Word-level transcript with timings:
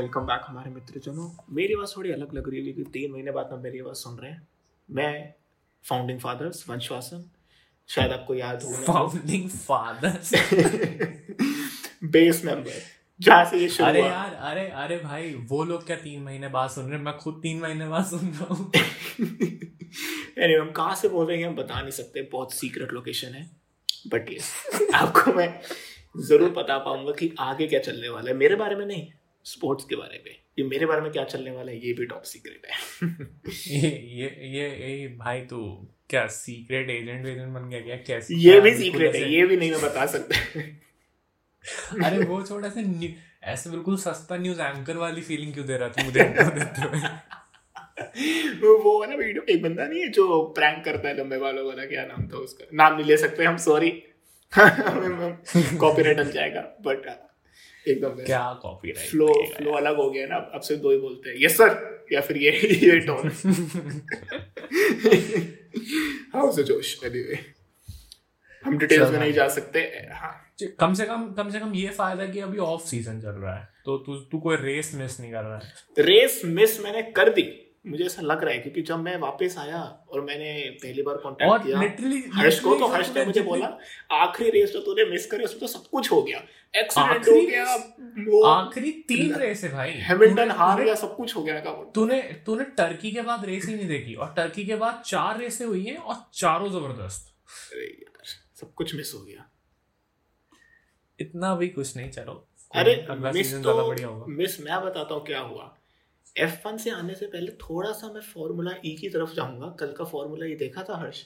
Welcome 0.00 0.20
back 0.20 0.40
हमारे 0.46 0.70
मित्र 0.70 0.98
जनों 0.98 1.44
मेरी 1.50 1.74
आवाज़ 1.74 1.96
थोड़ी 1.96 2.12
अलग 2.12 2.34
लग 2.34 2.50
रही 2.50 2.66
है 2.66 2.72
क्योंकि 2.72 2.90
तीन 2.90 3.12
महीने 3.12 3.30
बाद 3.30 3.48
में 3.52 3.58
मेरी 3.58 3.80
आवाज़ 3.80 3.96
सुन 3.96 4.18
रहे 4.18 4.30
हैं। 4.30 4.48
मैं 4.90 5.34
फाउंडिंग 5.84 6.20
फादर्स 6.20 6.68
वंशवासन। 6.70 7.30
शायद 7.88 8.12
आपको 8.12 8.34
याद 8.34 8.62
हो 8.62 8.72
फाउंडिंग 8.74 9.50
फादर्स 9.50 10.30
बेस 12.04 12.44
मेंबर 12.44 12.82
जहाँ 13.20 13.44
से 13.44 13.58
ये 13.58 13.68
शुरू 13.68 13.88
अरे 13.88 14.02
यार 14.02 14.34
अरे 14.34 14.68
अरे 14.68 14.98
भाई 14.98 15.34
वो 15.34 15.64
लोग 15.64 15.86
क्या 15.86 15.96
तीन 15.96 16.22
महीने 16.22 16.48
बाद 16.48 16.70
सुन 16.70 16.84
रहे 16.84 16.98
हैं? 16.98 17.04
मैं 17.04 17.16
खुद 17.16 17.40
तीन 17.42 17.60
महीने 17.60 17.88
बाद 17.88 18.04
सुन 18.04 18.28
रहा 18.28 18.54
हूँ। 18.54 18.72
Anyway, 20.30 20.60
हम 20.60 20.70
कहाँ 20.70 20.94
से 20.94 21.08
बोल 21.08 21.26
रहे 21.26 21.38
हैं 21.38 21.48
हम 21.48 21.56
बता 21.56 21.80
नहीं 21.80 21.90
सकते। 21.90 22.22
बहुत 22.22 22.52
सीक्रेट 22.52 22.92
लोकेशन 22.92 23.28
है। 23.28 23.50
बट 24.06 24.30
ये 24.30 24.38
आपको 24.94 25.32
मैं 25.32 25.60
ज़रूर 26.20 26.50
बता 26.50 26.78
पाऊँगा 26.78 27.12
कि 27.12 27.34
आगे 27.38 27.66
क्या 27.66 27.80
चलने 27.80 28.08
वाला 28.08 28.30
है। 28.30 28.36
मेरे 28.36 28.54
बारे 28.54 28.76
में 28.76 28.86
नहीं। 28.86 29.12
स्पोर्ट्स 29.50 29.84
के 29.84 29.96
बारे 29.96 30.22
में। 30.26 30.32
ये 30.58 30.64
मेरे 30.64 30.86
बारे 30.86 31.00
में 31.00 31.10
क्या 31.12 31.24
चलने 31.24 31.50
वाला 31.50 31.72
है 31.72 31.78
ये 31.86 31.92
भी 31.92 32.06
टॉप 32.06 32.22
सीक्रेट 32.24 32.66
है। 32.66 32.74
ये 33.68 33.90
ये 34.18 34.28
ये 34.50 34.68
ये 34.90 35.08
भाई 35.18 35.40
तू 35.50 35.58
क्या 36.10 36.26
सीक्रेट 36.34 36.90
एजेंट 36.90 37.24
वेजेंट 37.24 37.52
बन 37.54 37.68
गया 37.68 37.80
क्या? 37.80 37.96
कैसे 38.06 38.36
ये 38.38 38.60
भी 38.60 38.74
सीक्रेट 38.76 39.14
है 39.14 39.32
ये 39.32 39.46
भी 39.46 39.56
नहीं 39.56 39.70
मैं 39.70 39.80
बता 39.82 40.06
सकता। 40.06 40.34
अरे 42.06 42.24
वो 42.24 42.42
छोटा 42.42 42.68
सा 42.68 42.80
ऐसे 43.44 43.70
बिल्कुल 43.70 43.96
सस्ता 43.96 44.36
न्यूज़ 44.36 44.60
एंकर 44.60 44.96
वाली 44.96 45.22
फीलिंग 45.22 45.52
क्यों 45.54 45.66
दे 45.66 45.76
रहा 45.76 45.88
था 45.88 46.04
मुझे 46.04 46.22
वो 48.60 48.76
वो 48.82 48.92
है 49.02 49.08
ना 49.10 49.16
वीडियो 49.16 49.42
एक 49.50 49.62
बंदा 49.62 49.84
नहीं 49.84 50.00
है 50.00 50.08
जो 50.10 50.42
प्रैंक 50.56 50.84
करता 50.84 51.08
है 51.08 51.16
लंबे 51.18 51.36
वालों 51.36 51.66
वाला 51.66 51.84
क्या 51.86 52.04
नाम 52.06 52.26
था 52.28 52.36
उसका? 52.38 52.64
नाम 52.74 52.94
नहीं 52.96 53.04
ले 53.06 53.16
सकते 53.16 53.44
हम 53.44 53.56
सॉरी 53.64 53.90
कॉपीराइट 54.52 56.16
बन 56.16 56.30
जाएगा 56.30 56.60
बट 56.82 57.06
एकदम 57.88 58.24
क्या 58.24 58.42
कॉपी 58.62 58.92
फ्लो 58.92 59.32
फ्लो 59.56 59.72
अलग 59.72 59.96
हो 59.96 60.10
गया 60.10 60.26
ना 60.26 60.36
अब 60.36 60.50
अब 60.54 60.60
सिर्फ़ 60.60 60.82
दो 60.82 60.90
ही 60.90 60.98
बोलते 60.98 61.30
हैं। 61.30 61.36
यस 61.40 61.56
सर 61.56 62.06
या 62.12 62.20
फिर 62.20 62.36
ये 62.36 62.50
ये 62.84 62.98
टोन 63.00 63.30
हाउ 66.34 66.52
से 66.52 66.62
जोश 66.62 66.98
एनीवे 67.04 67.38
हम 68.64 68.78
डिटेल्स 68.78 69.10
में 69.10 69.18
नहीं 69.18 69.32
जा 69.32 69.48
सकते। 69.48 69.80
हाँ। 70.12 70.32
कम 70.80 70.94
से 70.94 71.04
कम 71.06 71.32
कम 71.32 71.50
से 71.50 71.60
कम 71.60 71.72
ये 71.74 71.88
फ़ायदा 71.88 72.26
कि 72.26 72.40
अभी 72.40 72.58
ऑफ़ 72.58 72.82
सीज़न 72.82 73.20
चल 73.20 73.28
रहा 73.28 73.54
है। 73.56 73.68
तो 73.84 73.96
तू 73.98 74.16
तू 74.30 74.38
कोई 74.38 74.56
रेस 74.56 74.92
मिस 74.94 75.20
नहीं 75.20 75.30
कर 75.32 75.42
रहा 75.42 75.58
है। 75.58 75.72
रेस 75.98 76.40
मिस 76.44 76.80
मैंने 76.80 77.02
कर 77.02 77.30
दी। 77.30 77.42
मुझे 77.84 78.04
ऐसा 78.04 78.22
लग 78.22 78.42
रहा 78.44 78.54
है 78.54 78.58
क्योंकि 78.58 78.82
जब 78.82 78.98
मैं 78.98 79.16
वापस 79.18 79.54
आया 79.58 79.80
और 80.08 80.20
मैंने 80.20 80.48
पहली 80.82 81.02
बार 81.02 81.14
और 81.14 81.20
कांटेक्ट 81.22 81.64
किया 81.64 81.80
लिटरली 81.80 82.22
हर्ष 82.34 82.58
को 82.60 82.74
तो 82.78 82.86
हर्ष 82.86 83.14
ने 83.16 83.24
मुझे 83.26 83.42
बोला 83.42 83.66
आखिरी 84.12 84.50
रेस 84.50 84.72
जो 84.72 84.80
तूने 84.80 85.04
मिस 85.10 85.26
करी 85.26 85.44
उसमें 85.44 85.60
तो 85.60 85.66
सब 85.66 85.86
कुछ 85.90 86.10
हो 86.12 86.20
गया। 86.22 86.42
एक्सीडेंट 86.74 87.28
हो 87.28 87.34
गया 87.46 88.50
आखिरी 88.50 88.90
तीन 89.08 89.34
रेस 89.34 89.64
है 89.64 89.72
भाई। 89.72 89.90
हैमिल्टन 90.08 90.50
हार 90.50 90.82
गया 90.82 90.94
सब 90.94 91.16
कुछ 91.16 91.36
हो 91.36 91.42
गया 91.42 91.74
तूने 91.94 92.20
तूने 92.46 92.64
टर्की 92.76 93.10
के 93.12 93.22
बाद 93.22 93.44
रेस 93.44 93.66
ही 93.66 93.74
नहीं 93.74 93.88
देखी 93.88 94.14
और 94.14 94.34
टर्की 94.36 94.64
के 94.66 94.76
बाद 94.76 95.02
चार 95.06 95.38
रेसें 95.38 95.64
हुई 95.66 95.84
हैं 95.84 95.96
और 95.96 96.16
चारों 96.34 96.70
ज़बरदस्त। 96.70 97.34
अरे 97.72 97.86
यार 97.86 98.24
सब 98.60 98.74
कुछ 98.74 98.94
मिस 98.94 99.14
हो 99.14 99.20
गया। 99.20 99.48
इतना 101.18 101.54
भी 101.56 101.68
कुछ 101.70 101.96
नहीं 101.96 102.10
चलो। 102.10 102.46
अरे 102.72 102.94
मिस 103.32 103.54
तो 103.54 104.24
मिस 104.28 104.60
मैं 104.60 104.80
बताता 104.82 105.14
हूँ 105.14 105.24
क्या 105.26 105.40
हुआ। 105.40 105.76
एफ़ 106.38 106.68
वन 106.68 106.76
से 106.76 106.90
आने 106.90 107.14
से 107.14 107.26
पहले 107.26 107.52
थोड़ा 107.52 107.92
सा 107.92 108.12
मैं 108.12 108.20
फॉर्मूला 108.20 108.70
ई 108.86 108.96
की 109.00 109.08
तरफ़ 109.08 109.34
जाऊँगा। 109.34 109.76
कल 109.80 109.92
का 109.92 110.04
फॉर्मूला 110.04 110.46
ई 110.46 110.54
देखा 110.54 110.82
था 110.82 110.96
हर्ष? 110.96 111.24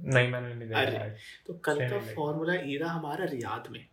नहीं 0.00 0.28
मैंने 0.28 0.54
नहीं 0.54 0.68
देखा 0.68 0.80
अरे, 0.80 1.16
तो 1.46 1.54
कल 1.54 1.88
का 1.88 1.98
फॉर्मूला 1.98 2.54
ई 2.54 2.76
रहा 2.76 2.92
हमारा 2.92 3.24
रियाद 3.24 3.64
में। 3.70 3.86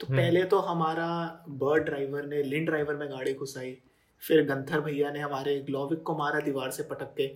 तो 0.00 0.06
हम्म। 0.06 0.18
पहले 0.18 0.44
तो 0.44 0.58
हमारा 0.58 1.44
बर्ड 1.48 1.84
ड्राइवर 1.84 2.26
ने 2.26 2.42
लिन 2.42 2.64
ड्राइवर 2.64 2.94
में 2.94 3.10
गाड़ी 3.10 3.34
घुसाई 3.34 3.78
फिर 4.20 4.44
गंथर 4.44 4.80
भैया 4.80 5.10
ने 5.10 5.18
हमारे 5.18 5.60
ग्लोविक 5.60 6.02
को 6.02 6.16
मारा 6.16 6.40
दीवार 6.40 6.70
से 6.70 6.82
पटक 6.82 7.14
के। 7.16 7.30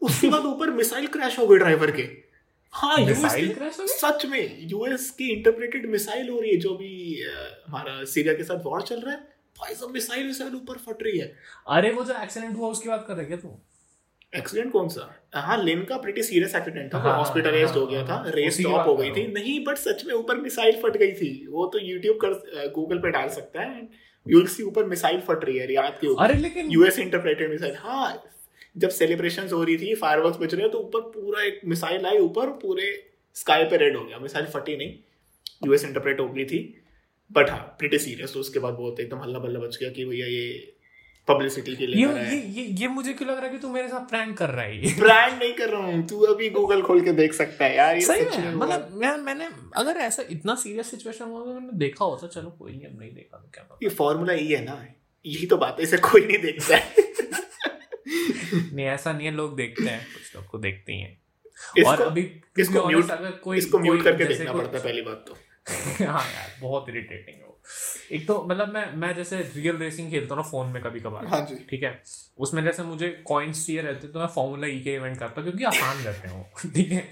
उसके 0.00 0.28
बाद 0.30 0.44
ऊपर 0.44 0.70
मिसाइल 0.70 1.06
क्रैश 1.06 1.38
हो 1.38 1.46
गई 1.46 1.58
ड्राइवर 1.58 1.90
के। 1.90 2.02
हाँ 2.72 2.98
यूएस? 2.98 3.76
सच 3.80 4.26
में 4.26 4.58
यूएस 4.60 5.10
की 5.10 5.28
इंटरप्रेटेड 5.28 5.86
मिसाइल 5.86 6.28
हो 6.28 6.40
रही 6.40 6.50
है 6.50 6.56
जो 6.56 6.74
भी 6.76 7.22
हमारा 7.68 8.04
सीरिया 8.04 8.34
के 8.34 8.44
साथ 8.44 8.64
वॉर 8.64 8.82
चल 8.82 9.00
रहा 9.00 9.14
है। 9.14 9.37
भाई 9.60 9.74
सब 9.74 9.90
मिसाइल 9.92 10.26
मिसाइल 10.26 10.54
ऊपर 10.54 10.78
फट 10.78 11.02
रही 11.02 11.18
है। 11.18 11.32
अरे 11.68 11.90
वो 11.92 12.04
जो 12.04 12.22
एक्सीडेंट 12.22 12.56
हुआ 12.56 12.68
उसकी 12.68 12.88
बात 12.88 13.04
कर 13.08 13.14
रहे 13.14 13.26
क्या 13.26 13.36
तू? 13.36 13.58
एक्सीडेंट 14.32 14.72
कौन 14.72 14.88
सा? 14.88 15.10
हाँ 15.34 15.62
लिन 15.62 15.82
का 15.84 15.96
प्रीटी 15.96 16.22
सीरियस 16.22 16.54
एक्सीडेंट 16.54 16.92
था 16.94 16.98
हाँ, 16.98 17.16
हॉस्पिटलाइज्ड 17.18 17.66
हाँ, 17.66 17.78
हो 17.78 17.86
गया 17.86 18.06
था 18.08 18.14
हाँ, 18.14 18.30
रेस 18.30 18.56
स्टॉप 18.56 18.86
हो 18.86 18.96
गई 18.96 19.10
थी। 19.10 19.26
नहीं 19.32 19.64
बट 19.64 19.76
सच 19.76 20.04
में 20.06 20.14
ऊपर 20.14 20.40
मिसाइल 20.40 20.80
फट 20.82 20.96
गई 20.96 21.12
थी। 21.12 21.46
वो 21.50 21.66
तो 21.66 21.78
यूट्यूब 21.78 22.18
कर 22.24 22.70
गूगल 22.74 22.98
पे 22.98 23.10
डाल 23.10 23.28
सकता 23.28 23.62
है। 23.62 23.88
यूल 24.26 24.46
सी 24.46 24.62
ऊपर 24.62 24.84
मिसाइल 24.84 25.20
फट 25.20 25.44
रही 25.44 25.58
है 25.58 25.66
रियाद 25.66 25.98
के 26.00 26.06
ऊपर। 26.06 26.24
अरे 26.24 26.34
लेकिन 26.34 26.70
यूएस 26.70 26.98
इंटरप्रेटेड 26.98 27.50
मिसाइल। 27.50 27.74
हाँ 27.76 28.22
जब 28.76 28.88
सेलिब्रेशन 28.88 29.48
हो 29.52 29.62
रही 29.64 29.76
थी 29.78 29.94
फायरवर्क्स 29.94 30.38
बज 30.38 30.54
रहे 30.54 30.62
हैं 30.62 30.70
तो 30.72 30.78
ऊपर 30.78 31.00
पूरा 31.10 31.42
एक 31.42 31.60
मिसाइल 31.64 32.06
आई 32.06 32.18
ऊपर 32.18 32.50
पूरे 32.62 32.92
स्काई 33.36 33.64
पे 33.64 33.76
रेड 33.76 33.96
हो 33.96 34.04
गया। 34.04 34.18
मिसाइल 34.18 34.46
फटी 34.46 34.76
नहीं। 34.76 34.94
यूएस 35.66 35.84
इंटरप्रेट 35.84 36.20
हो 36.20 36.28
गई 36.28 36.44
थी। 36.44 36.77
बट 37.30 37.50
हाँ 37.50 37.58
प्रिटी 37.78 37.98
सीरियस 37.98 38.32
तो 38.34 38.40
उसके 38.40 38.58
बाद 38.58 38.74
बहुत 38.74 39.00
एकदम 39.00 39.20
हल्ला 39.22 39.38
बल्ला 39.38 39.60
बच 39.60 39.76
गया 39.80 39.90
कि 39.90 40.04
भैया 40.04 40.26
ये 40.26 40.74
पब्लिसिटी 41.28 41.74
के 41.76 41.86
लिए 41.86 42.06
ये 42.06 42.22
ये 42.30 42.36
ये 42.52 42.64
ये 42.80 42.88
मुझे 42.88 43.12
क्यों 43.12 43.28
लग 43.30 43.36
रहा 43.36 43.46
है 43.46 43.50
कि 43.52 43.58
तू 43.58 43.68
मेरे 43.68 43.88
साथ 43.88 44.08
प्रैंक 44.08 44.36
कर 44.38 44.50
रहा 44.50 44.64
है 44.64 44.94
ब्रांड 45.00 45.38
नहीं 45.38 45.52
कर 45.54 45.68
रहा 45.68 45.80
हूँ 45.86 46.06
तू 46.08 46.20
अभी 46.26 46.48
गूगल 46.50 46.82
खोल 46.82 47.00
के 47.04 47.12
देख 47.12 47.32
सकता 47.34 47.64
है 47.64 47.76
यार 47.76 47.94
ये 47.94 48.00
सही 48.00 48.24
हुआ। 48.24 48.52
मतलब 48.52 48.94
मैं 49.00 49.16
मैंने 49.16 49.48
अगर 49.76 49.96
ऐसा 50.06 50.22
इतना 50.30 50.54
सीरियस 50.54 50.90
सिचुएशन 50.90 51.24
तो 51.24 51.44
मैंने 51.54 51.78
देखा 51.78 52.04
होता 52.04 52.26
चलो 52.26 52.50
कोई 52.58 52.72
नहीं 52.72 52.86
अब 52.86 52.98
नहीं 53.00 53.12
देखा 53.14 53.38
तो 53.38 53.50
क्या 53.54 53.78
ये 53.82 53.88
फॉर्मूला 53.98 54.32
ई 54.32 54.46
है 54.46 54.64
ना 54.64 54.78
यही 55.26 55.46
तो 55.46 55.56
बात 55.56 55.76
है 55.78 55.84
इसे 55.84 55.96
कोई 55.96 56.24
नहीं 56.26 56.38
देखता 56.38 56.76
है। 56.76 57.06
नहीं 58.74 58.86
ऐसा 58.86 59.12
नहीं 59.12 59.26
है 59.26 59.32
लोग 59.34 59.56
देखते 59.56 59.84
हैं 59.84 60.00
कुछ 60.14 60.34
लोग 60.36 60.46
को 60.46 60.58
देखते 60.58 60.92
ही 60.92 61.00
हैं। 61.00 61.84
और 61.86 62.02
अभी 62.02 62.22
इसको 62.58 62.86
म्यूट 62.86 63.10
अगर 63.10 63.30
कोई 63.44 63.58
इसको 63.58 63.78
म्यूट 63.78 64.02
करके 64.02 64.24
देखना 64.24 64.52
पड़ता 64.52 64.76
है 64.78 64.84
पहली 64.84 65.02
बात 65.02 65.24
तो। 65.28 65.36
हाँ 66.06 66.24
यार 66.32 66.50
बहुत 66.60 66.88
इरिटेटिंग 66.88 67.36
है 67.36 67.42
वो। 67.42 67.58
एक 68.12 68.26
तो 68.26 68.42
मतलब 68.50 68.68
मैं 68.68 68.92
मैं 68.96 69.14
जैसे 69.14 69.38
रियल 69.56 69.76
रेसिंग 69.76 70.10
खेलता 70.10 70.34
हूँ 70.34 70.42
ना 70.42 70.48
फ़ोन 70.48 70.66
में 70.66 70.82
कभी 70.82 71.00
कभार 71.00 71.26
हाँ 71.26 71.46
जी। 71.46 71.54
ठीक 71.70 71.82
है? 71.82 72.02
उसमें 72.38 72.64
जैसे 72.64 72.82
मुझे 72.82 73.08
कॉइन्स 73.26 73.66
चाहिए 73.66 73.82
रहते 73.82 74.08
तो 74.08 74.20
मैं 74.20 74.26
फॉर्मूला 74.26 74.66
ई 74.66 74.80
के 74.80 74.94
इवेंट 74.94 75.18
करता 75.18 75.40
हूँ 75.40 75.42
क्योंकि 75.50 75.64
आसान 75.64 75.96
रहते 75.96 76.28
हैं 76.28 76.34
वो। 76.36 76.70
ठीक 76.74 76.92
है? 76.92 77.08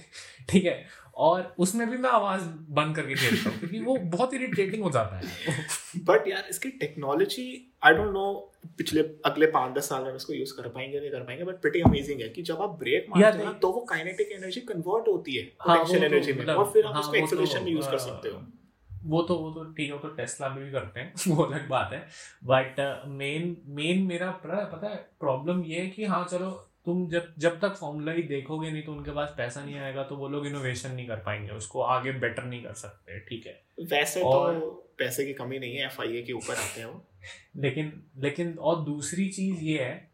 ठीक 0.51 0.65
है? 0.65 0.87
और 1.17 1.55
उसमें 1.59 1.91
भी 1.91 1.97
मैं 1.97 2.11
आवाज़ 2.11 2.43
बंद 2.71 2.97
करके 2.97 3.15
खेलता 3.15 3.51
हूँ 3.51 3.59
क्योंकि 3.59 3.79
वो 3.81 3.97
बहुत 3.97 4.35
इरिटेटिंग 4.35 4.83
हो 4.83 4.91
जाता 4.91 5.17
है। 5.17 5.55
बट 6.05 6.29
यार 6.29 6.45
इसकी 6.51 6.69
टेक्नोलॉजी 6.69 7.73
आई 7.85 7.95
डोंट 7.95 8.13
नो 8.13 8.53
पिछले 8.79 9.01
अगले 9.25 9.47
पाँच 9.47 9.77
दस 9.79 9.89
साल 9.89 10.05
में 10.05 10.17
इसको 10.17 10.33
यूज़ 10.33 10.53
कर 10.57 10.69
पाएँगे 10.69 11.01
नहीं 11.01 11.11
कर 11.11 11.21
पाएँगे 11.21 11.45
बट 11.45 11.55
प्रीटी 11.55 11.81
अमेजिंग 11.81 12.21
है 12.21 12.29
कि 12.29 12.43
जब 12.43 12.63
आप 12.63 12.71
ब्रेक 12.71 13.07
मारते 13.11 13.45
हो 13.45 13.53
तो 13.53 13.71
वो 13.73 13.81
काइनेटिक 13.81 14.33
एनर्जी 14.33 14.61
कन्वर्ट 14.61 15.09
होती 15.09 15.37
है 15.37 15.53
हाँ, 15.61 15.77
पोटेंशियल 15.77 16.09
तो 16.09 16.15
एनर्जी 16.15 16.33
में 16.33 16.41
मतलब- 16.41 16.59
और 16.59 16.71
फिर 16.73 16.85
आप 16.85 16.93
हाँ, 16.93 17.01
उसको 17.01 17.13
तो, 17.13 17.19
एक्सेलरेशन 17.19 17.65
में 17.65 17.73
यूज़ 17.73 17.91
कर 17.91 17.99
सकते 17.99 18.29
हो। 18.29 18.43
वो 19.05 19.23
तो 19.23 19.35
वो 19.35 19.51
तो 19.51 19.65
ठीक 19.65 19.93
है 19.93 19.99
तो 19.99 20.09
टेस्ला 20.09 20.49
में 20.49 20.65
भी 20.65 20.71
करते 20.73 21.01
हैं 21.01 21.13
वो 21.29 21.43
अलग 21.45 21.69
बात 21.69 21.91
है। 21.93 21.99
बट 22.45 23.05
मेन 23.09 23.57
मेन 23.67 24.03
मेरा 24.03 24.31
पता 24.45 24.89
है 24.89 24.97
प्रॉब्लम 25.21 25.63
ये 25.65 25.81
है 25.81 25.87
कि 25.87 26.05
हाँ 26.05 26.25
चलो 26.31 26.66
तुम 26.87 27.09
जब 27.09 27.35
जब 27.39 27.61
तक 27.61 27.75
फॉर्मूला 27.75 28.13
ही 28.13 28.23
देखोगे 28.23 28.71
नहीं 28.71 28.83
तो 28.83 28.93
उनके 28.93 29.11
पास 29.11 29.35
पैसा 29.37 29.65
नहीं 29.65 29.79
आएगा 29.79 30.03
तो 30.03 30.17
वो 30.17 30.29
लोग 30.29 30.47
इनोवेशन 30.47 30.91
नहीं 30.91 31.07
कर 31.07 31.17
पाएँगे 31.17 31.53
उसको 31.53 31.81
आगे 31.83 32.13
बेटर 32.13 32.45
नहीं 32.45 32.63
कर 32.63 32.73
सकते 32.73 33.19
ठीक 33.19 33.47
है? 33.47 33.63
वैसे 33.85 34.23
और- 34.23 34.61
तो 34.61 34.71
पैसे 34.99 35.27
की 35.27 35.33
कमी 35.35 35.59
नहीं 35.59 35.77
है 35.77 35.87
एफआईए 35.87 36.23
के 36.23 36.33
ऊपर 36.33 36.55
आते 36.55 36.81
हैं 36.81 36.87
वो। 36.87 37.05
लेकिन 37.57 38.03
लेकिन 38.17 38.59
और 38.59 38.85
दूसरी 38.85 39.29
चीज़ 39.29 39.61
ये 39.61 39.79
है 39.85 40.11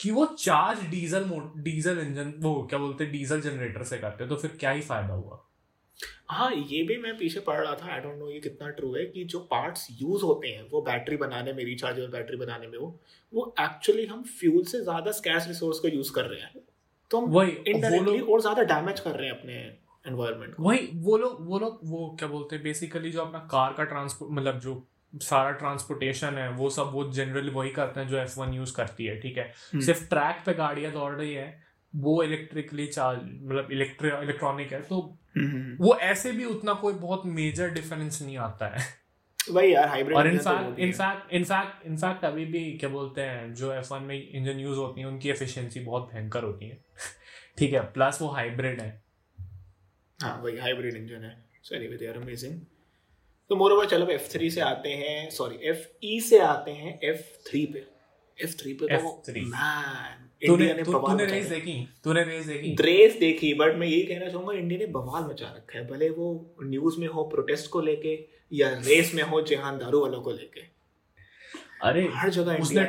कि 0.00 0.10
वो 0.10 0.26
चार्ज 0.26 0.86
डीजल 0.90 1.30
डीजल 1.56 1.98
इंजन 1.98 2.34
वो 2.38 2.66
क्या 2.70 2.78
बोलते 2.78 3.04
हैं 3.04 3.12
डीजल 3.12 3.40
जनरेटर 3.40 3.82
से 3.82 3.98
करते 3.98 4.24
हैं 4.24 4.28
तो 4.28 4.36
फिर 4.36 4.50
क्या 4.60 4.70
ही 4.70 4.80
फ़ायदा 4.80 5.14
हुआ? 5.14 5.47
हाँ 6.28 6.50
ये 6.52 6.82
भी 6.82 6.96
मैं 6.98 7.16
पीछे 7.18 7.40
पढ़ 7.40 7.60
रहा 7.60 7.74
था। 7.74 7.92
आई 7.92 8.00
डोंट 8.00 8.18
नो 8.18 8.28
ये 8.30 8.40
कितना 8.40 8.68
ट्रू 8.70 8.94
है 8.94 9.04
कि 9.06 9.24
जो 9.26 9.38
पार्ट्स 9.50 9.86
यूज़ 9.92 10.22
होते 10.24 10.48
हैं 10.48 10.68
वो 10.70 10.80
बैटरी 10.82 11.16
बनाने 11.16 11.52
में 11.52 11.64
रिचार्जेबल 11.64 12.08
बैटरी 12.08 12.36
बनाने 12.36 12.66
में 12.66 12.78
वो 12.78 12.88
वो 13.32 13.54
एक्चुअली 13.60 14.04
हम 14.06 14.22
फ्यूल 14.32 14.64
से 14.64 14.80
ज़्यादा 14.82 15.12
स्कैस 15.12 15.46
रिसोर्स 15.48 15.78
को 15.78 15.88
यूज़ 15.88 16.12
कर 16.14 16.24
रहे 16.24 16.40
हैं। 16.40 16.64
तो 17.10 17.20
हम 17.20 17.30
वही 17.30 17.50
इनडायरेक्टली 17.68 18.20
और 18.20 18.40
ज़्यादा 18.40 18.62
डैमेज 18.64 19.00
कर 19.00 19.10
रहे 19.10 19.28
हैं 19.28 19.38
अपने 19.38 19.54
एनवायरनमेंट 20.04 20.54
को। 20.54 20.62
वही 20.62 20.88
वो 20.96 21.16
लोग 21.16 21.46
वो 21.48 21.58
लोग 21.58 21.80
वो 21.84 22.08
क्या 22.18 22.28
बोलते 22.28 22.56
हैं 22.56 22.64
बेसिकली 22.64 23.10
जो 23.10 23.20
अपना 23.22 23.38
कार 23.50 23.72
का 23.72 23.84
ट्रांसपोर्ट 23.86 24.32
मतलब 24.32 24.58
जो 24.60 24.82
सारा 25.14 25.50
ट्रांसपोर्टेशन 25.52 26.38
है 26.38 26.48
वो 26.52 26.68
सब 26.70 26.90
वो 26.92 27.04
जनरली 27.12 27.50
वही 27.50 27.70
करते 27.72 28.00
हैं 28.00 28.08
जो 28.08 28.16
एफ़ 28.18 28.38
वन 28.40 28.52
यूज़ 28.54 28.74
करती 28.74 29.04
है 29.04 29.16
ठीक 29.20 29.38
है? 29.38 29.52
हम्म। 29.72 29.84
सिर्फ़ 29.84 30.08
ट्रैक 30.08 30.42
पे 30.46 30.54
गाड़ियाँ 30.54 30.92
दौड़ 30.92 31.12
रही 31.14 31.32
है 31.34 31.46
वो 31.94 32.22
इलेक्ट्रिकली 32.22 32.86
चार्ज 32.86 33.18
मतलब 33.22 33.72
इलेक्ट्रॉनिक 33.72 34.72
है 34.72 34.80
तो 34.82 35.00
वो 35.80 35.94
ऐसे 36.04 36.32
भी 36.32 36.44
उतना 36.46 36.72
कोई 36.76 36.94
बहुत 36.94 37.22
मेजर 37.26 37.70
डिफरेंस 37.70 38.20
नहीं 38.22 38.36
आता 38.38 38.66
है। 38.68 38.86
वही 39.38 39.74
यार 39.74 39.88
हाइब्रिड 39.88 40.16
और 40.16 40.28
इनफैक्ट 40.28 40.78
इनफैक्ट 40.78 41.32
इनफैक्ट 41.34 41.86
इनफैक्ट 41.86 42.24
अभी 42.24 42.44
भी 42.46 42.62
क्या 42.78 42.90
बोलते 42.90 43.22
हैं 43.22 43.52
जो 43.54 43.72
एफ़ 43.72 43.92
वन 43.92 44.02
में 44.02 44.16
इंजन 44.16 44.58
यूज़ 44.60 44.78
होती 44.78 45.00
है 45.00 45.06
उनकी 45.06 45.30
एफिशिएंसी 45.30 45.80
बहुत 45.80 46.10
भयंकर 46.12 46.44
होती 46.44 46.68
है। 46.68 46.78
ठीक 47.58 47.72
है 47.72 47.80
प्लस 47.92 48.18
वो 48.22 48.28
हाइब्रिड 48.30 48.80
है। 48.80 48.90
हाँ 50.18 50.40
वही 50.42 50.58
हाइब्रिड 50.58 50.94
इंजन 50.96 51.24
है। 51.24 51.36
So 51.62 51.74
anyway 51.76 51.96
they 51.96 52.06
are 52.06 52.16
amazing 52.16 52.60
तो 53.50 53.56
मोर 53.56 53.72
ओवर 53.72 53.86
चलो 53.86 54.06
एफ़ 54.10 54.28
थ्री 54.32 54.50
से 54.50 54.60
आते 54.60 54.88
हैं। 54.94 55.30
सॉरी 55.30 55.56
एफ़ 55.70 55.86
ई 56.04 56.20
से 56.20 56.38
आते 56.40 56.70
हैं 56.72 56.98
एफ़ 57.10 57.22
थ्री 57.48 57.64
पे। 57.66 57.86
एफ़ 58.38 58.56
थ्री 58.56 58.72
पे 58.74 58.86
तो 58.88 59.22
F3 59.22 59.44
मैन 59.46 60.27
इंडिया 60.42 60.74
ने 60.74 60.82
बवाल 60.82 61.02
तूने 61.08 61.24
रेस 61.26 61.46
देखी 61.46 61.72
तूने 62.04 62.22
रेस 62.24 62.46
देखी। 62.46 62.74
रेस 62.80 63.18
देखी 63.20 63.52
बट 63.54 63.76
मैं 63.76 63.86
यही 63.86 64.02
कहना 64.04 64.28
चाहूँगा 64.28 64.52
इंडिया 64.54 64.78
ने 64.78 64.86
बवाल 64.92 65.24
मचा 65.24 65.46
रखा 65.46 65.78
है 65.78 65.86
भले 65.86 66.10
वो 66.10 66.28
न्यूज़ 66.62 66.98
में 67.00 67.06
हो 67.08 67.24
प्रोटेस्ट 67.28 67.70
को 67.70 67.80
लेके 67.80 68.18
या 68.52 68.68
रेस 68.80 69.14
में 69.14 69.22
हो 69.22 69.40
जहान 69.42 69.78
दारू 69.78 70.00
वालों 70.00 70.20
को 70.20 70.32
लेके। 70.32 70.60
अरे 71.82 72.06
हर 72.12 72.30
जगह 72.30 72.58
उसने 72.58 72.84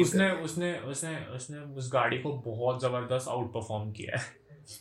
उसने 0.00 0.30
उसने 0.44 0.72
उसने 0.82 1.16
उसने 1.36 1.58
उस 1.76 1.90
गाड़ी 1.92 2.18
को 2.18 2.32
बहुत 2.46 2.82
ज़बरदस्त 2.82 3.28
आउट 3.28 3.52
परफॉर्म 3.52 3.90
किया 3.92 4.16
है। 4.16 4.24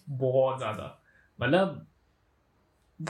बहुत 0.09 0.57
ज़्यादा। 0.57 0.87
मतलब 1.39 1.85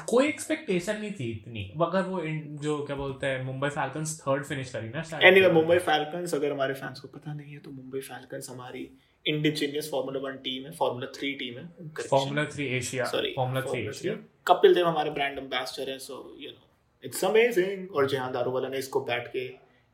कोई 0.09 0.27
एक्सपेक्टेशन 0.27 0.99
नहीं 0.99 1.11
थी 1.13 1.29
इतनी। 1.31 1.63
अगर 1.81 2.01
वो 2.03 2.21
जो 2.63 2.77
क्या 2.85 2.95
बोलते 2.95 3.27
हैं 3.27 3.43
मुंबई 3.45 3.69
फैल्कन्स 3.69 4.19
थर्ड 4.19 4.43
फिनिश 4.45 4.71
करी 4.71 4.89
ना 4.89 5.03
एनीवे 5.27 5.51
मुंबई 5.53 5.77
फैल्कन्स 5.87 6.33
अगर 6.35 6.51
हमारे 6.51 6.73
फैंस 6.75 6.99
को 6.99 7.07
पता 7.09 7.33
नहीं 7.33 7.53
है 7.53 7.59
तो 7.59 7.71
मुंबई 7.71 7.99
फैल्कन्स 8.01 8.49
हमारी 8.49 8.87
इंडिजीनियस 9.25 9.89
फार्मूला 9.91 10.19
वन 10.19 10.37
टीम 10.43 10.65
है 10.65 10.71
फार्मूला 10.73 11.07
थ्री 11.15 11.31
टीम 11.35 11.57
है। 11.57 11.65
Formula 11.99 12.45
three 12.53 12.67
Asia 12.77 13.05
sorry 13.07 13.33
formula 13.35 13.61
three 13.61 13.85
Asia 13.87 14.13
Kapil 14.47 14.75
Dev 14.75 14.87
हमारे 14.87 15.11
ब्रांड 15.11 15.37
एम्बेसडर 15.39 15.89
है 15.91 15.97
so 16.01 16.15
you 16.39 16.51
know 16.51 16.69
it's 17.03 17.23
amazing 17.25 17.95
और 17.95 18.07
जहाँ 18.09 18.31
दारूवाला 18.33 18.69
ने 18.69 18.77
इसको 18.77 19.01
बैठ 19.05 19.27
के 19.35 19.45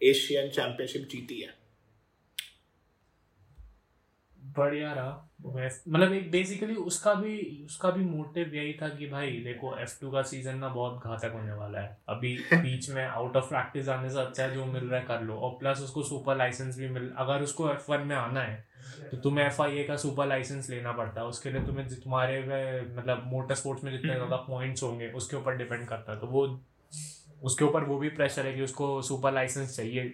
एशियन 0.01 0.49
चैंपियनशिप 0.49 1.07
जीती 1.11 1.41
है। 1.41 1.53
बढ़िया 4.41 4.93
रहा। 4.93 5.28
मतलब 5.89 6.13
एक 6.13 6.31
बेसिकली 6.31 6.75
उसका 6.75 7.13
भी 7.13 7.37
उसका 7.65 7.89
भी 7.89 8.03
मोटिव 8.05 8.55
यही 8.55 8.73
था 8.73 8.89
कि 8.89 9.07
भाई 9.07 9.31
देखो 9.43 9.75
F2 9.81 10.11
का 10.11 10.21
सीज़न 10.21 10.57
ना 10.57 10.69
बहुत 10.69 11.03
घातक 11.03 11.31
होने 11.33 11.53
वाला 11.53 11.79
है। 11.79 11.97
अभी 12.09 12.35
बीच 12.53 12.89
में 12.89 13.05
आउट 13.05 13.35
ऑफ़ 13.35 13.49
प्रैक्टिस 13.49 13.89
आने 13.89 14.09
से 14.09 14.19
अच्छा 14.19 14.43
है 14.43 14.53
जो 14.53 14.65
मिल 14.65 14.83
रहा 14.83 14.99
है 14.99 15.05
कर 15.05 15.21
लो। 15.21 15.35
और 15.35 15.51
प्लस 15.51 15.81
उसको 15.81 16.03
सुपर 16.03 16.37
लाइसेंस 16.37 16.77
भी 16.77 16.89
मिल 16.89 17.09
अगर 17.17 17.41
उसको 17.41 17.67
F1 17.69 18.05
में 18.05 18.15
आना 18.15 18.41
है 18.41 18.67
तो 19.11 19.17
तुम्हें 19.17 19.45
एफ़ 19.45 19.61
आई 19.61 19.77
ए 19.77 19.83
का 19.83 19.95
सुपर 19.95 20.27
लाइसेंस 20.27 20.69
लेना 20.69 20.91
पड़ता 20.91 21.21
है। 21.21 21.27
उसके 21.27 21.51
लिए 21.51 21.61
तुम्हें 21.61 21.87
तुम्हारे 21.89 22.41
मतलब 22.97 23.23
मोटर 23.25 23.55
स्पोर्ट्स 23.55 23.83
में 23.83 23.91
जितने 23.91 24.15
ज़्यादा 24.15 24.35
पॉइंट्स 24.35 24.83
होंगे 24.83 25.11
उसके 25.11 25.37
ऊपर 25.37 25.57
डिपेंड 25.57 25.87
करता 25.87 26.11
है। 26.11 26.19
तो 26.19 26.27
वो 26.27 26.45
उसके 27.43 27.65
ऊपर 27.65 27.83
वो 27.83 27.97
भी 27.97 28.09
प्रेशर 28.09 28.45
है 28.45 28.53
कि 28.53 28.61
उसको 28.61 29.01
सुपर 29.01 29.33
लाइसेंस 29.33 29.75
चाहिए। 29.77 30.13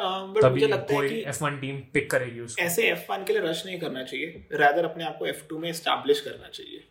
बट 0.00 0.44
मुझे 0.44 0.66
लगता 0.66 0.94
है 0.94 0.98
कोई 0.98 1.08
कि 1.08 1.24
F1 1.30 1.60
टीम 1.60 1.76
पिक 1.94 2.10
करेगी 2.10 2.40
उसको। 2.40 2.62
ऐसे 2.62 2.90
F1 2.92 3.26
के 3.26 3.32
लिए 3.32 3.42
रश 3.42 3.66
नहीं 3.66 3.78
करना 3.80 4.02
चाहिए। 4.02 4.46
रादर 4.52 4.84
अपने 4.84 5.04
आप 5.04 5.18
को 5.18 5.26
F2 5.26 5.58
में 5.58 5.68
एस्टैब्लिश 5.70 6.20
करना 6.20 6.48
चाहिए। 6.48 6.86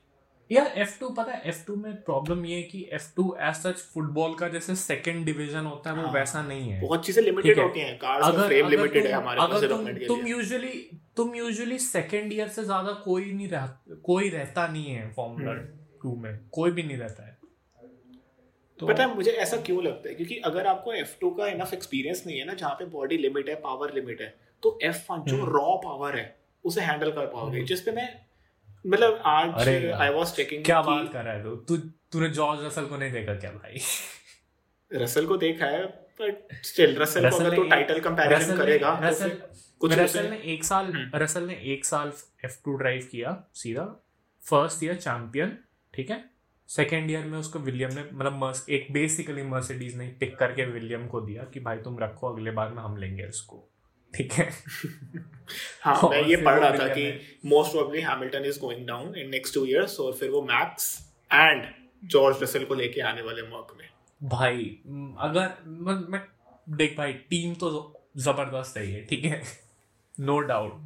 F2 0.83 1.09
पता 1.17 1.31
है 1.31 1.51
F2 1.51 1.75
में 1.77 1.95
प्रॉब्लम 2.03 2.45
ये 2.45 2.55
है 2.55 2.61
कि 2.63 2.79
F2 2.95 3.25
एज 3.39 3.55
सच 3.55 3.81
फुटबॉल 3.93 4.33
का 4.35 4.47
जैसे 4.47 4.75
सेकंड 4.75 5.25
डिवीज़न 5.25 5.65
होता 5.65 5.89
है 5.89 5.95
वो 5.95 6.03
हाँ। 6.03 6.13
वैसा 6.13 6.41
नहीं 6.41 6.69
है। 6.69 6.79
बहुत 6.81 7.05
चीज़ें 7.05 7.23
लिमिटेड 7.23 7.59
होती 7.59 7.79
हैं 7.79 7.97
कार्स 7.97 8.25
अगर 8.25 8.47
फ्रेम 8.47 8.69
लिमिटेड 8.69 9.05
है 9.07 9.11
हमारे 9.11 9.39
पास 9.39 9.49
अगर 9.49 9.67
तुम 9.67 9.77
डेवलपमेंट 9.77 9.99
के 9.99 10.07
तुम 10.07 10.27
यूजुअली 10.27 10.73
तुम 11.17 11.35
यूजुअली 11.35 11.79
सेकंड 11.79 12.33
ईयर 12.33 12.47
से 12.47 12.63
ज़्यादा 12.63 12.93
कोई 13.03 13.31
नहीं 13.31 13.47
रह 13.47 13.67
कोई 14.03 14.29
रहता 14.29 14.67
नहीं 14.67 14.85
है 14.85 15.11
फॉर्मूला 15.11 15.51
हम्म। 15.51 15.99
टू 16.03 16.15
में 16.15 16.39
कोई 16.51 16.71
भी 16.71 16.83
नहीं 16.83 16.97
रहता 16.97 17.27
है। 17.27 17.37
तो 18.79 18.87
पता 18.87 19.03
है 19.03 19.15
मुझे 19.15 19.31
ऐसा 19.43 19.57
क्यों 19.61 19.83
लगता 19.83 20.09
है? 20.09 20.15
क्योंकि 20.15 20.35
अगर 20.45 20.67
आपको 20.67 20.93
F2 20.95 21.31
का 21.37 21.47
इनफ 21.47 21.73
एक्सपीरियंस 21.73 22.23
नहीं 22.27 22.37
है 22.39 22.45
ना 22.45 22.53
जहाँ 22.53 22.73
पे 22.75 22.85
बॉडी 22.89 23.17
लिमिट 23.17 23.49
है 23.49 23.55
पावर 23.61 23.93
लिमिट 23.93 24.21
है 24.21 24.33
तो 24.63 24.77
F1 24.85 25.25
जो 25.27 25.35
हम्म। 25.35 25.51
रॉ 25.53 25.75
पावर 25.83 26.17
है 26.17 26.25
उसे 26.65 26.81
हैंडल 26.81 27.11
कर 27.11 27.25
पाओगे। 27.27 27.63
जिस 27.63 27.81
पे 27.81 27.91
मैं 27.91 28.07
मतलब 28.85 29.21
आज 29.25 29.67
आई 29.67 30.09
वाज 30.09 30.31
चेकिंग 30.33 30.63
क्या 30.65 30.81
बात 30.81 31.11
कर 31.13 31.23
रहा 31.23 31.33
है 31.33 31.43
तू? 31.43 31.55
तू 31.55 31.77
तूने 32.11 32.29
जॉर्ज 32.29 32.63
रसल 32.65 32.85
को 32.85 32.97
नहीं 32.97 33.11
देखा 33.11 33.33
क्या 33.35 33.51
भाई? 33.51 33.81
रसल 34.91 35.25
को 35.25 35.37
देखा 35.37 35.65
है 35.65 35.85
बट 36.21 36.53
स्टिल 36.65 36.95
रसल 36.97 37.21
को 37.21 37.27
रसल 37.27 37.45
अगर 37.45 37.49
ने 37.49 37.55
तो 37.57 37.69
टाइटल 37.69 37.99
कंपैरिजन 37.99 38.57
करेगा 38.57 38.97
रसल 39.03 39.29
कुछ 39.81 39.93
रसल 39.93 40.29
ने 40.29 40.37
एक 40.53 40.63
साल 40.63 40.85
हम्म। 40.85 41.19
रसल 41.23 41.43
ने 41.47 41.53
एक 41.73 41.85
साल 41.85 42.11
F2 42.45 42.77
ड्राइव 42.77 43.07
किया 43.11 43.37
सीधा। 43.55 43.83
फ़र्स्ट 44.43 44.83
ईयर 44.83 44.95
चैंपियन 44.97 45.57
ठीक 45.93 46.11
है? 46.11 46.23
सेकेंड 46.69 47.11
ईयर 47.11 47.23
में 47.25 47.37
उसको 47.37 47.59
विलियम 47.59 47.93
ने 47.93 48.03
मतलब 48.13 48.53
एक 48.69 48.87
बेसिकली 48.91 49.43
मर्सिडीज 49.43 49.95
ने 49.95 50.07
पिक 50.07 50.37
करके 50.37 50.65
विलियम 50.65 51.07
को 51.07 51.21
दिया 51.21 51.43
कि 51.43 51.59
भाई 51.59 51.77
तुम 51.77 51.99
रखो 51.99 52.27
अगले 52.27 52.51
बार 52.51 52.69
में 52.69 52.83
हम 52.83 52.97
लेंगे 52.97 53.23
उसको। 53.23 53.69
ठीक 54.15 54.33
है? 54.33 54.49
हाँ 55.81 56.09
मैं 56.09 56.23
ये 56.23 56.35
पढ़ 56.35 56.59
रहा 56.59 56.69
था 56.69 56.93
कि 56.93 57.37
most 57.45 57.71
probably 57.71 58.01
Hamilton 58.01 58.45
is 58.45 58.59
going 58.59 58.87
down 58.87 59.15
in 59.15 59.29
next 59.29 59.53
two 59.53 59.65
years 59.65 59.99
और 59.99 60.13
फिर 60.13 60.29
वो 60.29 60.41
मैक्स 60.41 61.13
एंड 61.33 61.65
जॉर्ज 62.05 62.43
रसल 62.43 62.65
को 62.65 62.75
लेके 62.75 63.01
आने 63.01 63.21
वाले 63.21 63.41
मॉक 63.41 63.77
में। 63.79 63.89
भाई 64.29 64.65
अगर 65.19 65.53
मैं, 65.67 66.11
मैं 66.11 66.23
देख 66.69 66.97
भाई 66.97 67.13
टीम 67.13 67.53
तो 67.53 67.99
ज़बरदस्त 68.17 68.77
है 68.77 69.05
ठीक 69.05 69.25
है? 69.25 69.43
No 70.19 70.39
doubt 70.39 70.85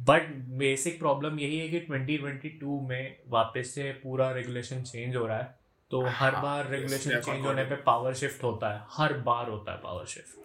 but 0.00 0.22
basic 0.36 0.98
problem 0.98 1.38
यही 1.38 1.58
है 1.58 1.68
कि 1.68 1.80
2022 1.80 2.88
में 2.88 3.16
वापस 3.28 3.72
से 3.74 3.92
पूरा 3.92 4.30
रेगुलेशन 4.32 4.82
चेंज 4.82 5.16
हो 5.16 5.26
रहा 5.26 5.38
है। 5.38 5.58
तो 5.90 6.02
हर 6.02 6.34
हाँ, 6.34 6.42
बार 6.42 6.68
रेगुलेशन 6.68 7.20
चेंज 7.20 7.46
होने 7.46 7.64
पे 7.64 7.76
पावर 7.76 8.14
शिफ्ट 8.14 8.44
होता 8.44 8.74
है। 8.74 8.86
हर 8.90 9.12
बार 9.12 9.48
होता 9.48 9.72
है 9.72 9.78
पावर 9.78 10.06
शिफ्ट. 10.06 10.38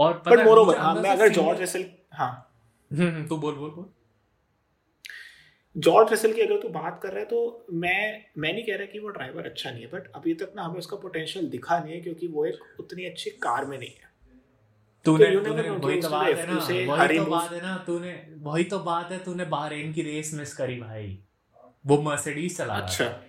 और 0.00 0.22
बट 0.26 0.38
मोर 0.38 0.76
हाँ 0.76 0.94
मैं 0.94 1.10
अगर 1.10 1.28
जॉर्ज 1.28 1.60
रसल 1.62 1.84
हाँ। 2.12 2.52
हम्म, 2.92 3.08
हम्म, 3.08 3.26
तू 3.26 3.36
बोल 3.36 3.54
बोल 3.54 3.70
बोल। 3.70 3.86
जॉर्ज 5.76 6.12
रसल 6.12 6.32
की 6.32 6.40
अगर 6.40 6.62
तू 6.62 6.68
बात 6.68 7.00
कर 7.02 7.08
रहा 7.08 7.18
है 7.18 7.24
तो 7.24 7.66
मैं 7.72 8.24
मैं 8.38 8.52
नहीं 8.52 8.64
कह 8.64 8.76
रहा 8.76 8.86
कि 8.86 8.98
वो 8.98 9.08
ड्राइवर 9.08 9.46
अच्छा 9.46 9.70
नहीं 9.70 9.82
है 9.82 9.88
बट 9.90 10.12
अभी 10.12 10.34
तक 10.34 10.52
ना 10.56 10.62
हमें 10.62 10.78
उसका 10.78 10.96
पोटेंशियल 10.96 11.48
दिखा 11.48 11.78
नहीं 11.78 11.94
है 11.94 12.00
क्योंकि 12.00 12.26
वो 12.26 12.46
एक 12.46 12.80
उतनी 12.80 13.04
अच्छी 13.04 13.30
कार 13.30 13.64
में 13.64 13.78
नहीं 13.78 13.90
है। 13.90 14.05
तूने 15.06 15.26
तूने 15.36 15.70
वही 15.70 16.00
तो 16.02 16.08
बात 16.10 16.26
है 16.26 16.46
ना 16.46 16.54
वही 16.96 17.18
तो 17.18 17.24
बात 17.24 17.52
है 17.52 17.62
ना 17.62 17.76
तूने 17.86 18.12
वही 18.38 18.64
तो 18.64 18.78
बात 18.78 19.12
है 19.12 19.18
तूने 19.24 19.44
बहरेन 19.44 19.92
की 19.92 20.02
रेस 20.02 20.34
मिस 20.34 20.56
करी 20.56 20.80
भाई। 20.80 21.18
वो 21.86 22.02
मर्सिडीज 22.02 22.56
चला 22.56 22.74
अच्छा। 22.74 23.22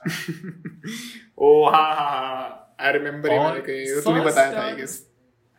ओ 1.38 1.68
हाँ 1.70 1.94
हाँ 1.94 2.10
हाँ 2.10 2.76
आई 2.80 2.92
रिमेम्बर 2.92 3.60
तूने 4.04 4.20
बताया 4.20 4.52
था 4.52 4.62
आई 4.62 4.72
गेस 4.72 5.08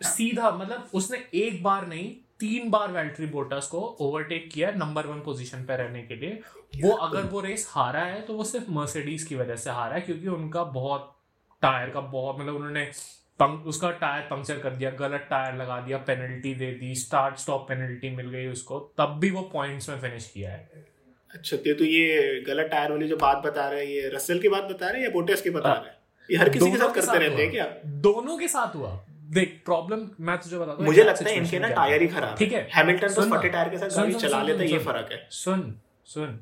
सीधा 0.01 0.51
मतलब 0.51 0.89
उसने 0.93 1.23
एक 1.33 1.63
बार 1.63 1.87
नहीं 1.87 2.15
तीन 2.39 2.69
बार 2.69 2.91
वैल्ट्री 2.91 3.25
बोटस 3.25 3.67
को 3.67 3.79
ओवरटेक 3.79 4.49
किया 4.51 4.71
नंबर 4.71 5.07
वन 5.07 5.19
पोजीशन 5.19 5.63
पे 5.65 5.77
रहने 5.77 6.01
के 6.01 6.15
लिए। 6.15 6.39
वो 6.83 6.91
अगर 6.91 7.21
वो 7.21 7.41
रेस 7.41 7.67
हारा 7.69 7.99
है 7.99 8.21
तो 8.21 8.33
वो 8.33 8.43
सिर्फ़ 8.43 8.71
मर्सिडीज 8.71 9.23
की 9.23 9.35
वजह 9.35 9.55
से 9.55 9.69
हारा 9.69 9.95
है 9.95 10.01
क्योंकि 10.01 10.27
उनका 10.27 10.63
बहुत 10.63 11.17
टायर 11.61 11.89
का 11.89 12.01
बहुत 12.01 12.39
मतलब 12.39 12.55
उन्होंने 12.55 12.91
पंक, 13.39 13.65
उसका 13.67 13.89
टायर 13.91 14.21
पंक्चर 14.21 14.57
कर 14.59 14.69
दिया 14.71 14.89
गलत 14.99 15.27
टायर 15.29 15.55
लगा 15.55 15.79
दिया 15.81 15.97
पेनल्टी 16.07 16.53
दे 16.55 16.71
दी 16.73 16.93
स्टार्ट 16.95 17.37
स्टॉप 17.37 17.65
पेनल्टी 17.69 18.09
मिल 18.15 18.29
गई 18.29 18.47
उसको 18.47 18.79
तब 18.97 19.17
भी 19.21 19.29
वो 19.31 19.41
पॉइंट्स 19.53 19.89
में 19.89 19.99
फिनिश 20.01 20.29
किया 20.33 20.51
है। 20.51 20.85
अच्छा 21.31 21.57
तो 21.57 21.73
तो 21.73 21.85
ये 21.85 22.43
गलत 22.47 22.69
टायर 22.71 22.91
वाली 22.91 23.07
जो 23.07 23.17
बात 23.17 23.37
बता 23.45 23.67
रहे 23.69 23.79
हैं 23.79 23.87
ये 23.87 24.09
रसल 24.15 24.39
की 24.39 24.49
बात 24.49 24.63
बता 24.63 24.89
रहे 24.89 25.01
हैं 25.01 25.07
या 25.07 25.13
बोटेस 25.13 25.41
की 25.41 25.49
बता 25.49 25.73
रहे 25.73 25.89
हैं? 25.89 25.97
ये 26.29 26.37
हर 26.37 26.49
किसी 26.49 26.71
के 26.71 26.77
साथ 26.77 26.93
करते 26.95 27.17
रहते 27.19 27.41
हैं 27.41 27.51
क्या? 27.51 27.65
दोनों 28.03 28.37
के 28.37 28.47
साथ 28.47 28.75
हुआ। 28.75 28.91
देख 29.33 29.61
प्रॉब्लम 29.65 30.07
मैं 30.19 30.37
तुझे 30.37 30.57
बताता 30.57 30.73
हूँ 30.73 30.85
मुझे 30.85 31.03
लगता 31.03 31.29
है 31.29 31.35
इनके 31.37 31.59
ना 31.59 31.69
टायर 31.71 32.01
ही। 32.01 32.07
खराब 32.07 32.35
ठीक 32.37 32.53
है। 32.53 32.67
हैमिल्टन 32.73 33.13
तो 33.13 33.21
फटे 33.29 33.49
टायर 33.49 33.69
के 33.69 33.77
साथ 33.77 33.97
गाड़ी 33.97 34.13
चला 34.15 34.41
लेता 34.43 34.61
है 34.61 34.69
ये 34.71 34.79
फ़र्क 34.81 35.11
है। 35.11 35.27
सुन 35.31 35.73
सुन। 36.07 36.39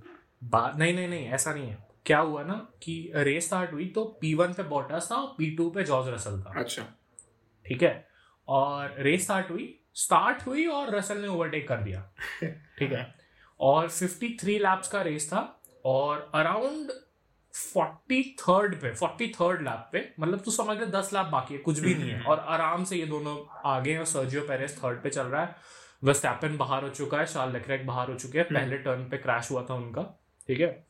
बात 0.51 0.77
नहीं 0.77 0.93
नहीं 0.93 1.07
नहीं 1.07 1.27
ऐसा 1.29 1.53
नहीं 1.53 1.67
है। 1.67 1.77
क्या 2.05 2.19
हुआ 2.19 2.43
ना 2.43 2.53
कि 2.83 3.11
रेस 3.15 3.45
स्टार्ट 3.45 3.73
हुई 3.73 3.85
तो 3.85 4.03
पी 4.21 4.33
वन 4.33 4.53
पे 4.53 4.63
बॉटस 4.63 5.07
था 5.11 5.15
और 5.15 5.35
पी 5.37 5.55
टू 5.55 5.69
पे 5.69 5.83
जॉर्ज 5.83 6.09
रसल 6.09 6.41
था। 6.41 6.59
अच्छा। 6.59 6.83
ठीक 7.67 7.83
है? 7.83 8.07
और 8.47 8.95
रेस 8.99 9.23
स्टार्ट 9.23 9.51
हुई 9.51 9.79
स्टार्ट 9.93 10.47
हुई 10.47 10.65
और 10.65 10.95
रसल 10.95 11.17
ने 11.17 11.27
ओवरटेक 11.27 11.67
कर 11.67 11.77
दिया। 11.77 12.11
ठीक 12.79 12.91
है? 12.91 13.15
और 13.59 13.89
53 13.89 14.47
लैप्स 14.47 14.87
का 14.87 15.01
रेस 15.01 15.29
था 15.33 15.61
और 15.85 16.31
अराउंड 16.35 16.91
फोर्टी 17.73 18.35
थर्ड 18.39 18.75
पे 18.81 18.93
फोर्टी 18.93 19.27
थर्ड 19.27 19.61
लैप 19.61 19.89
पे 19.91 20.13
मतलब 20.19 20.39
तू 20.39 20.51
समझ 20.51 20.77
ले 20.79 20.85
दस 20.85 21.09
लैप 21.13 21.25
बाकी 21.25 21.53
है 21.53 21.59
कुछ 21.59 21.79
भी 21.79 21.95
नहीं 21.95 22.09
है। 22.09 22.23
और 22.27 22.39
आराम 22.39 22.83
से 22.83 22.95
ये 22.95 23.05
दोनों 23.05 23.61
आगे 23.65 23.91
हैं 23.91 23.99
और 23.99 24.05
सर्जियो 24.05 24.41
पेरेस 24.41 24.79
थर्ड 24.83 25.03
पे 25.03 25.09
चल 25.09 25.23
रहा 25.23 25.45
है। 25.45 25.55
वेस्टैपन 26.03 26.57
बाहर 26.57 26.83
हो 26.83 26.89
चुका 26.89 27.17
है 27.17 27.25
शार्ल 27.25 27.53
लेक्रेक 27.53 27.87
बाहर 27.87 28.09
हो 28.09 28.15
चुके 28.15 28.39
हैं। 28.39 28.47
पहले 28.47 28.77
टर्न 28.77 29.09
पे 29.09 29.17
क्रैश 29.17 29.51
हुआ 29.51 29.65
था 29.69 29.73
उनका। 29.73 30.01
ठीक 30.47 30.59
है? 30.59 30.87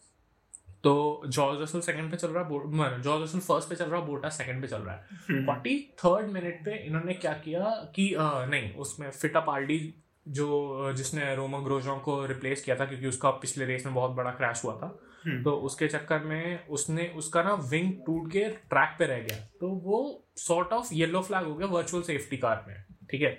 तो 0.83 1.23
जॉर्ज 1.27 1.61
रसल 1.61 1.81
सेकंड 1.81 2.11
पे 2.11 2.17
चल 2.17 2.27
रहा 2.27 2.43
है 2.43 3.01
जॉर्ज 3.01 3.23
रसल 3.23 3.39
फ़र्स्ट 3.39 3.69
पे 3.69 3.75
चल 3.75 3.85
रहा 3.85 3.99
है 4.01 4.07
बोटा 4.07 4.29
सेकंड 4.29 4.61
पे 4.61 4.67
चल 4.67 4.81
रहा 4.81 4.95
है। 4.95 5.45
फोर्टी 5.45 5.77
थर्ड 5.99 6.29
मिनट 6.29 6.63
पे 6.65 6.75
इन्होंने 6.77 7.13
क्या 7.13 7.33
किया 7.33 7.69
कि 7.95 8.11
अ, 8.13 8.45
नहीं 8.45 8.73
उसमें 8.75 9.09
फिट 9.11 9.37
अप 9.37 9.49
आरडी 9.49 9.93
जो 10.27 10.91
जिसने 10.93 11.35
रोमा 11.35 11.59
ग्रोजों 11.59 11.97
को 11.99 12.25
रिप्लेस 12.25 12.63
किया 12.63 12.75
था 12.75 12.85
क्योंकि 12.85 13.07
उसका 13.07 13.29
पिछले 13.29 13.65
रेस 13.65 13.85
में 13.85 13.95
बहुत 13.95 14.11
बड़ा 14.11 14.31
क्रैश 14.31 14.63
हुआ 14.65 14.73
था 14.73 14.99
हम्म। 15.25 15.43
तो 15.43 15.51
उसके 15.51 15.87
चक्कर 15.87 16.19
में 16.19 16.67
उसने 16.67 17.07
उसका 17.17 17.43
ना 17.43 17.53
विंग 17.71 17.91
टूट 18.05 18.31
के 18.31 18.43
ट्रैक 18.69 18.95
पे 18.99 19.05
रह 19.05 19.19
गया। 19.19 19.37
तो 19.59 19.67
वो 19.67 19.99
सॉर्ट 20.37 20.73
ऑफ़ 20.73 20.93
येलो 20.93 21.21
फ्लैग 21.21 21.43
हो 21.43 21.55
गया 21.55 21.67
वर्चुअल 21.67 22.03
सेफ्टी 22.03 22.37
कार 22.37 22.63
में 22.67 22.75
ठीक 23.11 23.21
है? 23.21 23.31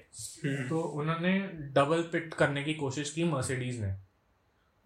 हम्म। 0.44 0.68
तो 0.68 0.80
उन्होंने 0.80 1.38
डबल 1.74 2.02
पिट 2.02 2.34
करने 2.34 2.62
की 2.62 2.74
कोशिश 2.74 3.10
की 3.10 3.24
मर्सिडीज 3.24 3.80
ने। 3.80 3.92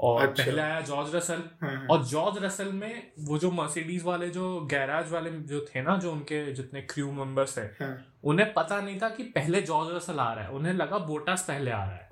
और 0.01 0.29
अच्छा। 0.29 0.45
पहले 0.45 0.63
आया 0.63 0.81
जॉर्ज 0.81 1.15
रसल। 1.15 1.43
हाँ, 1.63 1.87
और 1.91 2.05
जॉर्ज 2.05 2.45
रसल 2.45 2.73
में 2.73 3.13
वो 3.19 3.39
जो 3.39 3.51
मर्सिडीज 3.51 4.05
वाले 4.05 4.29
जो 4.29 4.61
गैराज 4.61 5.13
वाले 5.13 5.31
जो 5.31 5.61
थे 5.61 5.83
ना 5.83 5.97
जो 5.97 6.13
उनके 6.13 6.53
जितने 6.53 6.83
क्रू 6.83 7.13
मेंबर्स 7.13 7.59
थे 7.59 7.61
हाँ, 7.61 8.19
उन्हें 8.25 8.53
पता 8.53 8.81
नहीं 8.81 9.01
था 9.01 9.09
कि 9.09 9.23
पहले 9.23 9.63
जॉर्ज 9.63 9.97
रसल 9.97 10.19
आ 10.21 10.33
रहा 10.33 10.45
है। 10.45 10.51
उन्हें 10.51 10.73
लगा 10.73 10.99
बोटास 10.99 11.45
पहले 11.49 11.71
आ 11.71 11.85
रहा 11.85 11.95
है। 11.95 12.09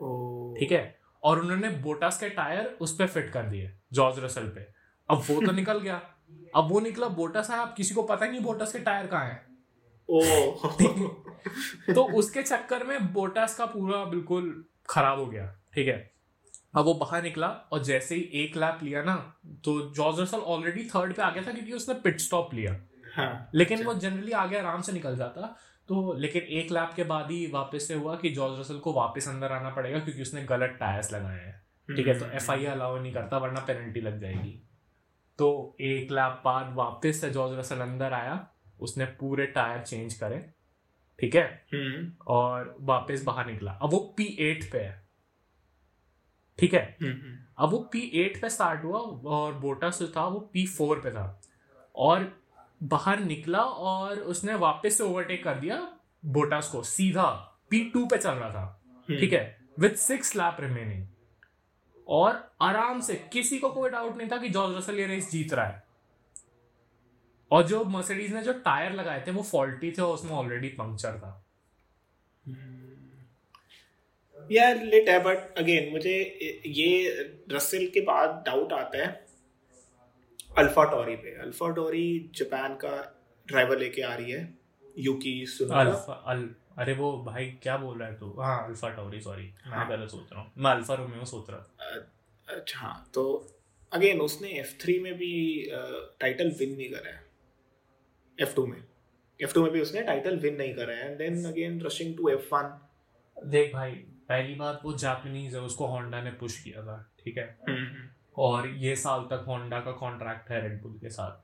ठीक 0.54 0.72
है? 0.72 0.98
और 1.22 1.40
उन्होंने 1.40 1.68
बोटास 1.68 2.20
के 2.20 2.28
टायर 2.28 2.78
उस 2.80 2.96
पे 2.96 3.06
फिट 3.06 3.32
कर 3.32 3.42
दिए 3.42 3.78
जॉर्ज 3.92 4.24
रसल 4.24 4.42
पे। 4.42 4.60
अब 5.10 5.22
वो 5.30 5.46
तो 5.46 5.52
निकल 5.52 5.78
गया। 5.78 6.02
अब 6.56 6.68
वो 6.68 6.80
निकला 6.80 7.08
बोटास। 7.08 7.50
है 7.50 7.58
अब 7.58 7.74
किसी 7.76 7.94
को 7.94 8.02
पता 8.02 8.24
ही 8.24 8.30
नहीं 8.30 8.40
बोटास 8.40 8.72
के 8.72 8.78
टायर 8.78 9.06
कहाँ 9.06 9.26
है। 9.26 9.46
ओ। 10.10 10.20
तो 11.94 12.04
उसके 12.04 12.42
चक्कर 12.42 12.84
में 12.84 13.12
बोटास 13.12 13.56
का 13.56 13.66
पूरा 13.66 14.04
बिल्कुल 14.04 14.64
खराब 14.90 15.18
हो 15.18 15.26
गया। 15.26 15.60
ठीक 15.74 15.88
है? 15.88 16.13
अब 16.76 16.84
वो 16.84 16.94
बाहर 16.94 17.22
निकला 17.22 17.48
और 17.48 17.82
जैसे 17.84 18.14
ही 18.14 18.22
एक 18.22 18.56
लैप 18.56 18.78
लिया 18.82 19.02
ना 19.02 19.14
तो 19.64 19.94
जॉर्ज 19.94 20.20
रसल 20.20 20.38
ऑलरेडी 20.38 20.84
थर्ड 20.84 21.14
पे 21.14 21.22
आ 21.22 21.30
गया 21.30 21.42
था 21.42 21.52
क्योंकि 21.52 21.72
उसने 21.72 21.94
पिट 21.94 22.20
स्टॉप 22.20 22.54
लिया। 22.54 22.80
हाँ 23.14 23.50
लेकिन 23.54 23.84
वो 23.84 23.94
जनरली 23.94 24.32
आगे 24.32 24.58
आराम 24.58 24.82
से 24.82 24.92
निकल 24.92 25.16
जाता। 25.16 25.56
तो 25.88 26.12
लेकिन 26.12 26.42
एक 26.42 26.70
लैप 26.72 26.92
के 26.96 27.04
बाद 27.04 27.30
ही 27.30 27.46
वापस 27.46 27.88
से 27.88 27.94
हुआ 27.94 28.16
कि 28.16 28.30
जॉर्ज 28.30 28.60
रसल 28.60 28.78
को 28.78 28.92
वापस 28.92 29.28
अंदर 29.28 29.52
आना 29.52 29.70
पड़ेगा 29.70 29.98
क्योंकि 29.98 30.22
उसने 30.22 30.42
गलत 30.42 30.76
टायर्स 30.80 31.12
लगाए 31.12 31.38
हैं। 31.38 31.96
ठीक 31.96 32.06
है 32.06 32.18
तो 32.18 32.26
एफ़ 32.26 32.50
आई 32.50 32.64
अलाउ 32.64 32.98
नहीं 32.98 33.12
करता 33.12 33.38
वरना 33.38 33.60
पेनल्टी 33.60 34.00
लग 34.00 34.20
जाएगी। 34.20 34.62
तो 35.38 35.76
एक 35.80 36.10
लैप 36.10 36.42
बाद 36.44 36.74
वापस 36.74 37.20
से 37.20 37.30
जॉर्ज 37.30 37.58
रसल 37.58 37.76
अंदर 37.76 38.12
आया 38.12 38.48
उसने 38.80 39.04
पूरे 39.04 39.46
टायर 39.46 39.80
चेंज 39.80 40.14
करे। 40.14 40.50
ठीक 41.20 41.34
है? 41.34 41.66
हम्म, 41.74 42.12
और 42.26 42.76
वापस 42.80 43.24
बाहर 43.24 43.46
निकला। 43.46 43.72
अब 43.72 43.90
वो 43.90 43.98
पी 43.98 44.36
एट 44.40 44.72
पे 44.72 44.78
है। 44.78 45.03
ठीक 46.58 46.74
है? 46.74 46.96
हम्म, 47.02 47.12
हम्म, 47.12 47.38
अब 47.58 47.70
वो 47.70 47.78
पी 47.78 48.00
एट 48.14 48.40
पे 48.42 48.50
स्टार्ट 48.50 48.84
हुआ 48.84 48.98
और 49.30 49.54
बोटस 49.54 49.98
जो 50.00 50.08
था 50.08 50.26
वो 50.26 50.40
पी 50.40 50.66
फोर 50.66 51.00
पे 51.00 51.10
था। 51.10 51.40
और 51.96 52.40
बाहर 52.82 53.20
निकला 53.20 53.62
और 53.62 54.20
उसने 54.20 54.54
वापस 54.54 54.98
से 54.98 55.04
ओवरटेक 55.04 55.44
कर 55.44 55.54
दिया 55.54 55.96
बोटास 56.24 56.68
को। 56.68 56.82
सीधा 56.82 57.30
पी 57.70 57.90
टू 57.90 58.06
पे 58.06 58.18
चल 58.18 58.30
रहा 58.30 58.50
था। 58.50 58.82
हम्म। 59.08 59.20
ठीक 59.20 59.32
है? 59.32 59.60
विथ 59.78 59.90
सिक्स 59.90 60.36
लैप 60.36 60.56
रिमेनिंग 60.60 61.06
और 62.08 62.52
आराम 62.60 63.00
से 63.00 63.14
किसी 63.32 63.58
को 63.58 63.70
कोई 63.70 63.90
डाउट 63.90 64.16
नहीं 64.16 64.28
था 64.32 64.36
कि 64.36 64.48
जॉर्ज 64.48 64.76
रसल 64.76 64.98
ये 64.98 65.06
रेस 65.06 65.30
जीत 65.30 65.52
रहा 65.52 65.66
है। 65.66 65.84
और 67.50 67.62
जो 67.62 67.84
मर्सिडीज 67.84 68.34
ने 68.34 68.42
जो 68.42 68.52
टायर 68.52 68.92
लगाए 68.92 69.24
थे 69.26 69.30
वो 69.30 69.42
फॉल्टी 69.42 69.92
थे 69.92 70.02
और 70.02 70.14
उसमें 70.14 70.32
ऑलरेडी 70.32 70.68
पंक्चर 70.68 71.18
था। 71.18 71.46
यार 74.50 74.82
लेट 74.84 75.08
है 75.08 75.18
बट 75.24 75.58
अगेन 75.58 75.90
मुझे 75.92 76.16
ये 76.68 76.88
रसेल 77.52 77.86
के 77.94 78.00
बाद 78.02 78.42
डाउट 78.46 78.72
आता 78.72 78.98
है 78.98 79.08
अल्फ़ा 80.58 80.84
टोरी 80.90 81.16
पे। 81.16 81.34
अल्फ़ा 81.42 81.70
टोरी 81.74 82.06
जापान 82.36 82.74
का 82.84 82.92
ड्राइवर 83.48 83.78
लेके 83.78 84.02
आ 84.02 84.14
रही 84.14 84.30
है। 84.30 84.42
यूकी 84.96 85.40
अल्फ़ा 85.62 86.14
अल 86.26 86.48
अरे 86.78 86.92
वो 86.94 87.10
भाई 87.26 87.46
क्या 87.62 87.76
बोल 87.76 87.98
रहा 87.98 88.08
है 88.08 88.18
तू? 88.18 88.30
हाँ 88.40 88.66
अल्फ़ा 88.66 88.88
टॉरी 88.90 89.20
सॉरी 89.20 89.42
मैं 89.42 89.76
हाँ। 89.76 89.88
गलत 89.88 90.10
सोच 90.10 90.32
रहा 90.32 90.40
हूँ। 90.40 90.52
मैं 90.58 90.70
अल्फ़ा 90.70 90.94
रोमियो 90.94 91.24
सोच 91.24 91.50
रहा 91.50 91.98
अच्छा 92.48 92.78
हाँ 92.78 93.10
तो 93.14 93.24
अगेन 93.92 94.20
उसने 94.20 94.48
एफ़ 94.60 94.72
थ्री 94.82 94.98
में 95.00 95.12
भी 95.18 95.32
टाइटल 96.20 96.50
विन 96.58 96.76
नहीं 96.76 96.90
करा 96.90 97.10
है। 97.10 97.22
एफ़ 98.38 98.54
टू 98.56 98.66
में। 98.66 98.82
एफ़ 99.40 99.54
टू 99.54 99.62
में 99.62 99.70
भी 99.72 99.80
उसने 99.80 100.02
टाइटल 100.02 100.36
विन 100.38 100.56
नहीं 100.56 100.74
करा 100.74 100.94
है। 100.94 101.10
And 101.10 101.18
then 101.18 101.44
again 101.46 101.80
rushing 101.82 102.16
to 102.16 102.28
F 102.28 102.54
one 102.54 102.78
देख 103.36 103.72
भाई 103.74 103.90
पहली 104.28 104.54
बात 104.54 104.80
वो 104.84 104.92
जापानीज 104.92 105.54
है 105.54 105.60
उसको 105.60 105.86
होंडा 105.86 106.22
ने 106.22 106.30
पुश 106.30 106.58
किया 106.58 106.82
था 106.82 107.10
ठीक 107.24 107.38
है? 107.38 107.58
और 108.36 108.68
ये 108.68 108.96
साल 108.96 109.20
तक 109.20 109.44
होंडा 109.48 109.80
का 109.80 109.92
कॉन्ट्रैक्ट 109.92 110.50
है 110.50 110.60
रेड 110.62 110.82
बुल 110.82 110.92
के 110.92 111.08
साथ। 111.08 111.42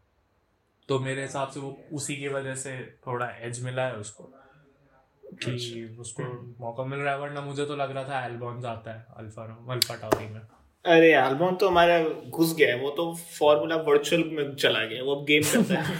तो 0.88 0.99
मेरे 0.99 1.22
हिसाब 1.22 1.49
से 1.49 1.60
वो 1.60 1.78
उसी 1.92 2.16
की 2.16 2.28
वजह 2.28 2.54
से 2.54 2.99
थोड़ा 3.06 3.26
एज 3.40 3.64
मिला 3.64 3.82
है 3.82 3.96
उसको। 3.96 4.32
कि 5.25 5.96
उसको 6.00 6.22
मौका 6.60 6.84
मिल 6.84 6.99
रहा 6.99 7.14
है 7.14 7.20
वरना 7.20 7.40
मुझे 7.40 7.64
तो 7.64 7.76
लग 7.76 7.90
रहा 7.90 8.04
था 8.04 8.25
एल्बॉन 8.26 8.60
जाता 8.60 8.92
है 8.92 9.06
अल्फ़ा 9.16 9.44
अल्फ़ा 9.70 9.94
टॉरी 9.96 10.28
में। 10.28 10.40
अरे 10.84 11.12
एल्बॉन 11.14 11.56
तो 11.56 11.68
हमारा 11.68 12.02
घुस 12.08 12.54
गया 12.56 12.75
है 12.75 12.80
वो 12.80 12.90
तो 12.90 13.14
फॉर्मूला 13.38 13.76
वर्चुअल 13.76 14.25
में 14.25 14.54
चला 14.54 14.84
गया 14.84 15.02
वो 15.02 15.14
अब 15.16 15.25
गेम 15.25 15.42
करता 15.42 15.80
है। 15.80 15.96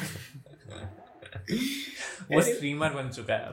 वो 2.35 2.43
स्ट्रीमर 2.43 2.89
बन 2.89 3.11
चुका 3.11 3.35
है 3.35 3.53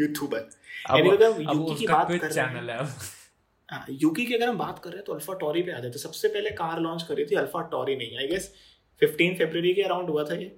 यूट्यूबर 0.00 0.50
अब 0.90 0.98
यूकी 1.40 1.74
की 1.74 1.86
बात 1.86 2.12
कर 2.20 2.32
चैनल 2.32 2.70
है 2.70 2.88
हाँ, 3.70 3.86
यूकी 3.90 4.26
की 4.26 4.34
अगर 4.34 4.48
हम 4.48 4.58
बात 4.58 4.78
कर 4.78 4.90
रहे 4.90 4.96
हैं 4.96 5.04
तो 5.04 5.12
अल्फ़ा 5.12 5.34
टॉरी 5.34 5.62
पे 5.62 5.72
आ 5.72 5.78
जाते 5.78 5.98
सबसे 5.98 6.28
पहले 6.28 6.50
कार 6.50 6.80
लॉन्च 6.80 7.02
करी 7.02 7.24
थी 7.24 7.34
अल्फ़ा 7.34 7.62
टॉरी 7.62 7.96
नहीं 7.96 8.18
आई 8.18 8.26
गेस 8.26 8.54
15 9.02 9.38
फरवरी 9.38 9.74
के 9.74 9.82
अराउंड 9.82 10.10
हुआ 10.10 10.24
था 10.24 10.34
ये? 10.34 10.56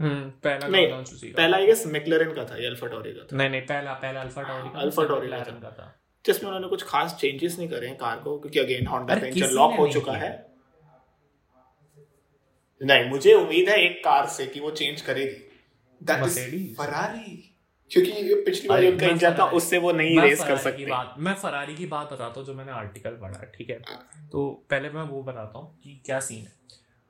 हम्म, 0.00 0.30
पहला 0.30 0.68
नहीं, 0.68 0.88
लॉन्च 0.88 1.12
उसी 1.12 1.30
का। 1.30 1.42
पहला 1.42 1.56
आई 1.56 1.66
गेस 1.66 1.86
मैक्लरेन 1.86 2.34
का 2.34 2.44
था 2.44 2.56
ये 2.56 2.66
अल्फ़ा 2.66 2.88
टॉरी 2.88 3.12
का 3.12 3.24
था। 3.24 3.36
नहीं 3.36 3.50
नहीं 3.50 3.62
पहला 3.62 3.92
पहला 3.92 4.20
अल्फ़ा 4.20 4.42
टॉरी 4.42 4.68
का 4.68 4.78
अल्फ़ा 4.78 5.04
टॉरी 5.04 5.28
का 5.28 5.70
था। 5.70 6.00
जिसमें 6.26 6.50
उन्होंने 6.50 6.68
कुछ 6.68 6.82
खास 6.82 7.16
चेंजेस 7.20 7.58
नहीं 7.58 7.68
करे 7.68 7.86
हैं 7.86 7.96
कार 7.96 8.16
को 8.16 8.38
क्योंकि 8.38 8.58
अगेन 8.58 8.86
होंडा 8.86 9.14
लॉक 9.50 9.74
हो 9.74 9.88
चुका 9.88 10.12
है। 10.12 10.52
नहीं 12.82 13.04
मुझे 13.04 13.34
उम्मीद 13.34 13.68
है 13.68 13.84
एक 13.84 14.04
कार 14.04 14.26
से 14.26 14.46
कि 14.46 14.60
वो 14.60 14.70
चेंज 14.70 15.00
करेगी। 15.00 15.51
दैट 16.02 16.24
इज़ 16.24 16.74
फरारी 16.74 17.48
क्योंकि 17.90 18.10
ये 18.10 18.34
पिछली 18.34 18.68
बार 18.68 18.84
उनका 18.84 19.06
मैं 19.06 19.38
था। 19.38 19.44
उससे 19.50 19.78
वो 19.78 19.92
नहीं 19.92 20.20
रेस 20.20 20.44
कर 20.44 20.56
सकते। 20.56 20.86
बात 20.86 21.14
मैं 21.18 21.34
फरारी 21.34 21.74
की 21.74 21.86
बात 21.86 22.12
बताता 22.12 22.40
हूँ 22.40 22.46
जो 22.46 22.54
मैंने 22.54 22.72
आर्टिकल 22.72 23.10
पढ़ा 23.10 23.44
ठीक 23.56 23.70
है? 23.70 23.78
तो 24.32 24.48
पहले 24.70 24.90
मैं 24.90 25.02
वो 25.02 25.22
बताता 25.22 25.58
हूँ 25.58 25.78
कि 25.84 26.00
क्या 26.06 26.20
सीन 26.20 26.44
है। 26.44 26.52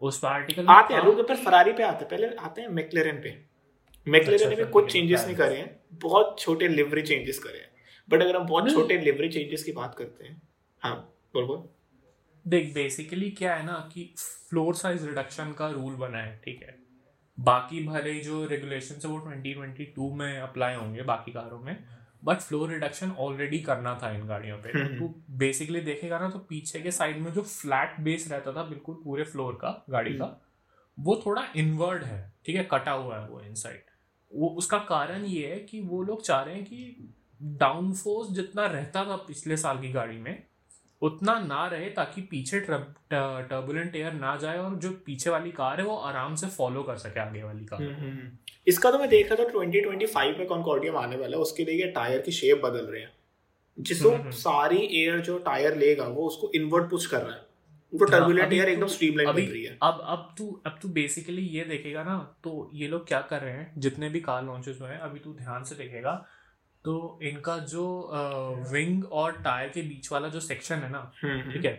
उस 0.02 0.24
आर्टिकल 0.24 0.66
आते 0.66 0.94
हैं 0.94 1.04
लोग 1.04 1.28
पर 1.28 1.36
फरारी 1.36 1.72
पे 1.72 1.82
आते 1.82 2.04
हैं। 2.04 2.08
पहले 2.08 2.36
आते 2.36 2.60
हैं 2.60 2.68
मैक्लेरन 2.68 3.20
पे। 3.22 3.36
मैक्लेरन 4.06 4.38
अच्छा, 4.38 4.48
ने 4.50 4.56
भी 4.56 4.70
कुछ 4.70 4.92
चेंजेस 4.92 5.24
नहीं 5.26 5.36
करे 5.36 5.56
हैं। 5.56 5.80
बहुत 5.92 6.36
छोटे 6.40 6.68
लिवरी 6.68 7.02
चेंजेस 7.02 7.38
करे 7.38 7.58
हैं। 7.58 7.70
बट 8.08 8.22
अगर 8.22 8.36
हम 8.36 8.46
बहुत 8.46 8.70
छोटे 8.72 8.98
लिवरी 8.98 9.28
चेंजेस 9.28 9.64
की 9.64 9.72
बात 9.72 9.94
करते 9.94 10.24
हैं 10.24 10.40
हाँ 10.82 10.96
बोल 11.34 11.44
बोल। 11.44 11.68
देख 12.46 12.74
बेसिकली 12.74 13.30
क्या 13.30 13.54
है 13.54 13.66
ना 13.66 13.90
कि 13.94 14.14
फ्लोर 14.18 14.74
साइज़ 14.74 15.06
रिडक्शन 15.06 15.52
का 15.52 15.68
रूल 15.70 15.94
बना 15.94 16.18
है 16.18 16.40
ठीक 16.44 16.62
है? 16.62 16.78
बाकी 17.40 17.86
भले 17.86 18.12
ही 18.12 18.20
जो 18.20 18.46
रेगुलेशन 18.46 18.94
है 18.94 19.10
वो 19.10 19.20
2022 19.20 20.12
में 20.12 20.38
अप्लाई 20.38 20.74
होंगे 20.74 21.02
बाकी 21.02 21.32
कारों 21.32 21.60
में 21.60 21.84
बट 22.24 22.36
फ्लोर 22.36 22.70
रिडक्शन 22.70 23.10
ऑलरेडी 23.10 23.58
करना 23.58 24.00
था 24.02 24.10
इन 24.10 24.26
गाड़ियों 24.26 24.58
पे। 24.58 24.68
हम्म। 24.68 24.98
तो 24.98 25.14
बेसिकली 25.30 25.80
देखेगा 25.80 26.18
ना 26.18 26.30
तो 26.30 26.38
पीछे 26.38 26.80
के 26.80 26.90
साइड 26.90 27.18
में 27.18 27.32
जो 27.32 27.42
फ्लैट 27.42 28.00
बेस 28.00 28.30
रहता 28.30 28.52
था 28.52 28.62
बिल्कुल 28.62 29.00
पूरे 29.04 29.24
फ्लोर 29.24 29.54
का 29.54 29.84
गाड़ी 29.90 30.14
का 30.14 30.40
वो 31.00 31.22
थोड़ा 31.26 31.46
इनवर्ड 31.56 32.04
है 32.04 32.32
ठीक 32.46 32.56
है 32.56 32.68
कटा 32.70 32.92
हुआ 32.92 33.18
है 33.20 33.28
वो 33.28 33.40
इनसाइड 33.40 33.82
वो 34.34 34.48
उसका 34.48 34.78
कारण 34.78 35.24
ये 35.24 35.54
है 35.54 35.58
कि 35.58 35.80
वो 35.80 36.02
लोग 36.02 36.22
चाह 36.22 36.42
रहे 36.42 36.54
हैं 36.54 36.64
कि 36.64 37.08
डाउनफोर्स 37.42 38.30
जितना 38.30 38.66
रहता 38.66 39.04
था 39.04 39.16
पिछले 39.16 39.56
साल 39.56 39.78
की 39.78 39.92
गाड़ी 39.92 40.16
में 40.16 40.46
उतना 41.02 41.40
ना 41.40 41.66
रहे 41.66 41.90
ताकि 41.90 42.20
पीछे 42.20 42.60
टर्बुलेंट 42.60 43.96
एयर 43.96 44.12
ना 44.12 44.36
जाए 44.36 44.58
और 44.58 44.74
जो 44.74 44.90
पीछे 44.90 45.30
वाली 45.30 45.50
कार 45.50 45.80
है 45.80 45.86
वो 45.86 45.96
आराम 45.96 46.34
से 46.34 46.46
फॉलो 46.46 46.82
कर 46.82 46.96
सके 46.96 47.20
आगे 47.20 47.42
वाली 47.42 47.64
कार। 47.64 47.82
हम्म, 47.82 48.30
इसका 48.66 48.90
तो 48.90 48.98
मैं 48.98 49.08
देख 49.08 49.32
रहा 49.32 49.44
था 49.44 49.48
2025 49.48 50.38
में 50.38 50.46
कॉन्कॉर्डियम 50.46 50.96
आने 50.96 51.16
वाला 51.16 51.36
है 51.36 51.42
उसके 51.42 51.64
लिए 51.64 51.90
टायर 51.92 52.20
की 52.20 52.32
शेप 52.32 52.62
बदल 52.64 52.86
रहे 52.86 53.00
हैं। 53.00 53.12
जिसको 53.80 54.10
हम्म, 54.10 54.20
हम्म। 54.20 54.30
सारी 54.30 55.02
एयर 55.02 55.20
जो 55.20 55.38
टायर 55.38 55.76
लेगा 55.76 56.04
वो 56.04 56.26
उसको 56.26 56.50
इनवर्ट 56.54 56.90
पुश 56.90 57.06
कर 57.06 57.22
रहा 57.22 57.34
है। 57.34 57.52
हाँ, 57.92 58.10
टर्बुलेंट 58.10 58.52
एयर 58.52 58.64
तो- 58.64 58.72
एकदम 58.72 58.86
स्ट्रीमलाइन 58.86 59.28
अभी 59.28 59.46
रही 59.46 59.64
है। 59.64 59.78
अब 59.82 60.04
अब 60.06 60.34
तू 60.38 60.62
अब 60.66 60.78
तू 60.82 60.88
बेसिकली 60.88 61.42
ये 61.42 61.64
देखेगा 61.64 62.02
ना 62.02 62.36
तो 62.44 62.70
ये 62.74 62.88
लोग 62.88 63.08
क्या 63.08 63.20
कर 63.20 63.40
रहे 63.40 63.52
हैं 63.52 63.72
जितने 63.78 64.08
भी 64.08 64.20
कार 64.20 64.44
लॉन्चेस 64.44 64.78
हुए 64.80 64.90
हैं 64.90 64.98
अभी 64.98 65.18
तू 65.18 65.32
ध्यान 65.34 65.64
से 65.64 65.74
देखेगा 65.74 66.26
तो 66.84 67.18
इनका 67.22 67.56
जो 67.72 67.84
विंग 68.72 69.04
और 69.12 69.32
टायर 69.42 69.68
के 69.68 69.82
बीच 69.82 70.10
वाला 70.12 70.28
जो 70.28 70.40
सेक्शन 70.40 70.78
है 70.78 70.90
ना 70.90 71.10
हम्म, 71.22 71.52
ठीक 71.52 71.64
है? 71.64 71.74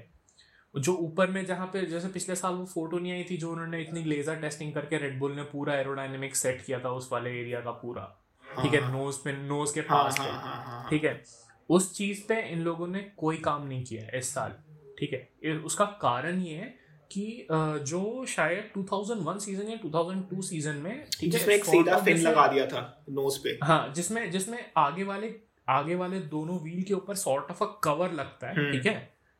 जो 0.76 0.94
ऊपर 0.98 1.30
में 1.32 1.46
जहाँ 1.46 1.66
पे 1.74 1.86
जैसे 1.86 2.08
पिछले 2.08 2.36
साल 2.36 2.54
वो 2.54 2.66
फ़ोटो 2.66 3.00
नहीं 3.00 3.12
आई 3.12 3.24
थी 3.24 3.38
जो 3.38 3.52
उन्होंने 3.52 3.82
इतनी 3.82 4.04
लेजर 4.04 4.36
टेस्टिंग 4.36 4.74
करके 4.74 4.98
रेड 4.98 5.20
बुल 5.20 5.32
ने 5.32 5.44
पूरा 5.44 5.76
एरोडायनेमिक 5.76 6.36
सेट 6.36 6.66
किया 6.66 6.80
था 6.80 6.90
उस 6.92 7.10
वाले 7.12 7.40
एरिया 7.42 7.60
का 7.62 7.72
पूरा 7.72 8.04
ठीक 8.46 8.74
है? 8.74 8.80
हाँ, 8.82 8.92
नोज़ 8.92 9.18
पे 9.24 9.32
नोज़ 9.38 9.74
के 9.74 9.80
हाँ 9.80 10.04
पास 10.04 10.20
हाँ 10.20 10.28
पे 10.28 10.34
हाँ 10.34 10.64
हाँ 10.66 10.90
ठीक 10.90 11.04
है? 11.04 11.22
उस 11.70 11.94
चीज़ 11.96 12.22
पे 12.28 12.42
इन 12.50 12.62
लोगों 12.62 12.88
ने 12.88 13.00
कोई 13.18 13.38
काम 13.38 13.68
नहीं 13.68 13.84
किया 13.84 14.04
है 14.04 14.20
इस 14.20 14.34
साल 14.34 14.56
ठीक 15.00 15.14
है? 15.14 15.58
उसका 15.60 15.86
कारण 16.02 16.40
ये 16.42 16.56
है 16.56 16.74
कि 17.14 17.48
जो 17.88 18.26
शायद 18.26 18.72
2001 18.78 19.40
सीज़न 19.40 19.70
या 19.70 19.78
2002 19.82 20.42
सीज़न 20.42 20.76
में 20.76 21.06
जिसमें 21.20 21.56
एक 21.56 21.66
सीधा 21.66 21.98
फिन 21.98 22.18
लगा 22.18 22.48
दिया 22.48 22.66
था 22.68 22.82
नोज़ 23.10 23.40
पे 23.40 23.58
हाँ 23.64 23.94
जिसमें 23.96 24.30
जिसमें 24.32 24.60
आगे 24.78 25.04
वाले 25.04 25.34
आगे 25.70 25.96
वाले 25.96 26.20
दोनों 26.30 26.60
व्हील 26.60 26.84
के 26.84 26.94
ऊपर 26.94 27.16
सॉर्ट 27.16 27.52
ऑफ़ 27.52 27.64
अ 27.64 27.68
कवर 27.84 28.12
लगता 28.12 28.48
है 28.48 28.56
हम्म। 28.56 28.72
ठीक 28.72 28.86
है 28.86 28.96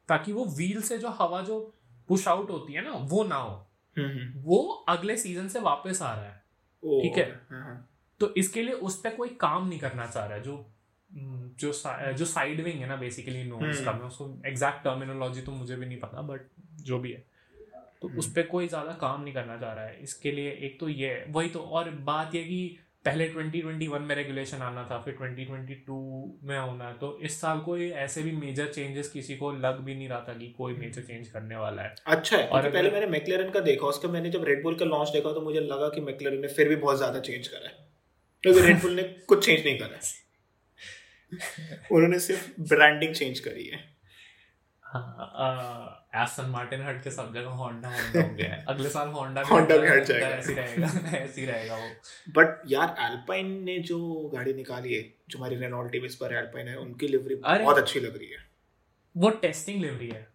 ताकि 0.10 0.34
वो 0.34 0.46
व्हील 0.46 0.82
से 0.82 0.98
जो 0.98 1.10
हवा 1.10 1.42
जो 1.42 1.60
पुश 2.10 2.28
आउट 2.28 2.50
होती 2.50 2.74
है 2.74 2.84
ना 2.84 2.92
वो 2.92 3.24
ना 3.24 3.36
हो 3.36 3.50
हम्म, 3.98 4.08
हम्म, 4.08 4.42
वो 4.42 4.60
अगले 4.90 5.18
सीज़न 5.18 5.48
से 5.48 5.60
वापस 5.60 6.02
आ 6.02 6.14
रहा 6.14 6.26
है 6.26 6.42
ठीक 6.84 7.18
है। 7.18 7.26
हाँ, 7.50 7.62
हाँ। 7.62 7.90
तो 8.20 8.34
इसके 8.38 8.64
लिए 8.64 8.74
उस 8.74 9.00
पर 9.02 9.16
कोई 9.16 9.30
काम 9.30 9.68
नहीं 9.68 9.80
करना 9.80 10.06
चाह 10.06 10.26
रहा 10.26 10.38
है 10.38 10.44
जो 10.44 10.56
हम्म, 11.10 11.50
जो 11.60 11.72
सा, 11.72 12.12
जो 12.12 12.26
साइड 12.26 12.62
विंग 12.62 12.80
है 12.80 12.88
ना 12.88 12.96
बेसिकली 12.96 13.44
नोज़ 13.44 13.64
हम्म। 13.64 13.86
का 13.86 13.92
मैं 13.92 14.06
उसको 14.06 14.42
एग्जैक्ट 14.46 14.84
टर्मिनोलॉजी 14.84 15.42
तो 15.42 15.52
मुझे 15.52 15.76
भी 15.76 15.86
नहीं 15.86 16.00
पता 16.00 16.22
बट 16.22 16.42
जो 16.82 17.00
भी 17.00 17.12
है 17.12 17.26
तो 18.04 18.08
हम्म। 18.08 18.20
उस 18.20 18.32
पर 18.32 18.42
कोई 18.44 18.68
ज़्यादा 18.68 18.92
काम 19.02 19.22
नहीं 19.24 19.34
करना 19.34 19.56
चाह 19.58 19.74
रहा 19.74 19.86
है। 19.86 20.00
इसके 20.04 20.32
लिए 20.32 20.50
एक 20.62 20.80
तो 20.80 20.88
ये 20.90 21.10
है 21.10 21.26
वही 21.30 21.50
तो 21.50 21.60
और 21.60 21.90
बात 22.06 22.36
ये 22.36 22.44
कि 22.44 22.78
पहले 23.06 23.28
2021 23.30 24.02
में 24.02 24.16
रेगुलेशन 24.16 24.58
आना 24.62 24.84
था 24.92 24.98
फिर 25.02 25.16
2022 25.16 25.96
में 26.44 26.58
होना 26.58 26.88
है 26.88 26.94
तो 26.94 27.18
इस 27.24 27.40
साल 27.42 27.60
कोई 27.60 27.90
ऐसे 28.02 28.24
भी 28.24 28.32
मेजर 28.32 28.68
चेंजेस 28.68 29.10
किसी 29.10 29.36
को 29.36 29.52
लग 29.60 29.80
भी 29.80 29.96
नहीं 29.96 30.10
रहा 30.10 30.20
था 30.20 30.34
कि 30.34 30.48
कोई 30.58 30.74
मेजर 30.76 31.02
चेंज 31.02 31.28
करने 31.28 31.56
वाला 31.56 31.82
है। 31.82 31.96
अच्छा 32.08 32.38
है 32.38 32.48
और 32.50 32.70
पहले 32.70 32.92
मैंने 32.92 33.08
मैकलेरन 33.08 33.50
का 33.50 33.60
देखा 33.62 33.88
उसका 33.88 34.10
मैंने 34.10 34.30
जब 34.30 34.44
रेडबुल 34.44 34.76
का 34.76 34.86
लॉन्च 34.86 35.10
देखा 35.10 35.34
तो 35.34 35.42
मुझे 35.42 35.60
लगा 35.60 35.90
कि 35.90 36.02
मैकलेरन 36.02 36.42
ने 36.42 36.48
फिर 36.50 36.70
भी 36.70 36.76
बहुत 36.76 36.98
ज़्यादा 36.98 37.20
चेंज 37.20 37.48
करा 37.48 37.68
है। 37.68 37.76
क्योंकि 38.44 38.60
तो 38.60 38.66
रेडबुल 38.68 38.94
ने 38.94 39.04
कुछ 39.04 39.46
चेंज 39.46 39.66
नहीं 39.66 39.78
करा 39.80 39.98
है। 39.98 41.82
उन्होंने 41.92 42.20
सिर्फ़ 42.20 42.50
ब्रांडिंग 42.70 43.14
चेंज 43.16 43.40
करी 43.40 43.70
हाँ। 43.70 43.82
एस्टन 44.96 46.46
मार्टिन 46.46 46.82
हट 46.82 47.04
के 47.04 47.12
सब 47.12 47.34
जगह 47.34 47.50
होंडा 47.50 47.90
होंडा 47.90 48.22
हो 48.22 48.36
गया 48.36 48.54
है। 48.54 48.66
अगले 48.70 48.90
साल 48.90 49.08
होंडा 49.08 49.42
होंडा 49.42 49.78
भी 49.78 49.88
हट 49.88 50.04
जाएगा। 50.04 50.28
ऐसी 50.28 50.54
रहेगा 50.54 51.18
ऐसी 51.18 51.46
रहेगा 51.46 51.76
वो। 51.76 51.90
बट 52.30 52.62
यार 52.68 52.96
एल्पाइन 53.00 53.64
ने 53.64 53.80
जो 53.80 54.32
गाड़ी 54.36 54.54
निकाली 54.54 54.94
है 54.94 55.14
जो 55.30 55.38
हमारी 55.38 55.56
रेनॉल्ट 55.56 55.92
टीम 55.92 56.06
इस 56.06 56.16
पर 56.16 56.34
एल्पाइन 56.34 56.68
है 56.68 56.78
उनकी 56.78 57.08
लिवरी 57.08 57.36
बहुत 57.36 57.78
अच्छी 57.78 58.00
लग 58.00 58.18
रही 58.18 58.28
है। 58.28 58.38
वो 59.18 59.30
टेस्टिंग 59.30 59.82
लिवरी 59.82 60.10
है। 60.10 60.28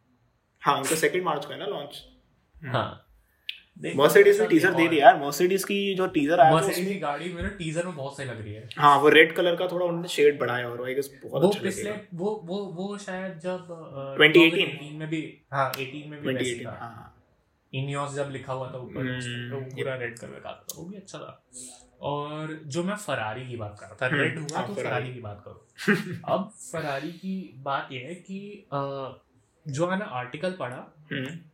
हाँ 0.61 0.77
उनका 0.79 0.97
सेकंड 0.97 1.23
मार्च 1.23 1.45
का 1.45 1.55
है 1.55 1.61
ना 1.61 1.67
लॉन्च 1.67 2.05
हाँ। 2.65 3.08
मर्सिडीज 3.97 4.41
ने 4.41 4.47
टीजर 4.47 4.73
दे 4.75 4.87
दिया 4.89 5.07
यार 5.07 5.19
मर्सिडीज 5.21 5.65
की 5.65 5.77
जो 5.95 6.07
टीजर 6.15 6.41
आया 6.41 6.55
मर्सिडीज 6.55 6.87
की 6.89 6.95
गाड़ी 7.01 7.33
मेरे 7.33 7.49
टीजर 7.59 7.87
में 7.87 7.95
बहुत 7.97 8.17
सही 8.17 8.27
लग 8.27 8.41
रही 8.41 8.55
है। 8.55 8.69
हाँ 8.79 8.99
वो 9.01 9.09
रेड 9.09 9.35
कलर 9.37 9.57
का 9.57 9.67
थोड़ा 9.67 9.85
उन्होंने 9.87 10.09
शेड 10.09 10.39
बढ़ाया 10.41 10.69
और 10.69 10.85
आई 10.87 10.95
गेस 10.95 11.11
बहुत 11.25 11.45
अच्छा 11.45 11.63
पिछले 11.63 11.91
वो 12.15 12.31
वो 12.45 12.59
वो 12.79 12.97
शायद 12.99 13.39
जब 13.39 13.69
2018 14.19 14.33
2018 14.39 14.99
में 14.99 15.09
भी 15.09 15.21
हाँ 15.53 15.71
18 15.73 16.11
में 16.11 16.21
भी 16.21 16.27
वैसे 16.29 16.45
2018 16.45 16.65
था। 16.67 16.79
हाँ 16.81 17.15
इनियोस 17.73 18.15
जब 18.15 18.29
लिखा 18.33 18.53
हुआ 18.53 18.71
था 18.73 18.79
ऊपर 18.79 19.01
हम्म, 19.01 19.55
वो 19.55 19.61
पूरा 19.77 19.95
रेड 19.95 20.19
कलर 20.19 20.41
का 20.41 20.53
था 20.53 20.79
वो 20.79 20.85
भी 20.85 20.97
अच्छा 20.97 21.19
था। 21.19 21.43
और 22.01 22.59
जो 22.67 22.83
मैं 22.85 22.95
फरारी 22.97 23.47
की 23.49 23.57
बात 23.57 23.77
कर 23.81 23.87
रहा 23.87 23.97
था 24.03 24.07
हम्म, 24.07 24.21
रेड 24.21 24.39
हुआ 24.39 24.59
हाँ, 24.59 24.67
तो 24.67 24.75
फरारी 24.75 25.13
की 25.15 25.21
बात 25.21 25.43
करो। 25.45 25.67
अब 26.35 26.51
फरारी 26.73 27.11
की 27.13 27.35
बात 27.63 27.89
यह 27.93 28.07
है 28.09 28.15
कि 28.15 28.67
जो 29.67 29.87
मैंने 29.87 30.05
आर्टिकल 30.19 30.53
पढ़ा 30.59 30.77
हम्म, 30.77 30.98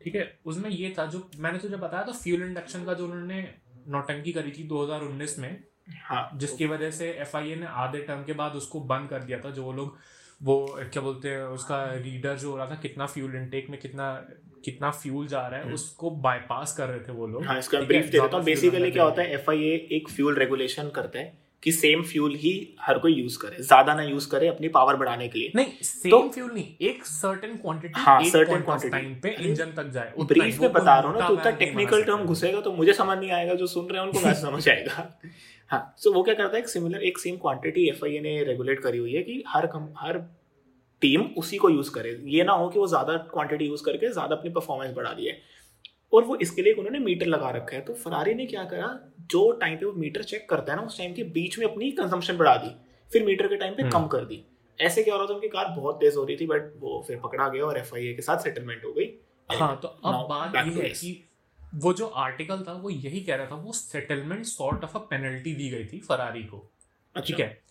ठीक 0.03 0.15
है? 0.15 0.39
उसमें 0.47 0.71
ये 0.71 0.95
था 0.99 1.07
जो 1.07 1.31
मैंने 1.39 1.59
तुझे 1.59 1.77
बताया 1.77 2.05
था 2.05 2.13
फ्यूल 2.13 2.43
इंडक्शन 2.43 2.85
का 2.85 2.95
जो 2.95 3.05
उन्होंने 3.05 3.55
नौटंकी 3.89 4.33
करी 4.33 4.51
थी 4.51 4.69
2019 4.69 5.39
में 5.39 5.65
हाँ। 6.03 6.31
जिसकी 6.37 6.67
वजह 6.67 6.91
से 6.91 7.25
FIA 7.33 7.57
ने 7.57 7.67
आधे 7.67 7.99
टर्म 7.99 8.25
के 8.25 8.33
बाद 8.33 8.53
उसको 8.53 8.81
बंद 8.81 9.09
कर 9.09 9.23
दिया 9.23 9.39
था 9.39 9.51
जो 9.51 9.63
वो 9.63 9.73
लोग 9.73 9.99
वो 10.43 10.79
क्या 10.93 11.03
बोलते 11.03 11.29
हैं 11.29 11.43
उसका 11.43 11.85
रीडर 11.85 12.37
जो 12.37 12.51
हो 12.51 12.57
रहा 12.57 12.67
था 12.67 12.75
कितना 12.75 13.07
फ्यूल 13.07 13.37
इनटेक 13.37 13.71
में 13.71 13.81
कितना 13.81 14.27
कितना 14.65 14.91
फ्यूल 14.91 15.27
जा 15.27 15.47
रहा 15.47 15.59
है 15.59 15.65
हम्म। 15.65 15.75
उसको 15.75 16.11
बाईपास 16.11 16.77
कर 16.77 16.89
रहे 16.89 17.01
थे 17.01 17.13
वो 17.13 17.27
लोग। 17.27 17.45
हाँ 17.45 17.59
इसका 17.59 17.81
ब्रीफ 17.81 18.05
दे 18.05 18.21
देता 18.21 18.37
हूँ। 18.37 18.45
बेसिकली 18.45 18.91
क्या 18.91 19.05
होता 19.05 19.23
है 19.23 19.45
FIA 19.45 19.79
एक 19.93 20.09
फ्यूल 20.09 20.37
रेगुलेशन 20.37 20.89
करता 20.89 21.19
है। 21.19 21.44
कि 21.65 21.73
सेम 21.73 22.03
फ्यूल 22.03 22.35
ही 22.35 22.53
हर 22.81 22.99
कोई 22.99 23.15
यूज़ 23.15 23.39
करे 23.39 23.63
ज़्यादा 23.63 23.95
ना 23.95 24.03
यूज़ 24.03 24.29
करे 24.31 24.49
अपनी 24.49 24.69
पावर 24.69 24.97
बढ़ाने 24.97 25.29
के 25.29 25.39
लिए। 25.39 25.53
नहीं 25.57 25.67
सेम 25.83 26.11
तो, 26.11 26.29
फ्यूल 26.29 26.51
नहीं 26.53 26.89
एक 26.89 27.05
सर्टेन 27.07 27.57
क्वांटिटी 27.57 28.01
हाँ, 28.01 28.21
quantity। 28.21 28.91
time 28.91 29.23
पे 29.23 29.31
इंजन 29.45 29.73
तक 29.77 29.91
जाए 29.91 30.13
ब्रीफ 30.21 30.61
में 30.61 30.73
बता 30.73 30.99
रहा 30.99 31.09
हूँ 31.09 31.21
ना 31.21 31.27
तो 31.29 31.35
उतना 31.35 31.51
टेक्निकल 31.57 32.03
टर्म 32.03 32.25
घुसेगा 32.25 32.61
तो 32.61 32.73
मुझे 32.73 32.93
समझ 32.93 33.19
नहीं 33.19 33.31
आएगा 33.31 33.55
जो 33.55 33.67
सुन 33.67 33.87
रहे 33.87 34.01
हैं 34.01 34.07
उनको 34.07 34.27
वैसे 34.27 34.41
समझ 34.47 34.69
आएगा। 34.69 35.09
हाँ 35.71 35.95
सो 35.99 36.13
वो 36.13 36.23
क्या 36.23 36.35
करता 36.35 36.57
है 36.57 36.63
एक 36.63 36.69
सिमिलर 36.69 37.03
एक 37.03 37.19
सेम 37.19 37.37
क्वांटिटी 37.37 37.89
एफ़ 37.89 38.05
ने 38.05 38.43
रेगुलेट 38.45 38.81
करी 38.81 38.99
हुई 38.99 39.13
है 39.13 39.23
कि 39.23 39.43
हर 39.49 39.67
कम 39.67 39.89
हर 39.99 40.19
टीम 41.03 41.23
उसी 41.39 41.57
को 41.57 41.71
यूज़ 41.71 41.91
करे। 41.91 42.11
ये 42.27 42.45
ना 42.45 42.53
हो 42.53 42.69
कि 42.69 42.79
वो 42.79 42.87
ज़्यादा 42.87 43.17
क्वांटिटी 43.33 43.65
यूज़ 43.65 43.83
करके 43.85 44.13
ज़्यादा 44.13 44.37
अपनी 44.37 44.51
परफॉर्मेंस 44.51 44.95
बढ़ा 44.97 45.13
दिए। 45.13 45.33
और 46.15 46.25
वो 46.25 46.37
इसके 46.37 46.63
लिए 46.63 46.73
उन्होंने 46.73 46.99
मीटर 46.99 47.27
लगा 47.27 47.51
रखा 47.51 47.77
है। 47.77 47.83
तो 47.83 47.95
फरारी 47.95 48.35
ने 48.35 48.47
क्या 48.47 48.65
करा? 48.65 48.99
जो 49.21 49.53
टाइम 49.53 49.77
पे 49.77 49.87
वो 49.87 49.93
मीटर 49.93 50.23
चेक 50.23 50.49
करता 50.49 50.73
है 50.73 50.79
ना 50.79 50.85
उस 50.87 50.99
टाइम 50.99 51.15
के 51.15 51.23
बीच 51.25 51.59
में 51.59 51.67
अपनी 51.67 51.91
कंजम्पशन 51.91 52.37
बढ़ा 52.37 52.57
दी। 52.57 52.77
फिर 53.13 53.25
मीटर 53.25 53.49
के 53.49 53.57
टाइम 53.57 53.75
पे 53.75 53.83
कम 53.91 53.99
हम्म। 53.99 54.09
कर 54.09 54.25
दी। 54.25 54.45
ऐसे 54.81 55.03
क्या 55.03 55.15
हो 55.15 55.21
रहा 55.21 55.29
था? 55.31 55.35
उनकी 55.35 55.49
कार 55.49 55.67
बहुत 55.69 55.97
तेज 55.97 56.17
हो 56.17 56.25
रही 56.25 56.37
थी 56.37 56.47
बट 56.47 56.73
वो 56.77 57.05
फिर 57.07 57.21
पकड़ा 57.21 57.49
गया 57.49 57.65
और 57.65 57.79
एफआईए 57.79 58.15
के 58.15 58.23
साथ 58.23 58.39
सेटलमेंट 58.39 58.85
हो 58.85 58.93
गई। 58.93 59.21
हाँ 59.53 59.81
तो 59.81 59.89
अब 59.89 60.27
बात 60.29 60.57
ये 60.57 60.83
है 60.83 60.89
कि 60.91 61.25
वो 61.75 61.93
जो 61.93 62.07
आर्टिकल 62.07 62.65
था 62.69 62.73
वो 62.73 62.91
यही 62.91 63.21
कह 63.21 63.37
रहा 63.37 63.47
था 63.47 63.55
वो 63.55 63.73
settlement 63.73 64.45
sort 64.45 64.85
of 64.85 64.97
a 64.97 65.01
penalty 65.01 65.55
दी 65.55 65.71
गई 65.71 65.85
थी 65.85 66.01
फरारी 66.01 66.43
को। 66.43 66.73
अच्छा। 67.17 67.37
ठीक 67.37 67.41
है? 67.41 67.63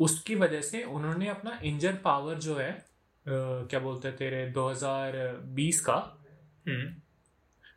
उसकी 0.00 0.34
वजह 0.34 0.60
से 0.60 0.82
उन्होंने 0.82 1.28
अपना 1.28 1.60
इंजन 1.64 1.92
पावर 2.04 2.34
जो 2.34 2.54
है 2.56 2.70
अ, 2.72 3.30
क्या 3.30 3.80
बोलते 3.80 4.08
हैं 4.08 4.16
तेरे 4.16 4.50
2020 4.50 5.80
का 5.80 6.20
हम्म। 6.68 7.01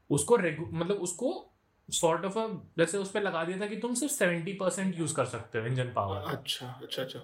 उसको 0.09 0.37
मतलब 0.37 0.95
उसको 0.95 1.51
सॉर्ट 1.89 2.25
ऑफ़ 2.25 2.39
अ 2.39 2.47
जैसे 2.77 2.97
उस 2.97 3.11
पर 3.11 3.21
लगा 3.21 3.43
दिया 3.43 3.59
था 3.59 3.67
कि 3.67 3.75
तुम 3.75 3.93
सिर्फ़ 3.93 4.13
सेवेंटी 4.13 4.53
परसेंट 4.53 4.99
यूज़ 4.99 5.15
कर 5.15 5.25
सकते 5.25 5.59
हो 5.59 5.65
इंजन 5.65 5.91
पावर 5.93 6.17
अच्छा 6.17 6.67
अच्छा 6.81 7.03
अच्छा। 7.03 7.19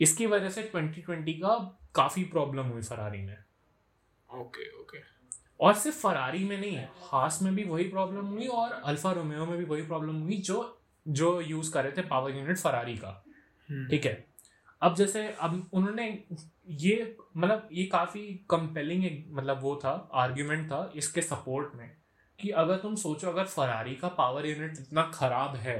इसकी 0.00 0.26
वजह 0.26 0.50
से 0.50 0.70
2020 0.74 1.32
का 1.32 1.56
काफ़ी 1.94 2.24
प्रॉब्लम 2.24 2.62
हुई 2.62 2.82
फरारी 2.82 3.22
में। 3.22 3.36
ओके 4.28 4.70
ओके 4.80 4.98
और 5.60 5.74
सिर्फ़ 5.74 5.98
फरारी 5.98 6.44
में 6.44 6.60
नहीं 6.60 6.78
हास 7.02 7.38
में 7.42 7.54
भी 7.54 7.64
वही 7.64 7.84
प्रॉब्लम 7.84 8.26
हुई 8.26 8.46
और 8.46 8.72
अल्फ़ा 8.72 9.12
रोमियो 9.12 9.46
में 9.46 9.58
भी 9.58 9.64
वही 9.64 9.82
प्रॉब्लम 9.82 10.16
हुई 10.16 10.36
जो 10.36 10.82
जो 11.08 11.40
यूज़ 11.40 11.72
कर 11.72 11.84
रहे 11.84 11.92
थे 11.92 12.02
पावर 12.02 12.36
यूनिट 12.36 12.58
फरारी 12.58 12.96
का। 12.96 13.24
ठीक 13.90 14.04
है? 14.06 14.26
अब 14.82 14.94
जैसे 14.94 15.26
अब 15.40 15.70
उन्होंने 15.72 16.06
ये 16.68 17.16
मतलब 17.36 17.68
ये 17.72 17.84
काफ़ी 17.84 18.22
कंपेलिंग 18.50 19.04
मतलब 19.30 19.60
वो 19.62 19.74
था 19.84 19.92
आर्ग्यूमेंट 20.14 20.66
था 20.70 20.90
इसके 20.96 21.22
सपोर्ट 21.22 21.74
में 21.74 21.90
कि 22.38 22.50
अगर 22.56 22.76
तुम 22.76 22.94
सोचो 22.94 23.30
अगर 23.30 23.44
फरारी 23.44 23.94
का 23.94 24.08
पावर 24.08 24.46
यूनिट 24.46 24.78
इतना 24.78 25.10
खराब 25.14 25.56
है 25.56 25.78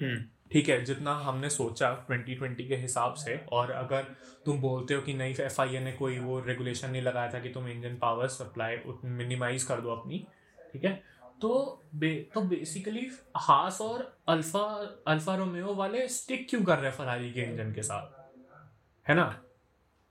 हम्म। 0.00 0.22
ठीक 0.52 0.68
है 0.68 0.84
जितना 0.84 1.14
हमने 1.14 1.48
सोचा 1.50 1.88
2020 2.10 2.66
के 2.68 2.76
हिसाब 2.76 3.14
से 3.14 3.36
और 3.52 3.70
अगर 3.70 4.02
तुम 4.46 4.60
बोलते 4.60 4.94
हो 4.94 5.02
कि 5.02 5.14
नहीं 5.14 5.34
FIA 5.34 5.80
ने 5.80 5.92
कोई 5.92 6.18
वो 6.18 6.38
रेगुलेशन 6.40 6.90
नहीं 6.90 7.02
लगाया 7.02 7.32
था 7.32 7.38
कि 7.38 7.48
तुम 7.48 7.68
इंजन 7.68 7.96
पावर 7.96 8.28
सप्लाई 8.28 8.76
मिनिमाइज 9.04 9.64
कर 9.64 9.80
दो 9.80 9.90
अपनी 9.90 10.26
ठीक 10.72 10.84
है? 10.84 11.02
तो 11.42 11.82
बे 11.94 12.08
तो 12.34 12.40
बेसिकली 12.40 13.06
हास 13.36 13.80
और 13.80 14.00
अल्फ़ा 14.28 14.60
अल्फ़ा 15.06 15.34
रोमियो 15.36 15.74
वाले 15.74 16.06
स्टिक 16.08 16.46
क्यों 16.50 16.62
कर 16.62 16.78
रहे 16.78 16.90
हैं 16.90 16.96
फरारी 16.98 17.30
के 17.32 17.40
इंजन 17.40 17.72
के 17.72 17.82
साथ? 17.82 18.06
है 19.06 19.14
ना? 19.14 19.24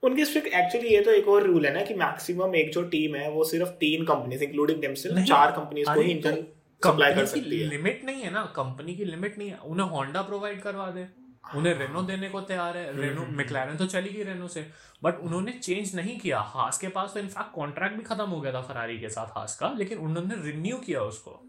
उनके 0.04 0.26
स्ट्रिक 0.26 0.48
एक्चुअली 0.48 0.89
ये 0.89 1.02
तो 1.02 1.12
एक 1.12 1.28
और 1.28 1.44
रूल 1.44 1.65
है 1.65 1.74
ना 1.74 1.82
कि 1.82 1.94
मैक्सिमम 1.94 2.56
एक 2.56 2.72
जो 2.72 2.84
टीम 2.89 3.15
है 3.15 3.30
वो 3.32 3.44
सिर्फ़ 3.44 3.70
तीन 3.80 4.06
कंपनीज़ 4.06 4.44
इंक्लूडिंग 4.44 4.82
देमसेल्फ 4.82 5.24
चार 5.28 5.52
कंपनीज़ 5.52 5.88
को 5.88 6.02
ही 6.02 6.13
तो 6.15 6.30
इंजन 6.30 6.44
सप्लाई 6.82 7.13
कर 7.13 7.26
कंपनी 7.26 7.41
सकती 7.41 7.60
है। 7.60 7.67
लिमिट 7.67 8.06
नहीं 8.06 8.22
है 8.22 8.32
ना 8.32 8.44
कंपनी 8.56 8.96
की 8.96 9.06
लिमिट 9.06 9.38
नहीं 9.38 9.50
है 9.50 9.58
उन्हें 9.65 9.88
होंडा 9.88 10.22
प्रोवाइड 10.22 10.62
करवा 10.62 10.89
दे। 10.91 11.08
उन्हें 11.56 11.73
रेनो 11.73 12.01
देने 12.01 12.30
को 12.30 12.41
तैयार 12.41 12.77
है 12.77 13.01
रेनो 13.01 13.21
हम्म, 13.21 13.77
तो 13.77 13.86
चली 13.86 14.10
गई 14.10 14.23
रेनो 14.23 14.47
से। 14.47 14.65
बट 15.04 15.19
उन्होंने 15.19 15.51
चेंज 15.51 15.95
नहीं 15.95 16.19
किया। 16.19 16.39
हास 16.39 16.77
के 16.77 16.88
पास 16.88 17.13
तो 17.13 17.19
इनफैक्ट 17.19 17.51
कॉन्ट्रैक्ट 17.51 17.95
भी 17.95 18.04
खत्म 18.04 18.23
हो 18.23 18.41
गया 18.41 18.54
था 18.54 18.62
फरारी 18.62 18.99
के 18.99 19.10
साथ 19.10 19.25
हास 19.25 19.56
का 19.56 19.73
लेकिन 19.77 19.97
उन्होंने 19.97 20.36
रिन्यू 20.38 20.77
किया 20.77 21.01
उसको। 21.01 21.47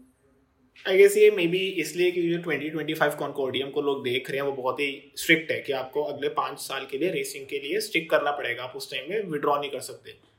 आई 0.87 0.97
गेस 0.97 1.17
ये 1.17 1.31
मे 1.31 1.47
बी 1.47 1.57
इसलिए 1.57 2.11
कि 2.11 2.29
जो 2.29 2.37
2025 2.37 3.15
कॉन्कोर्डियम 3.15 3.69
को 3.69 3.81
लोग 3.81 4.03
देख 4.03 4.29
रहे 4.29 4.39
हैं 4.39 4.45
वो 4.45 4.51
बहुत 4.51 4.79
ही 4.79 5.13
स्ट्रिक्ट 5.17 5.51
है 5.51 5.59
कि 5.59 5.73
आपको 5.73 6.03
अगले 6.03 6.29
पाँच 6.29 6.59
साल 6.59 6.85
के 6.85 6.97
लिए 6.97 7.09
रेसिंग 7.09 7.45
के 7.45 7.59
लिए 7.59 7.79
स्टिक 7.79 8.09
करना 8.09 8.31
पड़ेगा। 8.31 8.63
आप 8.63 8.73
उस 8.75 8.91
टाइम 8.91 9.09
में 9.09 9.23
विड्रॉ 9.23 9.59
नहीं 9.59 9.71
कर 9.71 9.79
सकते। 9.79 10.32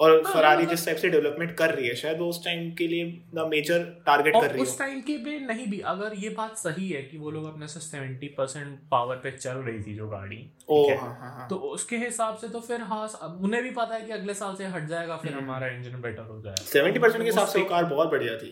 और 0.00 0.10
हाँ, 0.10 0.32
फरारी 0.34 0.56
मतलब- 0.56 0.70
जिस 0.70 0.84
टाइप 0.86 0.96
से 0.96 1.08
डेवलपमेंट 1.08 1.54
कर 1.56 1.74
रही 1.74 1.88
है 1.88 1.94
शायद 1.94 2.18
वो 2.18 2.26
उस 2.28 2.44
टाइम 2.44 2.70
के 2.70 2.86
लिए 2.86 3.04
द 3.34 3.46
मेजर 3.50 3.84
टारगेट 4.06 4.34
कर 4.34 4.50
रही 4.50 4.62
उस 4.62 4.78
टाइम 4.78 5.00
के 5.00 5.16
पे 5.24 5.38
नहीं 5.40 5.66
भी 5.66 5.78
अगर 5.92 6.12
ये 6.16 6.28
बात 6.28 6.56
सही 6.56 6.88
है 6.88 7.02
कि 7.02 7.18
वो 7.18 7.30
लोग 7.30 7.44
अपने 7.44 7.68
से 7.68 7.80
सेवेंटी 7.80 8.28
परसेंट 8.28 8.78
पावर 8.90 9.16
पे 9.16 9.30
चल 9.30 9.56
रही 9.58 9.82
थी 9.82 9.94
जो 9.94 10.08
गाड़ी 10.08 10.38
ओ 10.68 10.88
है? 10.90 10.96
हाँ 10.96 11.16
हाँ 11.20 11.30
हाँ। 11.30 11.48
तो 11.48 11.56
उसके 11.56 11.96
हिसाब 11.96 12.36
से 12.36 12.48
तो 12.48 12.60
फिर 12.60 12.80
अब 12.80 13.40
उन्हें 13.44 13.62
भी 13.62 13.70
पता 13.70 13.94
है 13.94 14.00
कि 14.02 14.12
अगले 14.12 14.34
साल 14.34 14.54
से 14.54 14.66
हट 14.66 14.88
जाएगा 14.88 15.16
फिर 15.16 15.32
हम्म। 15.32 15.44
हमारा 15.44 15.68
इंजन 15.68 16.00
बेटर 16.00 16.22
हो 16.22 16.40
जाएगा। 16.42 16.64
सेवेंटी 16.64 17.00
परसेंट 17.00 17.22
के 17.22 17.28
हिसाब 17.30 17.46
से 17.46 17.64
कार 17.64 17.84
बहुत 17.84 18.10
बढ़िया 18.10 18.36
थी। 18.36 18.50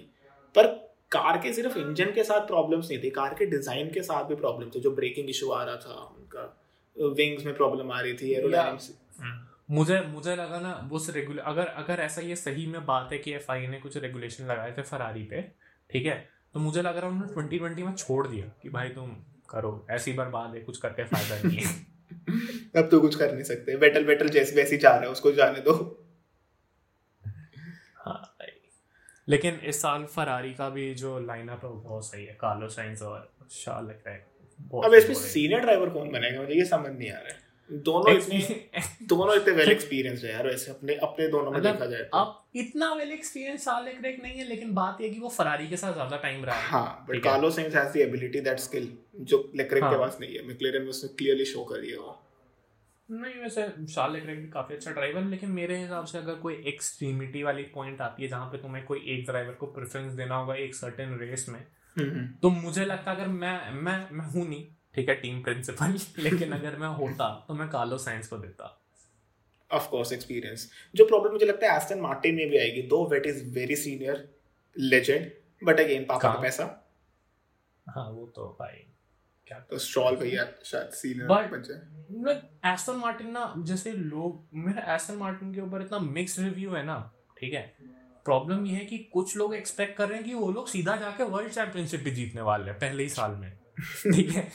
पर 0.54 0.66
कार 1.12 1.38
के 1.38 1.52
सिर्फ़ 1.52 1.78
इंजन 1.78 2.12
के 2.12 2.24
साथ 2.24 2.46
प्रॉब्लम्स 2.46 2.90
नहीं 2.90 3.02
थी 3.02 3.10
कार 3.10 3.34
के 3.38 3.46
डिज़ाइन 3.46 3.90
के 3.90 4.02
साथ 4.02 4.24
भी 4.24 4.34
प्रॉब्लम 4.34 4.70
थे। 4.70 4.80
जो 4.80 4.90
ब्रेकिंग 4.90 5.30
इशू 5.30 5.50
आ 5.50 5.62
रहा 5.64 5.76
था 5.76 5.94
उनका 6.18 6.52
विंग्स 6.96 7.44
में 7.46 7.54
प्रॉब्लम 7.56 7.92
आ 7.92 8.00
रही 8.00 8.14
थी 8.14 8.32
एरोडायनामिक्स 8.32 8.90
मुझे 9.70 10.00
मुझे 10.00 10.36
लगा 10.36 10.60
ना 10.60 10.88
उस 10.92 11.10
रेगुलर 11.10 11.42
अगर 11.42 11.66
अगर 11.66 12.00
ऐसा 12.00 12.20
ये 12.20 12.36
सही 12.36 12.66
में 12.66 12.86
बात 12.86 13.12
है 13.12 13.18
कि 13.18 13.32
एफ़ 13.32 13.52
ने 13.52 13.80
कुछ 13.80 13.96
रेगुलेशन 13.96 14.44
लगाए 14.44 14.74
थे 14.78 14.82
फरारी 14.82 15.24
पे 15.24 15.52
ठीक 15.90 16.06
है? 16.06 16.28
तो 16.54 16.60
मुझे 16.60 16.82
लग 16.82 16.96
रहा 16.96 17.06
है 17.06 17.12
उन्होंने 17.12 17.34
ट्वेंटी 17.34 17.58
ट्वेंटी 17.58 17.82
में 17.82 17.94
छोड़ 17.94 18.28
दिया 18.28 18.46
कि 18.62 18.68
भाई 18.68 18.88
तुम 18.88 19.16
करो 19.50 19.86
ऐसी 19.90 20.12
बर्बाद 20.12 20.54
है 20.54 20.60
कुछ 20.60 20.78
करके 20.78 21.04
फ़ायदा 21.04 21.48
नहीं 21.48 21.58
है। 21.58 21.86
अब 22.82 22.88
तो 22.90 23.00
कुछ 23.00 23.14
कर 23.14 23.32
नहीं 23.32 23.44
सकते। 23.44 23.76
बेटल 23.76 24.04
बेटल 24.04 24.28
जैसे 24.28 24.56
वैसे 24.56 24.70
ही 24.70 24.78
जा 24.78 24.90
रहा 24.90 25.00
है 25.00 25.08
उसको 25.08 25.32
जाने 25.32 25.60
दो। 25.60 26.06
हाँ 27.96 28.36
लेकिन 29.28 29.54
इस 29.54 29.82
साल 29.82 30.04
फरारी 30.04 30.54
का 30.54 30.70
भी 30.70 30.94
जो 30.94 31.20
लाइनअप 31.20 31.64
है 31.64 31.70
वो 31.70 31.76
बहुत 31.76 32.06
सही 32.06 32.24
है। 32.24 32.34
कार्लो 32.40 32.68
साइंस 32.68 33.02
और 33.02 33.32
शार्ल 33.50 33.86
लेक्लर्क 33.86 34.84
अब 34.84 34.94
इसमें 34.94 35.14
सीनियर 35.14 35.60
ड्राइवर 35.60 35.88
कौन 35.88 36.10
बनेगा? 36.10 36.40
मुझे 36.40 36.54
ये 36.54 36.64
समझ 36.64 36.92
नहीं 36.98 37.10
आ 37.10 37.18
रहा 37.18 37.28
है। 37.28 37.45
दोनों 37.72 38.12
इतने 38.12 38.38
दोनों 39.02 39.36
इतने 39.36 39.54
वेल 39.54 39.70
एक्सपीरियंस 39.70 40.24
है 40.24 40.32
यार 40.32 40.46
वैसे 40.46 40.70
अपने 40.70 40.94
अपने 40.94 41.28
दोनों 41.28 41.50
में 41.50 41.58
मतलब 41.58 41.72
देखा 41.72 41.86
जाए 41.86 42.02
तो। 42.02 42.18
अब 42.18 42.44
इतना 42.56 42.92
वेल 42.94 43.12
एक्सपीरियंस 43.12 43.64
साल 43.64 43.84
लेक्रेक 43.84 44.22
नहीं 44.22 44.38
है 44.38 44.44
लेकिन 44.44 44.74
बात 44.74 45.00
ये 45.00 45.10
कि 45.10 45.20
वो 45.20 45.28
फरारी 45.28 45.68
के 45.68 45.76
साथ 45.76 45.92
ज़्यादा 45.92 46.16
टाइम 46.16 46.44
रहा 46.44 46.56
है। 46.56 46.68
हाँ 46.68 47.06
बट 47.08 47.14
ठीक 47.14 47.26
है। 47.26 47.32
Has 47.32 47.92
the 47.92 47.96
ability 47.96 48.40
that 48.40 48.58
skill 48.58 48.92
जो 49.20 49.52
लेक्रेक 49.56 49.82
के 49.82 49.88
हाँ। 49.88 49.98
पास 49.98 50.18
नहीं 50.20 50.36
है। 50.36 50.46
मैक्लेरन 50.46 50.82
में 50.82 50.88
उसने 50.88 51.14
क्लियरली 51.18 51.44
शो 51.44 51.64
कर 51.64 51.80
दिया 51.80 52.00
वो। 52.00 52.22
नहीं 53.10 53.34
वैसे 53.34 53.86
शार्ल 53.86 54.12
लेक्रेक 54.12 54.40
भी 54.42 54.48
काफ़ी 54.48 54.74
अच्छा 54.74 54.90
ड्राइवर 54.90 55.20
है 55.20 55.30
लेकिन 55.30 55.50
मेरे 55.50 55.76
हिसाब 55.78 56.04
से 56.04 56.18
अगर 56.18 56.34
कोई 56.34 56.54
एक्सट्रीमिटी 56.66 57.42
वाली 57.42 57.62
पॉइंट 57.62 58.00
आती 58.00 58.22
है 58.22 58.28
जहाँ 58.28 58.46
पे 58.46 58.58
तुम्हें 58.58 58.84
कोई 58.84 59.04
एक 59.08 59.24
ड्राइवर 59.26 59.52
को 59.52 59.66
प्रेफरेंस 59.66 60.12
देना 60.12 60.36
होगा 60.36 60.54
एक 60.54 60.74
सर्टेन 60.74 61.18
रेस 61.18 61.46
में 61.48 61.60
हम्म, 61.96 62.26
तो 62.42 62.50
मुझे 62.50 62.84
लगता 62.84 63.10
है 63.10 63.16
अगर 63.16 63.28
मैं 63.28 63.72
मैं 63.72 64.10
मैं 64.12 64.26
हूँ 64.26 64.48
नहीं 64.48 64.66
ठीक 64.96 65.08
है 65.08 65.14
टीम 65.14 65.42
प्रिंसिपल 65.42 65.98
लेकिन 66.22 66.52
अगर 66.52 66.76
मैं 66.76 66.88
होता 66.88 67.44
तो 67.48 67.54
मैं 67.54 67.68
कार्लो 67.68 67.98
साइंस 67.98 68.28
को 68.28 68.38
देता। 68.38 68.82
ऑफ़ 69.72 69.88
कोर्स 69.88 70.12
एक्सपीरियंस 70.12 70.70
जो 70.94 71.04
प्रॉब्लम 71.04 71.32
मुझे 71.32 71.46
लगता 71.46 71.72
है 71.72 71.76
एस्टन 71.76 72.00
मार्टिन 72.00 72.34
में 72.34 72.48
भी 72.48 72.58
आएगी। 72.58 72.82
Though 72.82 73.06
Vet 73.06 73.26
is 73.26 73.44
very 73.54 73.76
senior 73.76 74.28
legend 74.78 75.30
but 75.64 75.80
again 75.80 76.04
पापा 76.04 76.32
का 76.32 76.40
पैसा। 76.40 76.92
हाँ 77.88 78.10
वो 78.10 78.26
तो 78.26 78.56
भाई 78.60 78.86
क्या 79.46 79.58
तो 79.60 79.78
स्ट्रॉल 79.78 80.16
भैया 80.16 80.48
शायद 80.64 80.90
सीनियर 80.90 81.28
बन 81.28 81.62
जाए। 81.62 82.72
एस्टन 82.72 82.92
मार्टिन 82.92 83.30
ना 83.30 83.54
जैसे 83.58 83.92
लोग 83.92 84.48
मेरा 84.54 84.94
एस्टन 84.94 85.14
मार्टिन 85.14 85.54
के 85.54 85.60
ऊपर 85.60 85.82
इतना 85.82 85.98
मिक्स 85.98 86.38
रिव्यू 86.38 86.74
है 86.74 86.84
ना 86.84 87.12
ठीक 87.40 87.54
है? 87.54 87.76
प्रॉब्लम 88.24 88.66
ये 88.66 88.76
है 88.76 88.84
कि 88.84 88.98
कुछ 88.98 89.36
लोग 89.36 89.54
एक्सपेक्ट 89.54 89.96
कर 89.96 90.08
रहे 90.08 90.18
हैं 90.18 90.26
कि 90.26 90.34
वो 90.34 90.52
लोग 90.52 90.68
सीधा 90.68 90.96
जाके 90.96 91.24
वर्ल्ड 91.24 91.52
चैंपियनशिप 91.52 92.00
भी 92.00 92.10
जीतने 92.10 92.40
वाले 92.40 92.70
हैं 92.70 92.78
पहले 92.80 93.02
ही 93.02 93.08
साल 93.08 93.30
में। 93.30 93.58
ठीक 94.14 94.30
है? 94.30 94.52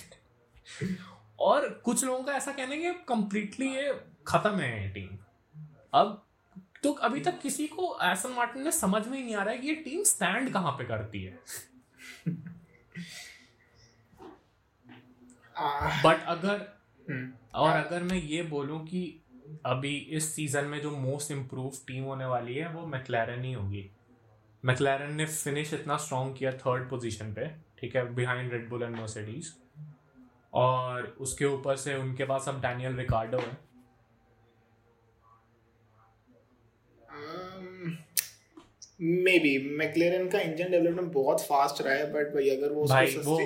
और 1.39 1.69
कुछ 1.85 2.03
लोगों 2.03 2.23
का 2.23 2.33
ऐसा 2.33 2.51
कहना 2.51 2.75
है 2.75 2.81
कि 2.81 2.91
कंप्लीटली 3.07 3.67
ये 3.67 3.93
खत्म 4.27 4.59
है 4.59 4.89
टीम 4.93 5.17
अब 5.93 6.21
तो 6.83 6.91
अभी 6.91 7.19
तक 7.19 7.39
किसी 7.39 7.67
को 7.67 7.97
एस्टन 8.03 8.31
मार्टिन 8.31 8.63
ने 8.63 8.71
समझ 8.71 9.07
में 9.07 9.17
ही 9.17 9.23
नहीं 9.23 9.35
आ 9.35 9.43
रहा 9.43 9.53
है 9.53 9.59
कि 9.59 9.67
ये 9.67 9.75
टीम 9.75 10.03
स्टैंड 10.03 10.51
कहाँ 10.53 10.71
पे 10.71 10.85
करती 10.85 11.23
है। 11.23 11.39
बट 16.05 16.23
अगर 16.27 16.61
हम्म, 17.07 17.31
और 17.55 17.69
अगर 17.69 18.03
मैं 18.03 18.17
ये 18.17 18.41
बोलूँ 18.43 18.79
कि 18.85 19.01
अभी 19.65 19.95
इस 19.97 20.35
सीज़न 20.35 20.65
में 20.65 20.81
जो 20.81 20.91
मोस्ट 20.91 21.31
इम्प्रूव 21.31 21.71
टीम 21.87 22.03
होने 22.03 22.25
वाली 22.25 22.55
है 22.55 22.73
वो 22.73 22.85
मैकलैरन 22.85 23.43
ही 23.43 23.53
होगी। 23.53 23.89
मैकलैरन 24.63 25.13
ने 25.13 25.25
फिनिश 25.25 25.73
इतना 25.73 25.97
स्ट्रॉन्ग 25.97 26.37
किया 26.37 26.51
थर्ड 26.57 26.89
पोजीशन 26.89 27.33
पे 27.33 27.47
ठीक 27.79 27.95
है 27.95 28.13
behind 28.13 28.51
Red 28.53 28.69
Bull 28.69 28.83
and 28.83 28.95
Mercedes 28.95 29.53
और 30.53 31.15
उसके 31.19 31.45
ऊपर 31.45 31.75
से 31.75 31.95
उनके 31.95 32.25
पास 32.25 32.47
अब 32.49 32.61
डैनियल 32.61 32.95
रिकार्डो 32.95 33.37
है। 33.37 33.57
मे 39.01 39.37
बी 39.39 39.57
मैक्लेरन 39.77 40.27
का 40.29 40.39
इंजन 40.39 40.71
डेवलपमेंट 40.71 41.11
बहुत 41.13 41.41
फास्ट 41.41 41.81
रहा 41.81 41.93
है 41.93 42.11
बट 42.13 42.33
भाई 42.33 42.49
अगर 42.49 42.71
वो 42.71 42.85
भाई 42.85 43.15
वो 43.25 43.37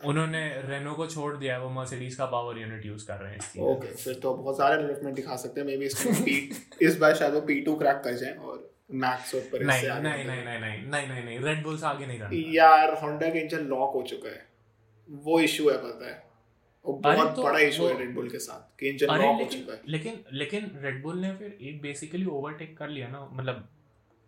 उन्होंने 0.00 0.40
रेनो 0.62 0.92
को 0.94 1.06
छोड़ 1.06 1.36
दिया 1.36 1.54
है 1.54 1.60
वो 1.60 1.70
मर्सिडीज 1.70 2.14
का 2.14 2.26
पावर 2.26 2.58
यूनिट 2.58 2.86
यूज़ 2.86 3.06
कर 3.06 3.16
रहे 3.16 3.32
हैं। 3.32 3.62
ओके 3.62 3.94
फिर 3.94 4.14
तो 4.14 4.34
बहुत 4.34 4.56
सारे 4.58 4.76
डेवलपमेंट 4.76 5.16
दिखा 5.16 5.36
सकते 5.36 5.60
हैं 5.60 5.66
मे 5.66 5.76
बी 5.76 5.84
इसमें 5.86 6.22
पी 6.24 6.36
इस 6.82 6.98
बार 6.98 7.14
शायद 7.14 7.34
वो 7.34 7.40
पी 7.40 7.60
टू 7.60 7.74
क्रैक 7.76 8.00
कर 8.04 8.14
जाए 8.14 8.34
और 8.34 8.70
मैक्स 9.02 9.34
और 9.34 9.40
पर 9.40 9.64
नहीं 9.64 9.82
नहीं 9.82 10.24
नहीं 10.24 10.24
नहीं 10.24 10.60
नहीं 10.60 10.78
नहीं 10.86 11.06
नहीं 11.08 11.24
नहीं 11.24 11.38
रेड 11.40 11.62
बुल 11.64 11.78
से 11.78 11.86
आगे 11.86 12.06
नहीं 12.06 12.18
जाना 12.18 12.42
यार 12.54 12.94
होंडा 12.94 13.28
का 13.28 13.38
इंजन 13.38 13.66
लॉक 13.66 13.92
हो 13.94 14.02
चुका 14.02 14.28
है। 14.28 14.48
वो 15.08 15.40
इशू 15.40 15.70
है 15.70 15.76
पता 15.78 16.10
है। 16.10 16.29
बहुत 16.84 17.36
तो 17.36 17.42
बड़ा 17.42 17.58
इशू 17.58 17.86
है 17.86 17.98
रेड 17.98 18.14
बुल 18.14 18.30
के 18.30 18.38
साथ 18.38 18.80
कि 18.80 18.88
इंजन 18.88 19.06
लॉक 19.06 19.40
हो 19.40 19.44
चुका 19.44 19.72
है। 19.72 19.80
लेकिन 19.88 20.20
लेकिन 20.32 20.70
रेड 20.74 21.02
बुल 21.02 21.18
ने 21.18 21.34
फिर 21.34 21.58
एक 21.60 21.80
बेसिकली 21.80 22.26
ओवरटेक 22.26 22.76
कर 22.76 22.88
लिया 22.88 23.08
ना 23.08 23.28
मतलब 23.32 23.68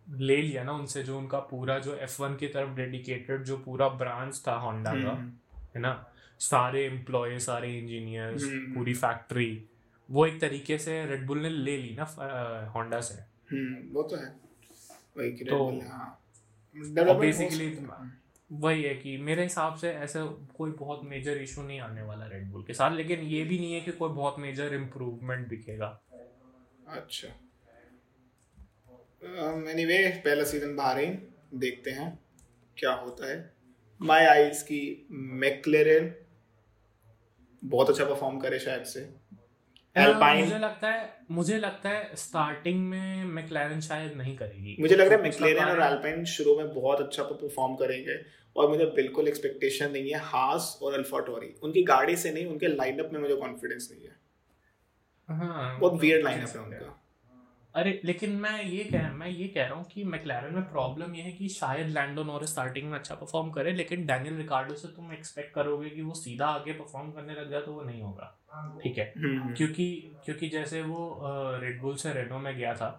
ले 0.09 0.37
लिया 0.41 0.63
ना 0.63 0.71
उनसे 0.71 1.03
जो 1.03 1.17
उनका 1.17 1.39
पूरा 1.39 1.79
जो 1.79 1.99
F1 2.03 2.37
की 2.37 2.47
तरफ़ 2.47 2.69
डेडिकेटेड 2.69 3.43
जो 3.43 3.57
पूरा 3.57 3.89
ब्रांच 3.89 4.43
था 4.47 4.53
होंडा 4.55 4.91
का 4.91 4.97
हम्म, 4.97 5.59
है 5.75 5.81
ना? 5.81 6.07
सारे 6.39 6.85
एम्प्लॉय 6.85 7.39
सारे 7.39 7.79
इंजीनियर्स 7.79 8.43
हम्म। 8.43 8.75
पूरी 8.75 8.93
फैक्ट्री 8.93 9.65
वो 10.11 10.25
एक 10.25 10.41
तरीके 10.41 10.77
से 10.77 11.05
रेडबुल 11.05 11.39
ने 11.39 11.49
ले 11.49 11.77
ली 11.77 11.97
ना 11.99 12.03
होंडा 12.75 13.01
से। 13.01 13.21
हम्म 13.55 13.93
वो 13.93 14.03
तो 14.03 14.15
है। 14.15 14.35
वही 15.17 15.31
तो- 15.31 15.91
हाँ। 15.91 16.19
बेसिकली 17.19 17.75
हो- 17.75 18.22
वही 18.53 18.83
है 18.83 18.93
कि 18.95 19.17
मेरे 19.17 19.43
हिसाब 19.43 19.75
से 19.75 19.89
ऐसा 19.89 20.23
कोई 20.57 20.71
बहुत 20.71 21.01
मेजर 21.03 21.37
इशू 21.37 21.61
नहीं 21.61 21.79
आने 21.79 22.01
वाला 22.01 22.25
रेडबुल 22.25 22.63
के 22.63 22.73
साथ 22.73 22.95
लेकिन 22.95 23.19
ये 23.19 23.43
भी 23.43 23.59
नहीं 23.59 23.73
है 23.73 23.81
कि 23.81 23.91
कोई 23.91 24.09
बहुत 24.09 24.39
मेजर 24.39 24.73
इम्प्रूवमेंट 24.73 25.47
दिखेगा। 25.47 25.87
अच्छा। 26.87 27.27
एनीवे 29.71 29.97
पहला 30.25 30.43
सीज़न 30.43 30.75
बहरीन 30.75 31.17
देखते 31.55 31.91
हैं 31.91 32.19
क्या 32.77 32.91
होता 32.93 33.31
है। 33.31 33.37
माय 34.01 34.25
आइज़ 34.25 34.63
की 34.63 35.07
मैक्लेरन 35.41 36.13
बहुत 37.63 37.89
अच्छा 37.89 38.05
परफॉर्म 38.05 38.39
करे 38.39 38.59
शायद 38.59 38.83
से। 38.83 38.99
हाँ, 38.99 40.05
एल्पाइन 40.05 40.43
मुझे 40.43 40.57
लगता 40.59 40.89
है 40.89 41.09
मुझे 41.31 41.57
लगता 41.57 41.89
है 41.89 42.15
स्टार्टिंग 42.15 42.79
में 42.89 43.23
मैक्लैरन 43.25 43.81
शायद 43.81 44.13
नहीं 44.17 44.35
करेगी। 44.37 44.75
मुझे 44.79 44.95
लग 44.95 45.07
रहा 45.07 45.17
है 45.17 45.23
मैक्लेरन 45.23 45.69
और 45.71 45.81
एल्पाइन 45.81 46.23
शुरू 46.25 46.57
में 46.57 46.73
बहुत 46.73 47.01
अच्छा 47.01 47.23
परफॉर्म 47.23 47.75
करेंगे। 47.75 48.15
और 48.55 48.69
मुझे 48.69 48.85
बिल्कुल 48.95 49.27
एक्सपेक्टेशन 49.27 49.91
नहीं 49.91 50.11
है 50.11 50.19
हास 50.23 50.77
और 50.83 50.93
अल्फ़ा 50.93 51.19
टोरी 51.19 51.53
उनकी 51.63 51.83
गाड़ी 51.83 52.15
से 52.15 52.31
नहीं 52.31 52.45
उनके 52.45 52.67
लाइनअप 52.67 53.09
में 53.13 53.19
मुझे 53.21 53.35
कॉन्फिडेंस 53.35 53.89
नहीं 53.91 54.03
है। 54.03 54.21
हाँ 55.29 55.79
बहुत 55.79 56.01
वियर्ड 56.01 56.23
लाइनअप 56.23 56.49
है 56.49 56.61
उनका। 56.61 56.99
अरे 57.75 57.99
लेकिन 58.05 58.31
मैं 58.31 58.63
ये 58.63 58.83
कह 58.83 59.11
मैं 59.11 59.27
ये 59.27 59.47
कह 59.47 59.65
रहा 59.65 59.75
हूँ 59.75 59.85
कि 59.85 60.03
मैक्लैरन 60.03 60.53
में 60.55 60.63
प्रॉब्लम 60.63 61.15
ये 61.15 61.21
है 61.21 61.31
कि 61.31 61.47
शायद 61.49 61.87
लैंडो 61.89 62.23
नॉरिस 62.23 62.49
स्टार्टिंग 62.49 62.89
में 62.89 62.97
अच्छा 62.97 63.15
परफॉर्म 63.15 63.49
करे 63.51 63.71
लेकिन 63.71 64.05
डैनियल 64.05 64.35
रिकार्डो 64.35 64.75
से 64.75 64.87
तुम 64.87 65.13
एक्सपेक्ट 65.13 65.53
करोगे 65.53 65.89
कि 65.89 66.01
वो 66.01 66.13
सीधा 66.13 66.47
आगे 66.47 66.73
परफॉर्म 66.73 67.11
करने 67.11 67.33
लग 67.33 67.49
जाए 67.51 67.61
तो 67.61 67.73
वो 67.73 67.81
नहीं 67.81 68.01
होगा। 68.01 68.79
ठीक 68.83 68.97
है? 68.97 69.13
हम्म, 69.17 69.53
क्योंकि 69.53 69.87
क्योंकि 70.25 70.49
जैसे 70.49 70.81
वो 70.81 70.99
रेडबुल 71.61 71.95
से 71.95 72.13
रेनो 72.13 72.39
में 72.39 72.55
गया 72.57 72.73
था 72.73 72.91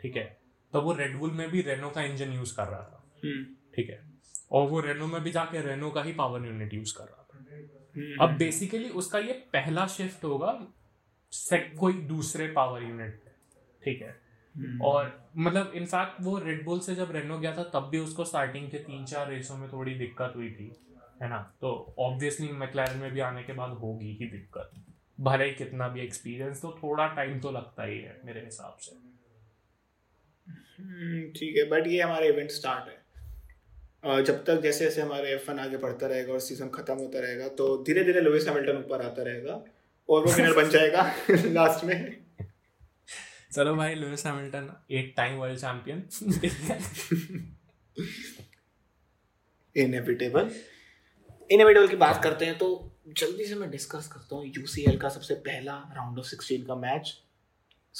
ठीक 0.00 0.16
है? 0.16 0.26
तो 0.72 0.82
वो 0.82 0.92
रेडबुल 0.92 1.30
में 1.30 1.48
भी 1.50 1.62
रेनो 1.62 1.90
का 1.90 2.02
इंजन 2.02 2.32
यूज़ 2.32 2.56
कर 2.56 2.66
रहा 2.66 2.82
था। 2.82 3.02
हम्म, 3.24 3.44
ठीक 3.74 3.90
है? 3.90 4.02
और 4.52 4.68
वो 4.68 4.80
रेनो 4.80 5.06
में 5.06 5.22
भी 5.22 5.30
जाके 5.30 5.60
रेनो 5.60 5.90
का 5.90 6.02
ही 6.02 6.12
पावर 6.12 6.46
यूनिट 6.46 6.74
यूज़ 6.74 6.94
कर 6.98 7.04
रहा 7.04 7.22
था। 7.22 7.38
हम्म, 7.96 8.16
अब 8.20 8.36
बेसिकली 8.38 8.88
उसका 8.88 9.18
ये 9.18 9.32
पहला 9.32 9.86
शिफ्ट 9.86 10.24
होगा 10.24 10.52
कोई 11.78 11.92
दूसरे 11.92 12.46
पावर 12.48 12.82
यूनिट 12.82 13.22
ठीक 13.84 14.02
है? 14.02 14.20
हम्म, 14.56 14.82
और 14.82 15.30
मतलब 15.36 15.72
इनफैक्ट 15.74 16.20
वो 16.20 16.38
रेडबुल 16.38 16.80
से 16.80 16.94
जब 16.94 17.10
रेनो 17.10 17.38
गया 17.38 17.56
था 17.56 17.64
तब 17.64 17.88
भी 17.88 17.98
उसको 17.98 18.24
स्टार्टिंग 18.24 18.70
के 18.70 18.78
तीन 18.78 19.04
चार 19.04 19.28
रेसों 19.28 19.56
में 19.56 19.68
थोड़ी 19.72 19.94
दिक्कत 19.94 20.32
हुई 20.36 20.50
थी 20.50 20.70
है 21.22 21.28
ना? 21.28 21.38
तो 21.60 21.94
ऑब्वियसली 21.98 22.48
मैक्लैरन 22.48 22.98
में 22.98 23.12
भी 23.12 23.20
आने 23.20 23.42
के 23.42 23.52
बाद 23.52 23.70
होगी 23.70 24.12
ही 24.12 24.26
दिक्कत। 24.26 24.70
भले 25.20 25.44
ही 25.44 25.54
कितना 25.54 25.88
भी 25.88 26.00
एक्सपीरियंस 26.00 26.62
तो 26.62 26.70
थोड़ा 26.82 27.06
टाइम 27.06 27.40
तो 27.40 27.50
लगता 27.50 27.82
ही 27.82 27.98
है 27.98 28.20
मेरे 28.24 28.44
हिसाब 28.44 28.76
से। 28.80 28.96
हम्म, 30.82 31.22
ठीक 31.30 31.56
है 31.56 31.68
बट 31.68 31.86
ये 31.86 32.02
हमारे 32.02 32.28
इवेंट 32.28 32.50
स्टार्ट 32.50 32.88
है। 32.88 33.07
जब 34.04 34.44
तक 34.44 34.60
जैसे 34.62 34.84
जैसे 34.84 35.00
हमारे 35.02 35.30
एफ़ 35.30 35.50
आगे 35.50 35.76
बढ़ता 35.76 36.06
रहेगा 36.06 36.32
और 36.32 36.40
सीज़न 36.40 36.68
खत्म 36.68 36.94
होता 36.94 37.20
रहेगा 37.20 37.48
तो 37.48 37.84
धीरे 37.86 38.04
धीरे 38.04 38.20
लुइस 38.20 38.46
हैमिल्टन 38.48 38.76
ऊपर 38.76 39.02
आता 39.02 39.22
रहेगा 39.22 39.52
और 40.08 40.26
वो 40.26 40.32
विनर 40.32 40.52
बन 40.52 40.68
जाएगा 40.68 41.02
लास्ट 41.30 41.84
में। 41.84 42.16
चलो 43.52 43.74
भाई 43.74 43.94
Lewis 43.94 44.26
Hamilton 44.26 44.70
eight 44.90 45.14
time 45.16 45.36
world 45.36 45.58
champion 45.58 46.08
inevitable 49.76 50.50
inevitable 51.50 51.88
की 51.88 51.96
बात 51.96 52.22
करते 52.22 52.44
हैं 52.44 52.58
तो 52.58 52.96
जल्दी 53.08 53.44
से 53.44 53.54
मैं 53.54 53.70
डिस्कस 53.70 54.08
करता 54.12 54.36
हूँ 54.36 54.46
यूसीएल 54.46 54.98
का 54.98 55.08
सबसे 55.08 55.34
पहला 55.34 55.72
राउंड 55.72 56.18
ऑफ़ 56.18 56.26
16 56.26 56.66
का 56.66 56.74
मैच 56.74 57.22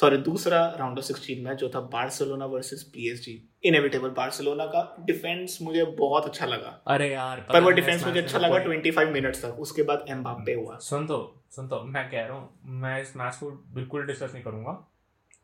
सॉरी 0.00 0.16
दूसरा 0.16 0.76
राउंड 0.78 0.98
ऑफ़ 0.98 1.04
16 1.04 1.44
मैच 1.44 1.58
जो 1.58 1.68
था 1.68 1.80
Barcelona 1.80 2.46
versus 2.46 2.82
PSG 2.82 3.48
inevitable 3.64 4.08
Barcelona 4.08 4.66
का 4.66 4.96
डिफेंस 5.00 5.58
मुझे 5.62 5.84
बहुत 5.84 6.24
अच्छा 6.24 6.46
लगा। 6.46 6.82
अरे 6.86 7.12
यार 7.12 7.40
पर 7.40 7.60
वो 7.60 7.70
डिफेंस 7.70 8.06
मुझे 8.06 8.20
अच्छा 8.22 8.38
लगा 8.38 8.58
कोई- 8.58 8.78
25 8.78 9.12
मिनट्स 9.12 9.42
तक 9.42 9.48
उसके 9.48 9.82
बाद 9.82 10.04
एम्बाप्पे 10.08 10.54
हुआ। 10.54 10.78
सुन 10.78 11.06
तो 11.06 11.42
सुन 11.50 11.68
तो 11.68 11.82
मैं 11.82 12.10
कह 12.10 12.26
रहा 12.26 12.38
हूँ 12.38 12.60
मैं 12.64 13.02
इस 13.02 13.16
मैच 13.16 13.36
को 13.36 13.50
बिल्कुल 13.50 14.06
डिस्कस 14.06 14.30
नहीं 14.34 14.44
करूँगा। 14.44 14.72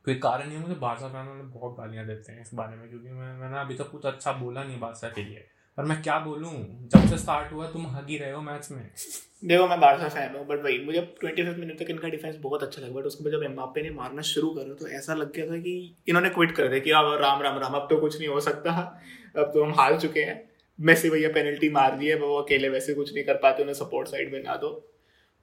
कोई 0.05 0.15
कारण 0.15 0.47
नहीं 0.47 0.57
है 0.57 0.63
मुझे 0.63 0.75
बारसा 0.75 1.09
फैनों 1.09 1.35
ने 1.35 1.43
बहुत 1.43 1.77
गालियाँ 1.79 2.07
देते 2.07 2.33
हैं 2.33 2.43
इस 2.43 2.51
बारे 2.55 2.77
में 2.77 2.89
क्योंकि 2.89 3.09
मैं 3.09 3.35
मैंने 3.35 3.59
अभी 3.59 3.75
तक 3.75 3.91
कुछ 3.91 4.07
अच्छा 4.07 4.33
बोला 4.33 4.65
नहीं 4.65 4.81
बादशाह 4.81 5.11
के 5.11 5.25
लिए। 5.25 5.49
पर 5.79 5.85
मैं 5.85 6.03
क्या 6.03 6.19
बोलूँ? 6.19 6.51
जब 6.93 7.09
से 7.09 7.19
स्टार्ट 7.19 7.53
हुआ, 7.53 7.67
तुम 7.67 7.87
हग 7.87 8.09
ही 8.09 8.19
रहे 8.19 8.33
हो 8.33 8.41
मैच 8.41 8.69
में। 8.71 8.91
देखो, 9.45 9.67
मैं 9.69 9.81
बारसा 9.81 10.09
फ़ैन 10.09 10.37
हूँ 10.37 10.47
बट 10.47 10.59
भाई, 10.59 10.79
मुझे 10.79 11.01
25 11.01 11.59
मिनट 11.59 11.79
तक 11.79 11.91
इनका 11.91 12.09
डिफेंस 12.09 12.37
बहुत 12.37 12.63
अच्छा 12.63 12.83
लगा 12.83 12.93
बट 12.93 13.05
उसके 13.05 13.25
बाद 13.25 13.33
जब 13.33 13.43
एम्बाप्पे 13.43 13.83
ने 13.83 13.91
मारना 13.91 14.23
शुरू 14.23 14.51
करा 14.51 14.75
तो 14.75 14.89
ऐसा 14.89 15.15
लग 15.15 15.33
गया 15.33 15.47
था 15.47 15.57
कि 15.57 15.97
इन्होंने 16.09 16.31
क्विट 16.31 16.53
कर 16.53 16.69
दिया 16.69 16.81
कि 16.81 16.91
अब 16.91 17.19
राम 17.21 17.43
राम 17.43 17.59
राम, 17.59 17.73
अब 17.73 17.87
तो 17.91 18.01
कुछ 18.01 18.19
नहीं 18.19 18.29
हो 18.29 18.41
सकता, 18.41 18.71
अब 19.37 19.51
तो 19.55 19.65
हम 19.65 19.73
हार 19.73 20.01
चुके 20.01 20.21
हैं। 20.21 20.51
मैसे 20.81 21.11
भैया 21.11 21.29
पेनल्टी 21.29 21.69
मार 21.69 21.97
दी 21.97 22.07
है, 22.07 22.17
वो 22.17 22.37
अकेले 22.37 22.69
वैसे 22.69 22.95
कुछ 22.95 23.15
नहीं 23.15 23.25
कर 23.25 23.35
पाते, 23.35 23.63
उन्हें 23.63 23.75
सपोर्ट 23.75 24.09
साइड 24.09 24.33
में 24.33 24.43
ना 24.43 24.57
दो। 24.57 24.91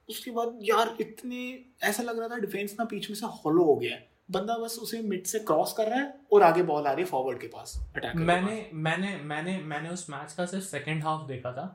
उसके 0.08 0.30
बाद 0.30 0.58
यार, 0.62 0.96
इतने, 1.00 1.64
ऐसा 1.82 2.02
लग 2.02 2.18
रहा 2.18 2.28
था 2.28 2.38
डिफेंस 2.38 2.76
ना 2.78 2.84
पीछे 2.84 3.14
से 3.14 3.26
हॉलो 3.26 3.64
हो 3.64 3.76
गया 3.76 3.92
है। 3.92 4.11
बंदा 4.28 4.56
बस 4.58 4.78
उसे 4.82 5.00
मिड 5.02 5.24
से 5.26 5.38
क्रॉस 5.38 5.72
कर 5.76 5.88
रहा 5.88 5.98
है 5.98 6.14
और 6.32 6.42
आगे 6.42 6.62
बॉल 6.62 6.86
आ 6.86 6.92
रही 6.92 7.04
है 7.04 7.10
फॉरवर्ड 7.10 7.40
के 7.40 7.46
पास 7.46 7.74
अटैक 7.96 8.16
मैंने 8.16 8.56
पास। 8.56 8.70
मैंने 8.74 9.16
मैंने 9.24 9.56
मैंने 9.64 9.88
उस 9.88 10.08
मैच 10.10 10.32
का 10.32 10.46
सिर्फ़ 10.46 10.64
सेकंड 10.64 11.02
हाफ़ 11.04 11.26
देखा 11.28 11.52
था। 11.52 11.66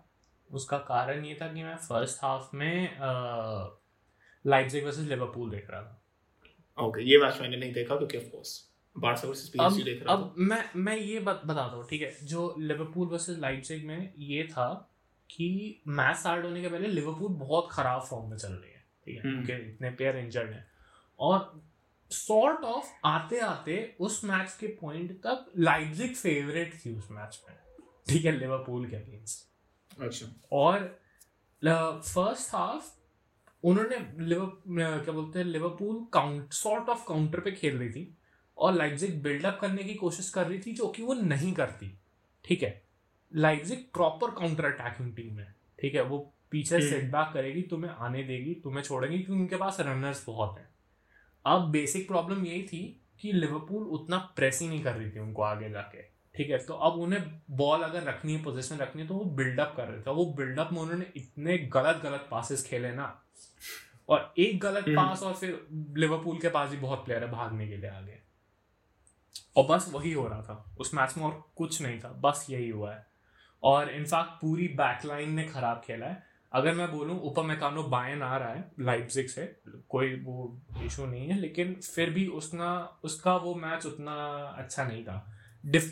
उसका 0.49 0.77
कारण 0.77 1.25
ये 1.25 1.37
था 1.41 1.47
कि 1.53 1.63
मैं 1.63 1.75
फ़र्स्ट 1.77 2.23
हाफ़ 2.23 2.55
में 2.55 2.97
लाइप्जिग 4.45 4.85
वर्सेस 4.85 5.07
लिवरपूल 5.07 5.49
देख 5.51 5.69
रहा 5.71 5.81
था। 5.81 6.01
ओके 6.77 7.03
ये 7.03 7.17
मैच 7.17 7.39
मैंने 7.41 7.57
नहीं 7.57 7.73
देखा 7.73 7.95
क्योंकि 7.95 8.17
of 8.17 8.25
course 8.25 8.63
Barca 8.95 9.27
versus 9.27 9.49
PSG 9.49 9.83
देख 9.83 10.03
रहा 10.03 10.13
अब 10.13 10.35
मैं 10.39 10.63
मैं 10.75 10.95
ये 10.97 11.19
बात 11.19 11.41
बताता 11.45 11.75
हूँ 11.75 11.87
ठीक 11.89 12.01
है? 12.01 12.15
जो 12.23 12.53
लिवरपूल 12.59 13.07
वर्सेस 13.07 13.37
लाइप्जिग 13.39 13.85
में 13.87 14.13
ये 14.17 14.43
था 14.51 14.67
कि 15.29 15.81
मैच 15.87 16.15
स्टार्ट 16.15 16.45
होने 16.45 16.61
के 16.61 16.69
पहले 16.69 16.87
लिवरपूल 16.87 17.33
बहुत 17.37 17.69
खराब 17.71 18.01
फॉर्म 18.01 18.29
में 18.29 18.37
चल 18.37 18.53
रही 18.53 18.71
है 18.71 18.83
ठीक 19.05 19.15
है? 19.15 19.31
हम्म। 19.31 19.45
क्योंकि 19.45 19.69
इतने 19.69 19.89
प्लेयर 19.91 20.17
इंजर्ड 20.17 20.51
हैं। 20.51 20.65
और 21.19 21.39
सॉर्ट 22.11 22.63
ऑफ़ 22.65 22.91
आते 23.05 23.39
आते 23.39 23.95
उस 23.99 24.23
मैच 24.23 24.57
के 24.59 24.67
पॉइंट 24.81 25.11
तक 25.25 25.45
लाइप्जिग 25.57 26.15
फेवरेट 26.15 26.73
थी 26.75 26.95
उस 26.97 27.07
मैच 27.11 27.41
में। 27.49 27.57
ठीक 28.09 28.25
है 28.25 28.31
लिवरपूल 28.31 28.89
के 28.89 28.95
अगेंस्ट 28.95 30.01
अच्छा। 30.01 30.27
और 30.51 30.85
फ़र्स्ट 31.61 32.53
हाफ़ 32.55 32.91
उन्होंने 33.63 33.97
लिवर 34.25 35.01
क्या 35.03 35.13
बोलते 35.13 35.39
हैं 35.39 35.45
Liverpool 35.45 36.05
count 36.13 36.53
sort 36.53 36.89
of 36.89 37.07
counter 37.07 37.39
पे 37.39 37.51
खेल 37.51 37.77
रही 37.77 37.89
थी 37.89 38.17
और 38.57 38.73
लाइप्जिग 38.73 39.21
बिल्डअप 39.23 39.57
करने 39.61 39.83
की 39.83 39.93
कोशिश 39.95 40.29
कर 40.29 40.47
रही 40.47 40.59
थी 40.59 40.73
जो 40.73 40.87
कि 40.87 41.03
वो 41.03 41.13
नहीं 41.13 41.53
करती। 41.53 41.91
ठीक 42.45 42.63
है 42.63 42.81
Leipzig 43.31 43.85
proper 43.93 44.31
counter 44.31 44.65
attacking 44.65 45.15
team 45.15 45.39
है। 45.39 45.55
ठीक 45.79 45.95
है 45.95 46.01
वो 46.03 46.19
पीछे 46.51 46.75
हम्म। 46.75 46.89
सेट 46.89 47.11
बैक 47.11 47.33
करेगी 47.33 47.61
तुम्हें 47.61 47.91
आने 47.91 48.23
देगी 48.23 48.53
तुम्हें 48.53 48.83
छोड़ेगी 48.83 49.17
क्योंकि 49.17 49.41
उनके 49.41 49.55
पास 49.55 49.77
रनर्स 49.79 50.25
बहुत 50.27 50.57
हैं। 50.59 50.69
अब 51.45 51.69
बेसिक 51.71 52.07
प्रॉब्लम 52.07 52.45
यही 52.45 52.63
थी 52.63 53.01
कि 53.19 53.33
लिवरपूल 53.33 53.83
उतना 53.83 54.17
प्रेस 54.17 54.61
ही 54.61 54.67
नहीं 54.67 54.83
कर 54.83 54.95
रही 54.95 55.11
थी 55.11 55.19
उनको 55.19 55.41
आगे 55.41 55.69
जाके। 55.69 56.01
ठीक 56.35 56.49
है? 56.49 56.57
तो 56.57 56.73
अब 56.73 56.93
उन्हें 56.93 57.41
बॉल 57.51 57.81
अगर 57.81 58.03
रखनी 58.03 58.35
है 58.35 58.43
पोजिशन 58.43 58.77
रखनी 58.77 59.01
है 59.01 59.07
तो 59.07 59.13
वो 59.13 59.25
बिल्डअप 59.25 59.73
कर 59.77 59.87
रहे 59.87 60.01
थे। 60.01 60.11
वो 60.11 60.25
बिल्डअप 60.25 60.69
में 60.73 60.81
उन्होंने 60.81 61.05
इतने 61.15 61.57
गलत 61.57 61.97
गलत 62.03 62.27
पासिस 62.31 62.67
खेले 62.67 62.91
ना। 62.91 63.23
और 64.09 64.33
एक 64.37 64.59
गलत 64.59 64.83
हम्म। 64.83 64.95
पास 64.95 65.23
और 65.23 65.33
फिर 65.33 65.67
लिवरपूल 65.97 66.37
के 66.37 66.49
पास 66.49 66.69
भी 66.69 66.77
बहुत 66.77 67.05
प्लेयर 67.05 67.23
है 67.23 67.31
भागने 67.31 67.67
के 67.67 67.77
लिए 67.77 67.89
आगे। 67.89 68.19
और 69.57 69.65
बस 69.65 69.91
वही 69.93 70.13
हो 70.13 70.27
रहा 70.27 70.41
था। 70.41 70.75
उस 70.79 70.93
मैच 70.93 71.13
में 71.17 71.23
और 71.23 71.49
कुछ 71.55 71.81
नहीं 71.81 71.99
था। 71.99 72.09
बस 72.09 72.47
यही 72.49 72.69
हुआ 72.69 72.93
है। 72.93 73.07
और 73.63 73.89
इनफैक्ट 73.89 74.29
पूरी 74.41 74.67
बैकलाइन 74.67 75.31
ने 75.33 75.43
खराब 75.43 75.81
खेला 75.85 76.07
है। 76.07 76.26
अगर 76.51 76.73
मैं 76.73 76.91
बोलूँ 76.91 77.19
ऊपर 77.21 77.43
मैकानो 77.43 77.83
बायन 77.85 78.21
आ 78.23 78.37
रहा 78.37 78.49
है 78.49 78.71
लाइप्जिग 78.81 79.27
से 79.29 79.45
कोई 79.89 80.13
वो 80.21 80.35
इशू 80.85 81.05
नहीं 81.05 81.27
है 81.27 81.39
लेकिन 81.39 81.73
फिर 81.85 82.09
भी 82.09 82.25
उसका 82.37 82.69
उसका 83.03 83.35
वो 83.37 83.55
मैच 83.55 83.85
उतना 83.85 84.13
अच्छा 84.57 84.83
नहीं 84.83 85.03
था। 85.03 85.25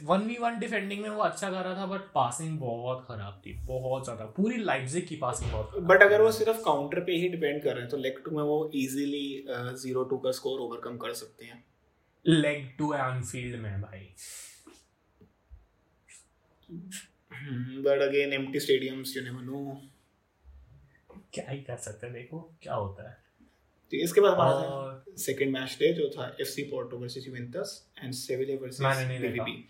वन 0.03 0.21
वी 0.27 0.37
वन 0.39 0.59
डिफेंडिंग 0.59 1.01
में 1.01 1.09
वो 1.09 1.21
अच्छा 1.21 1.49
कर 1.49 1.63
रहा 1.63 1.75
था 1.77 1.85
बट 1.85 2.01
पासिंग 2.13 2.57
बहुत 2.59 3.05
खराब 3.07 3.41
थी 3.45 3.53
बहुत 3.65 4.03
ज़्यादा। 4.03 4.25
पूरी 4.35 4.57
लाइप्जिग 4.59 5.07
की 5.07 5.15
पासिंग 5.17 5.51
बहुत 5.51 5.77
बट 5.83 6.03
अगर 6.03 6.21
वो 6.21 6.31
सिर्फ़ 6.31 6.63
काउंटर 6.65 6.99
पे 6.99 7.11
ही 7.13 7.29
डिपेंड 7.29 7.61
कर 7.63 7.71
रहे 7.71 7.81
हैं 7.81 7.89
तो 7.91 7.97
लेग 7.97 8.21
टू 8.25 8.31
में 8.31 8.43
वो 8.43 8.59
इजीली 8.75 9.45
ज़ीरो 9.49 10.03
टू 10.03 10.17
का 10.17 10.31
स्कोर 10.31 10.59
ओवरकम 10.61 10.97
कर 10.97 11.13
सकते 11.15 11.45
हैं। 11.45 11.63
लेग 12.25 12.69
टू 12.77 12.93
एनफील्ड 12.95 13.59
में 13.61 13.81
भाई। 13.81 14.07
But 17.81 18.01
again 18.01 18.33
empty 18.33 18.59
stadiums 18.59 19.15
you 19.17 19.23
never 19.23 19.43
know 19.43 19.81
क्या 21.35 21.45
ही 21.49 21.61
कर 21.61 21.77
सकते 21.77 22.05
हैं? 22.05 22.15
देखो 22.15 22.39
क्या 22.61 22.75
होता 22.75 23.09
है? 23.09 23.17
तो 23.91 23.97
इसके 23.97 24.21
बाद 24.21 24.33
हमारा 24.33 25.15
सेकंड 25.19 25.51
मैच 25.53 25.77
डे 25.79 25.93
जो 25.93 26.09
था 26.09 26.25
FC 26.41 26.63
Porto 26.69 26.97
versus 26.97 27.27
Juventus 27.27 27.73
and 28.03 28.13
Sevilla 28.15 28.57
versus 28.61 28.81
मैंने 28.81 29.07
नहीं 29.07 29.19
देखा। 29.19 29.43
बीवीबी 29.43 29.69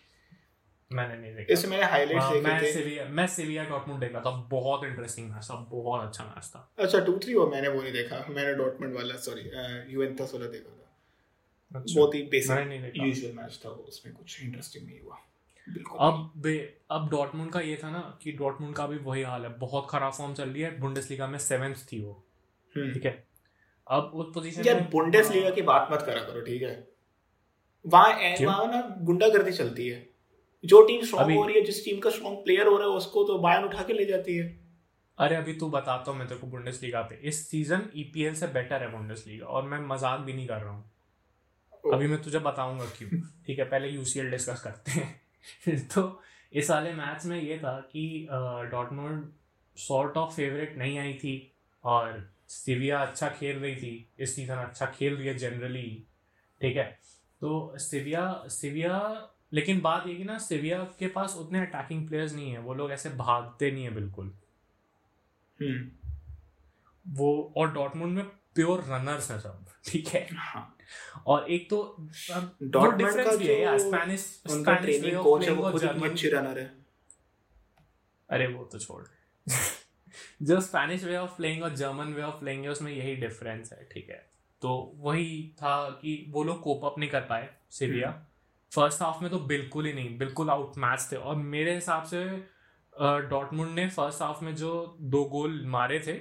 मैंने 0.92 1.18
नहीं 1.18 1.34
देखा। 1.36 1.54
इसमें 1.54 1.72
मैंने 1.72 1.90
हाइलाइट्स 1.92 2.26
देखे 2.26 2.42
मैं 2.42 2.62
थे। 2.62 2.72
सेविया 2.74 3.06
मैं 3.10 3.28
सेविया 3.28 3.64
डॉटमुंड 3.66 4.00
देख 4.00 4.16
था। 4.16 4.32
बहुत 4.50 4.86
इंटरेस्टिंग 4.86 5.30
मैच 5.32 5.44
था 5.44 5.56
बहुत 5.72 6.08
अच्छा 6.08 6.24
मैच 6.26 6.46
था। 6.46 6.60
अच्छा 6.80 7.00
टू 7.06 7.18
थ्री 7.20 7.34
वो 7.34 7.48
मैंने 7.48 7.68
वो 7.68 7.82
नहीं 7.82 7.94
देखा। 7.94 8.26
मैंने 8.30 8.54
डॉटमंड 8.54 8.96
वाला 8.96 9.16
सॉरी 9.26 9.50
यूवेंटस 9.94 10.32
वाला 10.34 10.48
देखा 10.48 10.70
था। 10.70 11.80
अच्छा। 11.80 12.00
बहुत 12.00 12.16
ही 12.16 12.22
बेसिक 12.32 12.92
यूजुअल 12.98 13.34
मैच 13.34 13.60
था 13.66 13.70
उसमें 13.70 14.16
कुछ 14.16 14.42
इंटरेस्टिंग 14.44 14.86
नहीं 14.86 15.00
हुआ। 15.00 15.18
अब 15.68 16.48
अब 16.92 17.08
डॉटमुंड 17.12 17.52
का 17.52 17.60
ये 17.60 17.80
था 17.84 17.90
ना 17.92 18.00
कि 18.24 18.32
डॉटमुंड 18.32 18.76
का 18.76 18.88
भी 18.88 18.98
वही 18.98 19.22
हाल 19.24 19.44
है। 19.44 19.50
बहुत 19.60 19.88
खराब 19.90 20.14
फॉर्म 20.14 20.34
चल 20.34 20.50
रही 20.50 20.62
है। 20.62 20.80
बुंडेसलीगा 20.80 21.28
में 21.28 21.38
सेवेंथ 21.40 21.76
थी 21.92 22.02
वो। 22.02 22.12
हम्म। 22.76 22.94
ठीक 22.94 23.06
है? 23.06 23.24
अब 23.88 24.12
उस 24.16 24.34
पोजीशन 24.34 24.66
यार 24.66 24.82
बुंडेसलीगा 24.92 25.50
की 25.50 25.62
बात 25.62 25.88
मत 25.92 26.02
करा 26.02 26.22
करो 26.24 26.42
ठीक 26.42 26.62
है? 26.62 26.76
वहाँ 27.86 28.36
वहाँ 28.42 28.68
ना 28.68 28.82
गुंडागर्दी 29.02 29.52
चलती 29.52 29.88
है। 29.88 30.08
जो 30.64 30.82
टीम 30.82 31.02
स्ट्रॉन्ग 31.02 31.36
हो 31.36 31.46
रही 31.46 31.56
है 31.56 31.62
जिस 31.62 31.84
टीम 31.86 32.00
का 32.00 32.10
स्ट्रॉन्ग 32.10 32.38
प्लेयर 32.38 32.68
हो 32.68 32.78
रहा 32.78 32.88
है 32.88 32.94
उसको 32.94 33.24
तो 33.24 33.38
बायन 33.40 33.64
उठा 33.64 33.84
के 33.84 33.94
ले 33.94 34.06
जाती 34.06 34.38
है। 34.38 34.48
अरे 35.20 35.36
अभी 35.36 35.54
तू 35.54 35.70
बताता 35.70 36.12
हूँ 36.12 36.20
मैं 36.20 36.28
तेरे 36.28 36.40
को 36.40 36.48
बुंडेसलीगा 36.48 37.02
पे। 37.02 37.20
इस 37.24 37.48
सीज़न 37.50 37.90
ईपीएल 37.96 38.36
से 38.36 38.48
बेटर 38.48 38.82
है 38.82 38.92
बुंडेसलीगा 38.92 39.46
और 39.46 39.64
मैं 39.64 39.80
मज़ाक 39.88 40.20
भी 40.20 40.34
नहीं 40.34 40.48
कर 40.48 40.62
रहा 40.62 40.74
हूँ। 40.74 41.94
अभी 41.94 42.08
मैं 42.08 42.22
तुझे 42.22 42.40
बताऊँगा 42.40 42.86
क्यों। 42.98 43.10
ठीक 43.46 43.60
है? 43.60 43.66
पहले 43.66 43.88
यूसीएल 43.88 44.32
डिस्कस 44.32 44.62
करते 44.62 44.92
हैं। 44.92 45.25
तो 45.70 46.22
इस 46.54 46.70
वाले 46.70 46.94
मैच 46.94 47.26
में 47.26 47.42
ये 47.42 47.58
था 47.60 47.80
कि 47.80 48.28
डॉटमोंड 48.72 49.32
सॉर्ट 49.78 50.18
ऑफ़ 50.18 50.36
फेवरेट 50.36 50.78
नहीं 50.78 51.00
आई 51.00 51.14
थी 51.14 51.56
और 51.84 52.32
सिविया 52.48 53.00
अच्छा 53.00 53.30
खेल 53.30 53.60
रही 53.60 53.76
थी 53.76 54.10
इस 54.20 54.36
सीज़न 54.36 54.56
अच्छा 54.56 54.86
खेल 54.86 55.16
रही 55.16 55.28
है 55.28 55.38
जनरली 55.38 56.08
ठीक 56.62 56.78
है? 56.78 57.00
तो 57.42 57.78
सिविया 57.78 58.44
सिविया 58.48 59.28
लेकिन 59.54 59.82
बात 59.82 60.08
ये 60.08 60.16
कि 60.16 60.24
ना 60.24 60.38
सिविया 60.38 60.84
के 60.84 61.08
पास 61.08 61.36
उतने 61.36 61.60
अटैकिंग 61.60 62.08
प्लेयर्स 62.08 62.34
नहीं 62.34 62.52
है 62.52 62.60
वो 62.60 62.74
लोग 62.74 62.92
ऐसे 62.92 63.10
भागते 63.10 63.72
नहीं 63.72 63.84
है 63.84 63.90
बिल्कुल। 63.90 64.38
हम्म। 65.62 65.92
वो 67.08 67.54
और 67.58 67.74
डॉटमुंड 67.74 68.14
में 68.14 68.26
प्योर 68.26 68.84
रनर्स 68.84 69.32
हैं 69.32 69.40
सब 69.40 69.66
ठीक 69.86 70.08
है? 70.08 70.28
हाँ। 70.34 70.75
और 71.28 71.52
एक 71.52 71.70
तो 71.70 71.80
डिफरेंस 72.62 73.16
का 73.16 73.36
भी 73.36 73.48
है 73.48 73.60
यार 73.62 73.80
स्पेनिश 73.80 74.26
उनका 74.52 74.74
ट्रेनिंग 74.76 75.18
कोच 75.24 75.46
है 75.46 75.54
वो 75.54 75.72
खुद 75.72 75.84
इतनी 75.84 76.10
अच्छी 76.10 76.30
रनर 76.30 76.60
है। 76.60 76.72
अरे 78.30 78.48
वो 78.48 78.64
तो 78.64 78.80
छोड़। 78.80 79.04
जो 80.44 80.60
स्पेनिश 80.62 81.04
वे 81.04 81.18
ऑफ़ 81.18 81.36
प्लेइंग 81.38 81.64
और 81.64 81.76
जर्मन 81.76 82.14
वे 82.14 82.22
ऑफ़ 82.22 82.36
प्लेइंग 82.36 82.64
है 82.64 82.70
उसमें 82.70 82.92
यही 82.92 83.16
डिफरेंस 83.16 83.74
है 83.74 83.88
ठीक 83.92 84.10
है। 84.10 84.26
तो 84.62 84.70
वही 84.98 85.28
था 85.58 85.90
कि 86.02 86.26
वो 86.30 86.44
लोग 86.44 86.62
कोप 86.62 86.86
अप 86.86 87.00
नहीं 87.00 87.10
कर 87.10 87.22
पाए 87.22 87.50
सीरिया 87.72 88.12
फ़र्स्ट 88.72 89.02
हाफ़ 89.02 89.22
में 89.22 89.30
तो 89.32 89.40
बिल्कुल 89.40 89.86
ही 89.86 89.94
नहीं 89.94 90.18
बिल्कुल 90.18 90.50
आउट 90.50 90.78
मैच 90.78 91.08
थे। 91.12 91.16
और 91.16 91.36
मेरे 91.36 91.76
हिसाब 91.76 92.04
से 92.04 92.24
डॉटमुंड 93.30 93.74
ने 93.76 93.88
फ़र्स्ट 93.90 94.22
हाफ़ 94.22 94.44
में 94.46 94.56
जो 94.56 94.72
दो 95.02 95.24
गोल 95.26 95.62
मारे 95.68 96.00
थे 96.00 96.14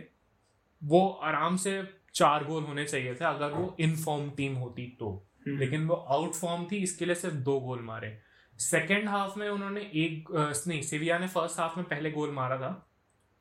वो 0.83 1.09
आराम 1.23 1.57
से 1.57 1.83
चार 2.15 2.45
गोल 2.45 2.63
होने 2.63 2.85
चाहिए 2.85 3.15
थे 3.15 3.25
अगर 3.25 3.51
वो 3.51 3.77
इनफॉर्म 3.81 4.31
टीम 4.31 4.55
होती 4.55 4.87
तो। 5.01 5.11
हम्म। 5.47 5.59
लेकिन 5.59 5.87
वो 5.87 5.95
आउट 5.95 6.35
फॉर्म 6.35 6.67
थी 6.73 6.77
इसके 6.77 7.05
लिए 7.05 7.15
सिर्फ़ 7.15 7.35
दो 7.37 7.59
गोल 7.61 7.81
मारे। 7.83 8.19
सेकेंड 8.59 9.09
हाफ़ 9.09 9.39
में 9.39 9.49
उन्होंने 9.49 9.81
एक 9.81 10.31
नहीं 10.69 10.83
सिविया 10.83 11.19
ने 11.19 11.29
फ़र्स्ट 11.29 11.61
हाफ़ 11.61 11.77
में 11.77 11.89
पहले 11.89 12.11
गोल 12.11 12.31
मारा 12.31 12.57
था 12.57 12.91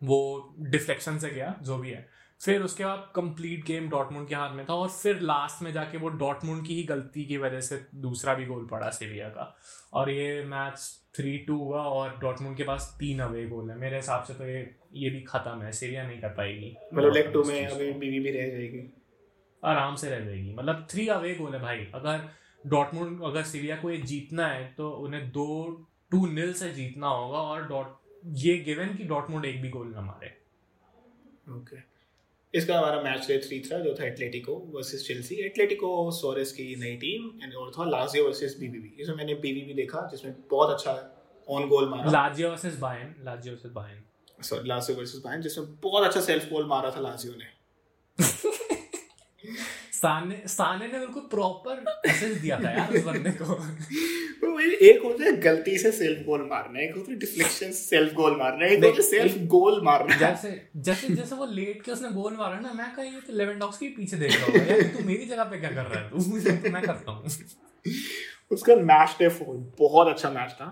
वो 0.02 0.56
डिफ्लेक्शन 0.60 1.18
से 1.18 1.30
गया 1.30 1.56
जो 1.62 1.78
भी 1.78 1.90
है। 1.90 2.08
फिर 2.42 2.62
उसके 2.62 2.86
बाद 2.86 3.12
कंप्लीट 3.16 3.66
गेम 3.66 3.90
डॉटमुंड 3.90 4.28
के 4.28 4.36
हाथ 4.36 4.54
में 4.54 4.66
था 4.66 4.74
और 4.74 4.90
फिर 4.90 5.20
लास्ट 5.20 5.62
में 5.62 5.72
जाके 5.74 5.98
वो 5.98 6.10
डॉटमुंड 6.10 6.66
की 6.68 6.76
ही 6.76 6.84
गलती 6.84 7.26
की 7.26 7.38
वजह 7.38 7.62
से 7.62 7.86
दूसरा 7.96 8.34
भी 8.34 8.46
गोल 8.46 8.66
पड़ा 8.66 8.90
सिविया 8.90 9.30
का। 9.30 9.56
और 9.94 10.10
ये 10.10 10.44
मैच 10.44 11.03
थ्री 11.16 11.38
टू 11.38 11.58
हुआ 11.58 11.82
और 11.82 12.18
डॉटमुंड 12.20 12.56
के 12.58 12.64
पास 12.64 12.96
तीन 13.00 13.20
अवे 13.20 13.46
गोल 13.48 13.70
है। 13.70 13.78
मेरे 13.78 13.96
हिसाब 13.96 14.24
से 14.24 14.34
तो 14.34 14.46
ये 14.46 14.60
ये 14.94 15.10
भी 15.10 15.22
खत्म 15.22 15.62
है 15.62 15.72
सिविया 15.72 16.08
नहीं 16.08 16.20
कर 16.22 16.30
पाएगी। 16.30 16.76
मतलब 16.94 17.14
लेग 17.14 17.32
टू 17.34 17.44
में 17.44 17.66
अभी 17.66 17.92
बीवी 17.94 18.20
भी 18.20 18.32
रह 18.32 18.50
जाएगी। 18.50 18.82
आराम 19.64 19.96
से 19.96 20.10
रह 20.10 20.20
जाएगी। 20.20 20.54
मतलब 20.54 20.88
थ्री 20.92 21.08
अवे 21.10 21.34
गोल 21.36 21.54
है 21.54 21.62
भाई। 21.62 21.88
अगर 21.96 22.30
डॉटमुंड 22.64 23.24
अगर 23.24 23.44
सीरिया 23.44 23.76
को 23.76 23.92
ये 23.92 23.98
जीतना 24.04 24.48
है 24.48 24.66
तो 24.78 24.90
उन्हें 24.98 25.30
दो 25.32 25.48
टू 26.12 26.26
नील 26.28 26.54
से 26.54 26.70
जीतना 26.74 27.08
होगा 27.08 27.38
और 27.40 27.68
डॉट 27.68 27.98
ये 28.38 28.58
गिवन 28.58 28.96
कि 28.96 29.04
डॉटमुंड 29.04 29.46
एक 29.46 29.62
भी 29.62 29.70
गोल 29.70 29.88
ना 29.88 30.02
मारे। 30.02 30.28
ओके 31.52 31.78
इसका 32.54 32.78
हमारा 32.78 33.02
मैच 33.02 33.28
डे 33.28 33.38
थ्री 33.40 33.60
था 33.62 33.78
जो 33.80 33.94
था 34.00 34.06
Atletico 34.06 34.56
versus 34.74 35.06
Chelsea 35.08 35.36
Atletico 35.46 35.90
Suarez 36.12 36.52
की 36.52 36.76
नई 36.80 36.96
टीम 36.98 37.44
एंड 37.44 37.54
और 37.54 37.72
था 37.78 37.86
लाजियो 37.90 38.26
वर्सेस 38.26 38.56
बीबीबी 38.60 38.94
इसमें 39.02 39.16
मैंने 39.16 39.36
बीबीबी 39.36 39.74
देखा 39.74 40.08
जिसमें 40.12 40.36
बहुत 40.52 40.74
अच्छा 40.74 40.92
ऑन 41.48 41.68
गोल 41.70 41.90
मारा। 41.90 42.12
Lazio 42.12 42.50
versus 42.50 42.78
Bayern 42.80 43.16
Lazio 43.26 43.54
versus 43.54 43.72
Bayern 43.72 44.04
sorry 44.44 44.70
Lazio 44.70 44.98
versus 44.98 45.22
Bayern 45.26 45.42
जिसमें 45.42 45.76
बहुत 45.84 46.08
अच्छा 46.08 46.22
सेल्फ 46.22 46.50
गोल 46.50 46.66
मारा 46.68 46.92
था 46.92 47.00
लाजियो 47.02 47.34
ने। 47.34 47.48
साने 50.04 50.42
साने 50.48 50.88
ने 50.88 51.00
बिल्कुल 51.00 51.24
प्रॉपर 51.32 51.84
मैसेज 52.08 52.38
दिया 52.38 52.60
था 52.60 52.72
यार 52.72 52.94
उस 52.94 53.04
बंदे 53.04 53.32
को। 53.42 53.62
एक 54.64 55.04
होता 55.04 55.24
है 55.24 55.32
गलती 55.42 55.78
से 55.78 55.92
सेल्फ 55.92 56.26
गोल 56.26 56.42
मारना 56.50 56.80
एक 56.80 56.96
होता 56.96 57.12
है 57.12 57.18
डिफ्लेक्शन 57.20 57.68
से 57.68 57.74
सेल्फ 57.74 58.14
गोल 58.14 58.36
मारना 58.38 58.66
एक 58.66 58.84
होता 58.84 58.96
है 58.96 59.02
सेल्फ 59.02 59.38
गोल 59.48 59.82
मारना। 59.84 60.16
जैसे 60.18 60.50
जैसे 60.78 61.14
जैसे 61.16 61.36
वो 61.36 61.46
लेट 61.46 61.82
के 61.82 61.92
उसने 61.92 62.10
गोल 62.10 62.34
मारा 62.34 62.60
ना 62.60 62.74
मैं 62.74 62.96
कहीं 62.96 63.12
तो 63.12 63.34
लेवेंडॉक्स 63.34 63.78
के 63.78 63.88
पीछे 63.88 64.18
देख 64.18 64.36
रहा 64.36 64.46
हूँ। 64.46 64.56
यार 64.56 64.82
तू 64.82 65.04
मेरी 65.04 65.26
जगह 65.26 65.44
पे 65.44 65.60
क्या 65.60 65.70
कर 65.70 65.86
रहा 65.86 66.00
है? 66.00 66.10
तू 66.10 66.18
तो 66.62 66.72
मैं 66.72 66.82
करता 66.82 67.12
हूँ। 67.12 67.26
उसका 68.52 68.76
मैच 68.76 69.16
डे 69.20 69.30
फोर 69.30 69.56
बहुत 69.80 70.08
अच्छा 70.08 70.30
मैच 70.30 70.52
था। 70.52 70.68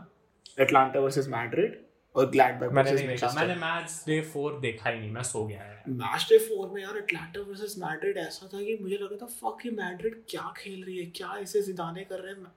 एटलांटा 0.59 0.99
वर्सेस 0.99 1.27
मैड्रिड 1.27 1.79
और 2.15 2.29
ग्लैडबर्ग 2.29 2.71
मैंने 2.71 2.91
नहीं 2.91 3.07
देखा। 3.07 3.31
मैंने 3.35 3.55
मैच 3.55 4.03
डे 4.07 4.21
फोर 4.21 4.59
देखा 4.59 4.89
ही 4.89 4.99
नहीं 4.99 5.11
मैं 5.11 5.23
सो 5.23 5.45
गया 5.47 5.61
है 5.61 5.83
मैच 5.89 6.25
डे 6.29 6.37
फोर 6.37 6.69
में 6.69 6.81
यार 6.81 6.97
एटलांटा 6.97 7.41
वर्सेस 7.41 7.75
मैड्रिड 7.79 8.17
ऐसा 8.17 8.47
था 8.47 8.61
कि 8.61 8.77
मुझे 8.81 8.95
लगा 8.95 9.17
था 9.21 9.25
फक 9.25 9.65
ये 9.65 9.71
मैड्रिड 9.71 10.21
क्या 10.29 10.53
खेल 10.57 10.83
रही 10.83 10.97
है? 10.97 11.05
क्या 11.05 11.37
इसे 11.37 11.61
जिदाने 11.61 12.03
कर 12.03 12.19
रहे 12.19 12.33
हैं? 12.33 12.51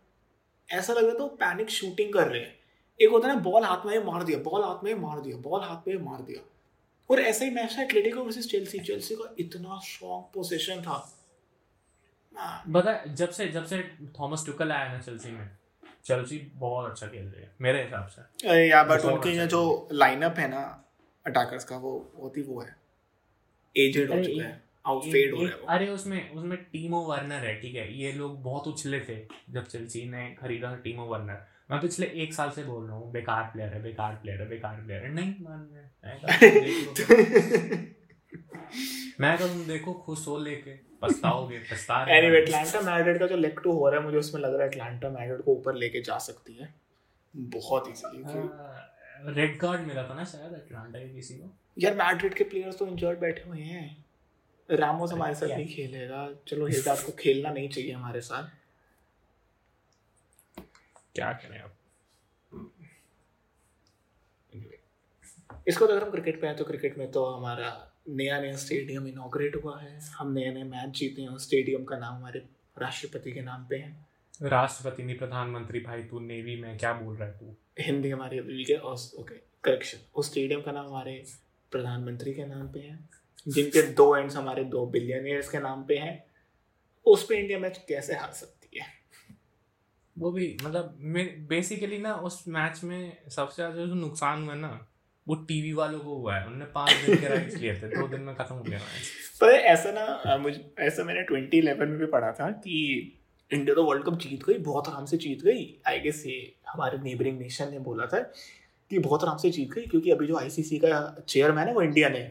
ऐसा 0.68 0.92
लग 0.92 1.04
रहा 1.04 1.14
था 1.14 1.22
वो 1.22 1.28
पैनिक 1.40 1.70
शूटिंग 1.70 2.12
कर 2.14 2.28
रहे 2.28 2.40
हैं। 2.40 2.56
एक 3.00 3.10
होता 3.10 3.28
है 3.28 3.34
ना 3.34 3.40
बॉल 3.40 3.64
हाथ 3.64 3.86
में 3.86 4.04
मार 4.04 4.24
दिया 4.24 4.38
बॉल 4.38 4.64
हाथ 4.64 4.84
में 4.84 4.94
मार 4.94 5.20
दिया 5.20 5.36
बॉल 5.36 5.60
हाथ 5.60 5.88
में 5.88 5.96
मार 6.02 6.22
दिया। 6.22 6.42
और 7.10 7.20
ऐसा 7.20 7.44
ही 7.44 7.50
मैच 7.50 7.76
था 7.78 7.82
एटलेटिको 7.82 8.24
वर्सेस 8.24 8.50
चेल्सी 8.50 8.78
चेल्सी 8.78 9.14
का 9.14 9.34
इतना 9.38 9.78
स्ट्रॉन्ग 9.84 10.24
पोजीशन 10.34 10.82
था। 10.82 10.98
बता 12.68 12.92
जब 13.04 13.30
से 13.30 13.48
जब 13.48 13.64
से 13.64 13.82
थॉमस 14.20 14.46
टुकल 14.46 14.72
आया 14.72 14.92
ना 14.92 15.00
चेल्सी 15.00 15.30
में 15.30 15.48
चेल्सी 16.04 16.38
बहुत 16.54 16.90
अच्छा 16.90 17.06
खेल 17.06 17.26
रही 17.26 17.42
है 17.42 17.50
मेरे 17.60 17.82
हिसाब 17.82 18.06
से। 18.06 18.66
यार 18.68 18.88
बट 18.88 19.04
उनकी 19.04 19.30
ये 19.38 19.46
जो 19.46 19.88
लाइनअप 19.92 20.38
है। 20.38 20.48
ना 20.48 20.60
अटैकर्स 21.26 21.64
का 21.64 21.76
वो 21.76 21.92
होती 22.22 22.42
वो 22.42 22.60
है। 22.60 22.76
एजेड 23.76 24.10
हो 24.10 24.22
चुका 24.24 24.44
है 24.44 24.62
हो 24.86 25.00
रहा 25.00 25.56
है 25.56 25.66
अरे 25.68 25.88
उसमें 25.88 26.30
उसमें 26.30 26.56
टीमो 26.72 27.00
वर्नर 27.00 27.44
है 27.46 27.54
ठीक 27.60 27.74
है? 27.74 27.86
ये 27.98 28.12
लोग 28.12 28.42
बहुत 28.42 28.66
उछले 28.68 29.00
थे 29.00 29.16
जब 29.50 29.66
चेल्सी 29.66 30.04
ने 30.10 30.36
खरीदा 30.40 30.70
था 30.70 30.76
टीमो 30.76 31.04
वर्नर 31.04 31.46
मैं 31.70 31.80
पिछले 31.80 32.06
एक 32.22 32.34
साल 32.34 32.50
से 32.50 32.62
बोल 32.64 32.86
रहा 32.86 32.96
हूँ 32.96 33.10
बेकार 33.12 33.42
प्लेयर 33.52 33.72
है 33.74 33.82
बेकार 33.82 34.14
प्लेयर 34.14 34.40
है 34.40 34.48
बेकार 34.48 34.80
प्लेयर 34.82 35.02
है। 35.02 35.12
नहीं 35.14 35.34
मान 35.40 35.68
रहे 35.72 35.84
मैं 39.20 39.38
तो 39.38 39.48
तुम 39.48 39.64
देखो 39.64 39.92
खुश 39.92 40.26
हो 40.28 40.38
लेके। 40.38 40.70
पछताओगे 41.04 41.58
पछता 41.70 42.02
एनीवे 42.16 42.38
एटलांटा 42.38 42.80
मैड्रिड 42.82 43.18
का 43.18 43.26
जो 43.26 43.36
लेग 43.36 43.60
टू 43.62 43.72
हो 43.72 43.88
रहा 43.88 44.00
है 44.00 44.04
मुझे 44.04 44.18
उसमें 44.18 44.40
लग 44.40 44.54
रहा 44.54 44.62
है 44.62 44.68
एटलांटा 44.68 45.10
मैड्रिड 45.10 45.42
को 45.42 45.52
ऊपर 45.52 45.74
लेके 45.76 46.02
जा 46.02 46.18
सकती 46.20 46.54
है। 46.54 46.74
बहुत 47.34 47.88
इजीली 47.88 48.22
रेड 49.34 49.58
कार्ड 49.60 49.86
मिला 49.86 50.02
था 50.08 50.14
ना 50.14 50.24
शायद 50.24 50.54
एटलांटा 50.54 50.98
के 50.98 51.08
किसी 51.08 51.34
को। 51.34 51.50
यार 51.78 51.94
मैड्रिड 51.94 52.34
के 52.34 52.44
प्लेयर्स 52.44 52.78
तो 52.78 52.86
इंजर्ड 52.86 53.18
बैठे 53.20 53.48
हुए 53.48 53.60
हैं। 53.60 54.04
रामोस 54.68 55.12
हमारे 55.12 55.34
साथ 55.34 55.48
नहीं 55.48 55.66
खेलेगा। 55.68 56.28
चलो 56.48 56.66
हिजाब 56.66 56.98
को 57.06 57.12
खेलना 57.18 57.50
नहीं 57.50 57.68
चाहिए 57.68 57.92
हमारे 57.92 58.20
साथ। 58.20 58.50
क्या 61.14 61.32
करें 61.32 61.58
अब? 61.60 61.70
इसको 65.68 65.86
तो 65.86 65.92
अगर 65.92 66.02
हम 66.04 66.10
क्रिकेट 66.10 66.40
पे 66.40 66.46
हैं 66.46 66.56
तो 66.56 66.64
क्रिकेट 66.64 66.98
में 66.98 67.10
तो 67.12 67.24
हमारा 67.26 67.68
नया 68.06 68.40
नया 68.40 68.56
स्टेडियम 68.56 69.06
इनॉग्रेट 69.08 69.56
हुआ 69.64 69.78
है। 69.80 69.98
हम 70.08 70.32
नए 70.32 70.50
नए 70.54 70.62
मैच 70.64 70.90
जीते 70.98 71.22
हैं 71.22 71.36
स्टेडियम 71.38 71.84
का 71.84 71.98
नाम 71.98 72.14
हमारे 72.14 72.38
राष्ट्रपति 72.76 73.32
के 73.32 73.42
नाम 73.42 73.66
पे 73.70 73.76
है। 73.76 73.96
राष्ट्रपति 74.42 75.02
नहीं 75.02 75.16
प्रधानमंत्री 75.18 75.80
भाई 75.80 76.02
तू 76.02 76.20
नेवी 76.20 76.56
में 76.56 76.76
क्या 76.78 76.92
बोल 76.92 77.16
रहा 77.16 77.28
है 77.28 77.38
तू? 77.38 77.54
हिंदी 77.80 78.10
हमारी 78.10 78.38
ओके 78.38 79.34
करेक्शन 79.64 79.98
उस 80.14 80.30
स्टेडियम 80.30 80.60
का 80.60 80.72
नाम 80.72 80.86
हमारे 80.86 81.22
प्रधानमंत्री 81.72 82.34
के 82.34 82.46
नाम 82.46 82.66
पे 82.68 82.80
है। 82.80 82.98
जिनके 83.46 83.82
दो 83.92 84.16
एंड्स 84.16 84.36
हमारे 84.36 84.64
दो 84.66 84.86
बिलियनियर्स 84.86 85.48
के 85.50 85.58
नाम 85.60 85.84
पे 85.84 85.96
हैं। 85.98 86.24
उस 87.06 87.24
पर 87.24 87.34
इंडिया 87.34 87.58
मैच 87.58 87.84
कैसे 87.88 88.14
हार 88.14 88.32
सकती 88.32 88.78
है? 88.78 88.86
वो 90.16 90.30
भी 90.32 90.56
मतलब 90.62 90.96
बेसिकली 91.48 91.98
ना 91.98 92.14
उस 92.16 92.44
मैच 92.48 92.80
में 92.84 93.28
सबसे 93.28 93.54
ज़्यादा 93.54 93.86
जो 93.86 93.94
नुकसान 93.94 94.44
हुआ 94.44 94.54
ना 94.54 94.68
वो 95.26 95.34
टीवी 95.48 95.72
वालों 95.72 95.98
को 96.00 96.14
हुआ 96.14 96.36
है। 96.36 96.44
उन्होंने 96.46 96.64
पाँच 96.74 96.92
दिन 97.04 97.16
के 97.16 97.28
राइट्स 97.28 97.56
लिए 97.56 97.74
थे 97.74 97.88
दो 97.90 98.06
दिन 98.08 98.20
में 98.20 98.34
खत्म 98.36 98.54
हो 98.54 98.62
गया 98.62 98.78
पर 99.40 99.50
ऐसा 99.50 99.92
ना 99.92 100.36
मुझे 100.38 100.64
ऐसा 100.80 101.04
मैंने 101.04 101.22
ट्वेंटी 101.24 101.58
इलेवन 101.58 101.88
में 101.88 101.98
भी 101.98 102.06
पढ़ा 102.08 102.32
था 102.32 102.50
कि 102.50 102.80
इंडिया 103.50 103.74
तो 103.74 103.84
वर्ल्ड 103.84 104.04
कप 104.04 104.18
जीत 104.18 104.44
गई 104.44 104.58
बहुत 104.64 104.88
आराम 104.88 105.04
से 105.06 105.16
जीत 105.16 105.42
गई। 105.44 105.64
आई 105.86 106.00
गेस 106.00 106.22
ये 106.26 106.36
हमारे 106.68 106.98
नेबरिंग 106.98 107.38
नेशन 107.38 107.70
ने 107.70 107.78
बोला 107.80 108.06
था 108.06 108.20
कि 108.90 108.98
बहुत 109.00 109.24
आराम 109.24 109.36
से 109.38 109.50
जीत 109.50 109.70
गई 109.72 109.86
क्योंकि 109.86 110.10
अभी 110.10 110.26
जो 110.26 110.36
आईसीसी 110.38 110.78
का 110.78 111.24
चेयरमैन 111.28 111.68
है 111.68 111.74
वो 111.74 111.82
इंडिया 111.82 112.08
ने। 112.08 112.22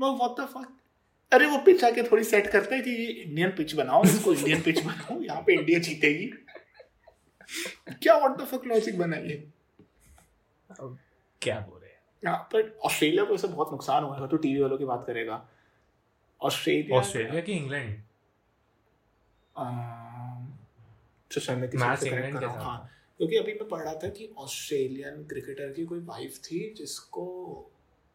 वो 0.00 0.12
व्हाट 0.16 0.40
द 0.40 0.48
फक 0.48 0.76
अरे 1.32 1.46
वो 1.46 1.58
पिच 1.66 1.84
आके 1.84 2.02
थोड़ी 2.02 2.24
सेट 2.24 2.46
करते 2.50 2.74
हैं 2.74 2.84
कि 2.84 2.94
इंडियन 3.06 3.50
पिच 3.56 3.74
बनाओ 3.74 4.04
इसको 4.04 4.32
इंडियन 4.34 4.60
पिच 4.62 4.84
बनाओ 4.84 5.20
यहाँ 5.22 5.42
पे 5.46 5.54
इंडिया 5.54 5.78
जीतेगी। 5.80 6.26
क्या 8.02 8.16
व्हाट 8.16 8.38
द 8.38 8.44
फक 8.46 8.66
लॉजिक 8.66 8.98
बनाइए 8.98 9.42
क्या 11.42 11.58
बोल? 11.60 11.79
पर 12.26 12.78
ऑस्ट्रेलिया 12.84 13.24
को 13.24 13.34
इससे 13.34 13.48
बहुत 13.48 13.70
नुकसान 13.70 14.04
हुआ 14.04 14.20
है 14.20 14.28
तो 14.28 14.36
टीवी 14.36 14.60
वालों 14.60 14.78
की 14.78 14.84
बात 14.84 15.04
करेगा। 15.06 15.48
ऑस्ट्रेलिया 16.42 16.98
ऑस्ट्रेलिया 16.98 17.40
की 17.40 17.52
इंग्लैंड? 17.52 18.02
साथ। 22.48 22.62
हाँ 22.62 22.90
क्योंकि 23.18 23.36
अभी 23.36 23.54
मैं 23.54 23.68
पढ़ 23.68 23.82
रहा 23.82 23.94
था 23.94 24.08
कि 24.08 24.34
ऑस्ट्रेलियन 24.38 25.24
क्रिकेटर 25.24 25.72
की 25.72 25.84
कोई 25.84 26.00
वाइफ 26.00 26.38
थी 26.38 26.74
जिसको 26.74 27.66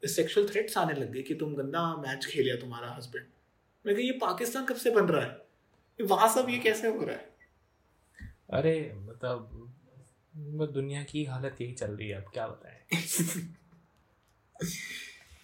सेक्सुअल 0.05 0.49
थ्रेट्स 0.49 0.77
आने 0.77 0.93
लग 0.93 1.11
गए 1.11 1.21
कि 1.21 1.35
तुम 1.35 1.55
गंदा 1.55 1.95
मैच 1.95 2.25
खेलिया 2.25 2.55
तुम्हारा 2.55 2.91
हस्बैंड 2.91 3.25
मैं 3.85 3.93
ये 3.93 4.11
पाकिस्तान 4.11 4.65
कब 4.65 4.75
से 4.75 4.91
बन 4.91 5.05
रहा 5.05 5.25
है? 5.25 5.45
वहाँ 6.05 6.29
सब 6.29 6.49
ये 6.49 6.57
कैसे 6.57 6.87
हो 6.87 7.05
रहा 7.05 7.15
है? 7.15 7.35
अरे 8.49 8.93
मतलब 8.95 9.71
दुनिया 10.71 11.03
की 11.03 11.25
हालत 11.25 11.61
यही 11.61 11.73
चल 11.73 11.91
रही 11.91 12.09
है 12.09 12.23
अब 12.23 12.31
क्या 12.31 12.47
बताएँ? 12.47 12.85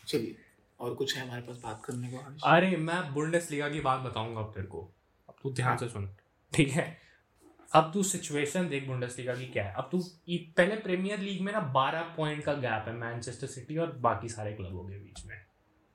चलिए 0.07 0.35
और 0.79 0.93
कुछ 0.95 1.15
है 1.17 1.23
हमारे 1.23 1.41
पास 1.41 1.57
बात 1.57 1.81
करने 1.85 2.11
को 2.11 2.17
अरे 2.47 2.77
मैं 2.77 3.13
बुंडेसलीगा 3.13 3.69
की 3.69 3.79
बात 3.79 3.99
बताऊँगा 3.99 4.39
अब 4.39 4.51
तेरे 4.53 4.67
को। 4.67 4.81
अब 5.29 5.35
तू 5.43 5.53
ध्यान 5.53 5.77
से 5.77 5.89
सुन 5.89 6.15
ठीक 6.53 6.69
है? 6.69 6.97
अब 7.73 7.91
तू 7.93 8.03
सिचुएशन 8.03 8.69
देख 8.69 8.87
बुंडेसलीगा 8.87 9.35
की 9.35 9.45
क्या 9.45 9.63
है। 9.63 9.73
अब 9.73 9.89
तू 9.91 9.99
पहले 10.29 10.75
प्रीमियर 10.75 11.19
लीग 11.19 11.41
में 11.41 11.51
ना 11.53 11.59
बारह 11.59 12.01
पॉइंट 12.01 12.43
का 12.43 12.53
गैप 12.53 12.87
है 12.87 12.93
मैनचेस्टर 12.93 13.47
सिटी 13.47 13.77
और 13.77 13.91
बाकी 13.97 14.29
सारे 14.29 14.53
क्लबों 14.53 14.83
के 14.89 14.99
बीच 14.99 15.25
में 15.25 15.37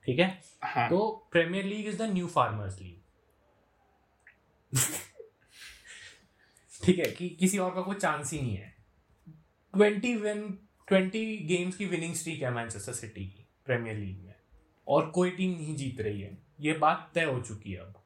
ठीक 0.05 0.19
है? 0.19 0.41
हाँ. 0.63 0.89
तो 0.89 1.29
Premier 1.31 1.65
League 1.65 1.87
is 1.87 1.97
the 1.97 2.01
new 2.01 2.27
farmers 2.27 2.79
league 2.81 3.01
ठीक 6.83 6.99
है? 6.99 7.05
कि 7.05 7.29
किसी 7.29 7.57
और 7.57 7.73
का 7.75 7.81
कोई 7.81 7.95
चांस 7.95 8.31
ही 8.33 8.41
नहीं 8.41 8.55
है। 8.55 8.75
ट्वेंटी 9.73 10.15
विन 10.15 10.66
ट्वेंटी 10.87 11.37
गेम्स 11.37 11.75
की 11.75 11.85
विनिंग 11.85 12.13
स्ट्रीक 12.13 12.41
है 12.41 12.51
मैनचेस्टर 12.51 12.93
सिटी 12.93 13.25
की 13.25 13.45
प्रीमियर 13.65 13.95
लीग 13.95 14.19
में। 14.25 14.33
और 14.87 15.09
कोई 15.09 15.29
टीम 15.31 15.51
नहीं 15.51 15.75
जीत 15.75 16.01
रही 16.01 16.21
है। 16.21 16.37
ये 16.61 16.73
बात 16.73 17.11
तय 17.15 17.23
हो 17.23 17.39
चुकी 17.41 17.71
है 17.71 17.79
अब। 17.79 18.01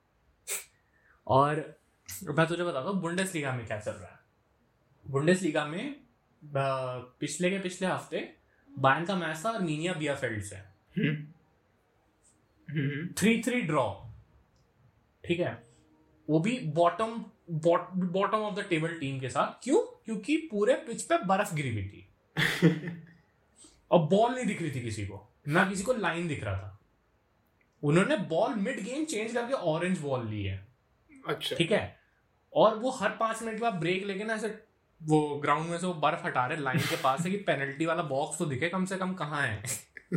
और 1.27 1.55
मैं 2.29 2.45
तुझे 2.47 2.63
बताता 2.63 2.89
हूँ 2.89 3.01
बुंडेस 3.01 3.33
लीगा 3.35 3.53
में 3.55 3.65
क्या 3.65 3.79
चल 3.79 3.91
रहा 3.91 4.11
है। 4.11 4.19
बुंडेस 5.05 5.41
लीगा 5.41 5.65
में 5.65 5.95
पिछले 6.43 7.49
के 7.49 7.59
पिछले 7.59 7.87
हफ़्ते 7.87 8.33
बायन 8.69 9.05
का 9.05 9.15
मैच 9.15 9.43
था 9.45 9.51
और 9.51 9.61
नीनिया 9.61 9.93
बिया 9.93 10.15
फ़ील्ड 10.15 10.43
से 10.43 10.55
थ्री 13.13 13.41
थ्री 13.41 13.61
ड्रॉ 13.61 13.89
ठीक 15.23 15.39
है? 15.39 15.51
वो 16.29 16.39
भी 16.39 16.59
bottom 16.75 17.25
bottom 17.51 18.37
of 18.37 18.55
the 18.55 18.65
table 18.69 18.93
team 18.99 19.19
के 19.19 19.29
साथ। 19.29 19.63
क्यों? 19.63 19.81
क्योंकि 20.05 20.37
पूरे 20.51 20.73
पिच 20.87 21.01
पे 21.01 21.17
बर्फ़ 21.25 21.53
गिरी 21.55 21.71
हुई 21.73 21.87
थी। 21.87 22.07
और 23.91 23.99
बॉल 23.99 24.35
नहीं 24.35 24.45
दिख 24.45 24.61
रही 24.61 24.71
थी 24.71 24.81
किसी 24.81 25.05
को। 25.05 25.33
ना 25.47 25.69
किसी 25.69 25.83
को 25.83 25.93
लाइन 25.93 26.27
दिख 26.27 26.43
रहा 26.43 26.55
था। 26.55 26.79
उन्होंने 27.83 28.17
बॉल 28.17 28.55
मिड 28.55 28.83
गेम 28.83 29.05
चेंज 29.05 29.33
करके 29.33 29.53
ऑरेंज 29.53 29.99
बॉल 29.99 30.27
ली 30.27 30.43
है। 30.43 30.67
अच्छा। 31.27 31.55
ठीक 31.55 31.71
है? 31.71 31.99
और 32.53 32.75
वो 32.75 32.91
हर 32.91 33.09
पाँच 33.09 33.43
मिनट 33.43 33.55
के 33.55 33.61
बाद 33.61 33.73
ब्रेक 33.73 34.05
लेके 34.05 34.23
ना 34.23 34.33
ऐसे 34.33 34.63
वो 35.03 35.39
ग्राउंड 35.41 35.69
में 35.69 35.77
से 35.77 35.87
वो 35.87 35.93
बर्फ़ 35.93 36.25
हटा 36.25 36.45
रहे 36.45 36.57
लाइन 36.57 36.79
के 36.79 36.95
पास 36.95 37.23
से 37.23 37.31
कि 37.31 37.37
पेनल्टी 37.37 37.85
वाला 37.85 38.03
बॉक्स 38.03 38.37
तो 38.37 38.45
दिखे 38.45 38.69
कम 38.69 38.85
से 38.85 38.97
कम 38.97 39.13
कहाँ 39.13 39.41
है। 39.41 39.63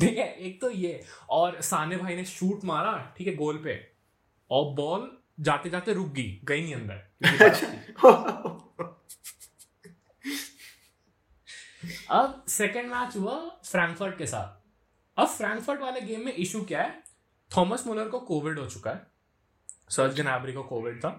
ठीक 0.00 0.18
है? 0.18 0.34
एक 0.34 0.60
तो 0.60 0.70
ये। 0.70 1.04
और 1.30 1.60
साने 1.60 1.96
भाई 1.96 2.16
ने 2.16 2.24
शूट 2.24 2.64
मारा 2.64 3.14
ठीक 3.18 3.26
है 3.26 3.34
गोल 3.34 3.56
पे। 3.56 3.90
और 4.50 4.74
बॉल 4.74 5.18
जाते 5.40 5.70
जाते 5.70 5.92
रुक 5.92 6.08
गई 6.08 6.40
गई 6.44 6.62
नहीं 6.62 6.74
अंदर। 6.74 7.08
अब 12.10 12.44
सेकेंड 12.48 12.90
मैच 12.90 13.16
हुआ 13.16 13.34
फ्रैंकफर्ट 13.64 14.16
के 14.18 14.26
साथ। 14.26 15.20
अब 15.20 15.26
फ्रैंकफर्ट 15.28 15.80
वाले 15.80 16.00
गेम 16.00 16.24
में 16.24 16.32
इशू 16.32 16.62
क्या 16.64 16.82
है? 16.82 17.02
थॉमस 17.50 17.86
मुलर 17.86 18.08
को 18.08 18.20
कोविड 18.20 18.58
हो 18.58 18.66
चुका 18.66 18.90
है। 18.90 19.06
सर्ज 19.90 20.20
गनाबरी 20.20 20.52
को 20.52 20.62
कोविड 20.62 20.98
था। 20.98 21.10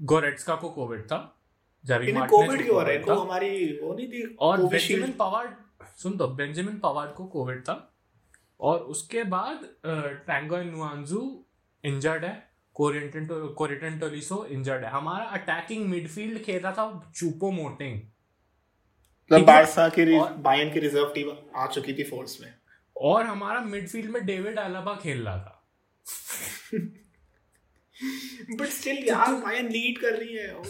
गोरेट्सका 0.00 0.54
को 0.54 0.70
कोविड 0.70 1.04
था। 1.04 1.16
कोविड 1.84 2.64
क्यों 2.64 2.82
रहा 2.82 2.92
है? 2.92 3.20
हमारी 3.20 3.66
वो 3.78 3.94
नहीं 3.94 4.08
थी 4.08 4.22
और 4.40 4.62
बेंजामिन 4.62 5.12
पवार्ड 5.12 5.50
सुन 5.96 6.16
तो 6.18 6.28
बेंजामिन 6.28 6.78
पवार्ड 6.78 7.14
को 7.14 7.26
कोविड 7.26 7.62
था। 7.62 7.94
और 8.60 8.78
उसके 8.92 9.22
बाद 9.24 9.60
टैंगो 10.26 10.62
नुआंजू 10.62 11.20
इंजर्ड 11.84 12.24
है। 12.24 12.50
कोरियन 12.76 13.98
टोलिसो 13.98 14.44
इंजर्ड 14.46 14.84
है। 14.84 14.90
हमारा 14.90 15.24
अटैकिंग 15.26 15.88
मिडफील्ड 15.88 16.42
खेल 16.42 16.62
रहा 16.62 16.72
था 16.72 17.12
चुपो 17.16 17.50
मोटिंग 17.50 18.00
मतलब 19.32 19.46
बारसा 19.46 19.88
की 19.88 20.04
बायन 20.34 20.72
की 20.72 20.80
रिज़र्व 20.80 21.12
टीम 21.14 21.36
आ 21.56 21.66
चुकी 21.66 21.94
थी 21.94 22.04
फोर्स 22.04 22.40
में। 22.40 22.54
और 22.96 23.26
हमारा 23.26 23.60
मिडफील्ड 23.60 24.10
में 24.10 24.26
डेविड 24.26 24.58
अलाबा 24.58 24.94
खेल 24.94 25.24
रहा 25.24 25.38
था। 25.38 25.68
बट 28.50 28.66
स्टिल 28.66 29.08
यार 29.08 29.34
बायन 29.34 29.68
लीड 29.68 29.98
कर 29.98 30.12
रही 30.12 30.36
है। 30.36 30.62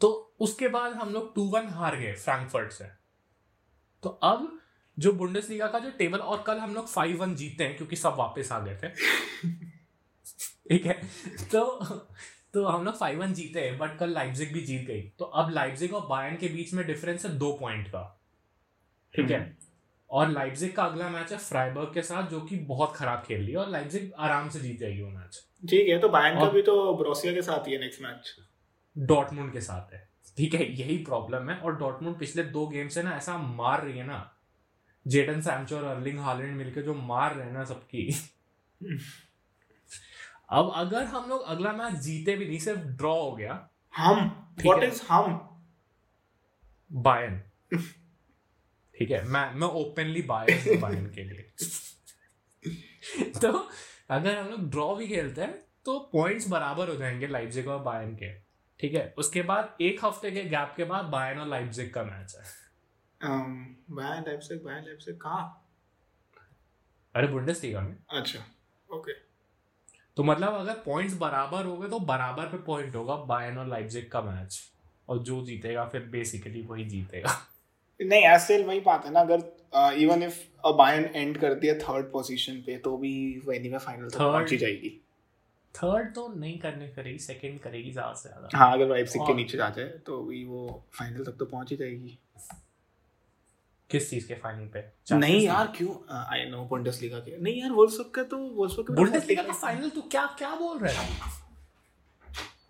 तो 0.00 0.36
उसके 0.40 0.68
बाद 0.68 0.92
हम 0.92 1.12
लोग 1.12 1.34
टू 1.34 1.44
वन 1.44 1.68
हार 1.68 1.96
गए 1.96 2.12
फ्रैंकफर्ट 2.12 2.72
से। 2.72 2.84
तो 4.02 4.08
अब 4.08 4.60
जो 4.98 5.12
बुंडेसलीगा 5.12 5.66
का 5.66 5.78
जो 5.78 5.90
टेबल 5.90 6.18
और 6.18 6.42
कल 6.42 6.58
हम 6.58 6.74
लोग 6.74 6.88
फाइव 6.88 7.20
वन 7.20 7.34
जीते 7.34 7.64
हैं 7.64 7.76
क्योंकि 7.76 7.96
सब 7.96 8.14
वापस 8.18 8.52
आ 8.52 8.60
गए 8.60 8.76
थे। 8.76 8.88
ठीक 10.70 10.86
है? 10.86 11.02
तो 11.28 11.86
तो 12.54 12.64
हम 12.66 12.84
लोग 12.84 12.96
फाइव 12.96 13.20
वन 13.20 13.32
जीते 13.34 13.60
हैं 13.60 13.78
बट 13.78 13.96
कल 13.98 14.10
लाइब्जिक 14.10 14.52
भी 14.52 14.60
जीत 14.60 14.86
गई। 14.86 15.00
तो 15.18 15.24
अब 15.24 15.50
लाइब्जिक 15.50 15.94
और 15.94 16.06
बायन 16.06 16.36
के 16.36 16.48
बीच 16.48 16.72
में 16.74 16.86
डिफरेंस 16.86 17.26
है 17.26 17.36
दो 17.38 17.52
पॉइंट 17.52 17.88
का। 17.88 18.02
ठीक 19.14 19.30
है? 19.30 19.38
हम्म। 19.38 19.54
और 20.10 20.28
लाइब्जिक 20.28 20.74
का 20.76 20.84
अगला 20.84 21.08
मैच 21.08 21.32
है 21.32 21.38
फ्राइबर्ग 21.38 21.92
के 21.94 22.02
साथ 22.02 22.28
जो 22.28 22.40
कि 22.40 22.56
बहुत 22.66 22.94
खराब 22.96 23.22
खेल 23.26 23.40
रही 23.40 23.50
है 23.50 23.58
और 23.58 23.68
लाइब्जिक 23.70 24.12
आराम 24.18 24.48
से 24.48 24.60
जीत 24.60 24.78
जाएगी 24.80 25.02
वो 25.02 25.10
मैच 25.10 25.40
ठीक 25.62 25.88
है 25.88 25.98
तो 26.00 26.08
बायन 26.08 26.38
का 26.38 26.48
भी 26.50 26.62
तो 26.62 26.94
ब्रोसिया 26.94 27.32
के 27.34 27.42
साथ 27.42 27.68
ही 27.68 27.72
है 27.72 27.80
नेक्स्ट 27.80 28.02
मैच 28.02 28.34
डॉटमुंड 28.96 29.52
के 29.52 29.60
साथ 29.60 29.92
है। 29.94 30.08
ठीक 30.36 30.54
है 30.54 30.64
यही 30.72 30.96
प्रॉब्लम 31.04 31.50
है। 31.50 31.56
और 31.56 31.76
डॉटमुंड 31.76 32.18
पिछले 32.18 32.42
दो 32.44 32.66
गेम 32.66 32.88
से 32.88 33.02
ना 33.02 33.16
ऐसा 33.16 33.36
मार 33.38 33.84
रही 33.84 33.98
है 33.98 34.06
ना 34.06 34.18
जेडन 35.06 35.40
सैमचो 35.40 35.76
और 35.76 35.84
अर्लिंग 35.84 36.18
हालैंड 36.18 36.56
मिलकर 36.56 36.82
जो 36.82 36.94
मार 36.94 37.34
रहे 37.34 37.46
हैं 37.46 37.52
ना 37.52 37.64
सबकी। 37.64 38.10
अब 40.50 40.72
अगर 40.76 41.04
हम 41.04 41.28
लोग 41.28 41.42
अगला 41.44 41.72
मैच 41.72 41.94
जीते 42.02 42.36
भी 42.36 42.46
नहीं 42.48 42.58
सिर्फ़ 42.58 42.80
ड्रॉ 42.80 43.14
हो 43.14 43.32
गया। 43.36 43.68
हम 43.94 44.18
व्हाट 44.64 44.82
इज़ 44.82 45.02
हम? 45.08 45.38
बायन 46.90 47.38
ठीक 48.94 49.10
है 49.10 49.22
मैं 49.24 49.54
मैं 49.54 49.68
ओपनली 49.68 50.22
बायन 50.22 50.80
बायन 50.80 51.06
के 51.10 51.24
लिए। 51.24 51.42
तो 53.40 53.52
अगर 54.10 54.38
हम 54.38 54.48
लोग 54.48 54.68
ड्रॉ 54.70 54.94
भी 54.96 55.08
खेलते 55.08 55.40
हैं 55.42 55.52
तो 55.84 55.98
पॉइंट्स 56.12 56.48
बराबर 56.48 56.88
हो 56.88 56.96
जाएँगे 56.96 57.26
लाइप्जिग 57.26 57.68
और 57.68 57.78
बायन 57.82 58.14
के। 58.16 58.32
ठीक 58.80 58.94
है 58.94 59.14
उसके 59.18 59.42
बाद 59.42 59.76
एक 59.80 60.04
हफ़्ते 60.04 60.30
के 60.30 60.44
गैप 60.44 60.74
के 60.76 60.84
बाद 60.84 61.04
बायन 61.04 61.38
और 61.38 61.46
लाइप्जिग 61.48 61.92
का 61.94 62.02
मैच 62.04 62.34
है। 62.34 62.44
बायन 63.20 64.24
लाइप्जिग 64.28 64.62
बायन 64.64 64.84
लाइप्जिग 64.84 65.16
कहाँ? 65.16 65.66
अरे 67.14 67.26
बुंडेसलीगा 67.26 67.80
में। 67.80 67.96
अच्छा 68.10 68.44
ओके 68.88 69.12
तो 70.16 70.22
मतलब 70.24 70.54
अगर 70.54 70.74
पॉइंट्स 70.86 71.16
बराबर 71.18 71.64
हो 71.64 71.76
गए 71.76 71.88
तो 71.88 71.98
बराबर 72.06 72.46
पे 72.46 72.58
पॉइंट 72.64 72.96
होगा। 72.96 73.16
बायन 73.26 73.58
और 73.58 73.68
लाइप्जिग 73.68 74.10
का 74.10 74.20
मैच 74.22 74.60
और 75.08 75.18
जो 75.20 75.40
जीतेगा 75.46 75.84
फिर 75.86 76.02
बेसिकली 76.10 76.62
वही 76.62 76.84
जीतेगा। 76.86 77.36
नहीं 78.00 78.22
ऐसे 78.24 78.62
वही 78.64 78.80
बात 78.80 79.04
है 79.06 79.12
ना 79.12 79.20
अगर 79.20 79.94
even 79.96 80.22
if 80.22 80.38
a 80.64 80.70
Bayern 80.74 81.04
end 81.06 81.38
करती 81.38 81.66
है 81.66 81.78
थर्ड 81.78 82.06
पोजीशन 82.12 82.62
पे 82.66 82.76
तो 82.78 82.96
भी 82.96 83.12
वही 83.46 83.70
में 83.70 83.78
फाइनल 83.78 84.08
तक 84.08 84.18
पहुँच 84.18 84.50
ही 84.50 84.56
जाएगी। 84.58 84.88
थर्ड 85.74 86.14
तो 86.14 86.26
नहीं 86.30 86.58
करने 86.58 86.88
करेगी 86.88 87.18
सेकंड 87.20 87.58
करेगी 87.60 87.90
ज़्यादा 87.92 88.14
से 88.14 88.28
ज़्यादा। 88.28 88.58
हाँ 88.58 88.72
अगर 88.72 88.88
लाइप्जिग 88.88 89.22
के 89.22 89.34
नीचे 89.34 89.58
जाते 89.58 89.80
हैं 89.80 89.98
तो 90.02 90.22
भी 90.22 90.44
वो 90.44 90.82
फाइनल 90.92 91.24
तक 91.24 91.36
तो 91.38 91.46
पहुँच 91.46 91.70
ही 91.70 91.76
जाएगी। 91.76 92.18
किस 93.90 94.10
चीज़ 94.10 94.26
के 94.28 94.34
फाइनल 94.34 94.66
पे? 94.66 94.80
नहीं 95.16 95.40
यार 95.40 95.72
क्यों? 95.76 95.94
आई 96.16 96.44
नो 96.44 96.64
बुंडेसलीगा 96.64 97.18
के। 97.18 97.36
नहीं 97.38 97.60
यार 97.60 97.70
वोल्सबर्ग 97.70 98.10
का 98.10 98.22
तो 98.22 98.38
वोल्सबर्ग 98.38 98.86
के 98.86 98.92
बुंडेसलीगा 98.92 99.42
का 99.42 99.52
फाइनल 99.52 99.90
तू 99.90 100.02
क्या 100.02 100.26
क्या 100.38 100.54
बोल 100.54 100.78
रहा 100.78 101.02
है? 101.02 101.18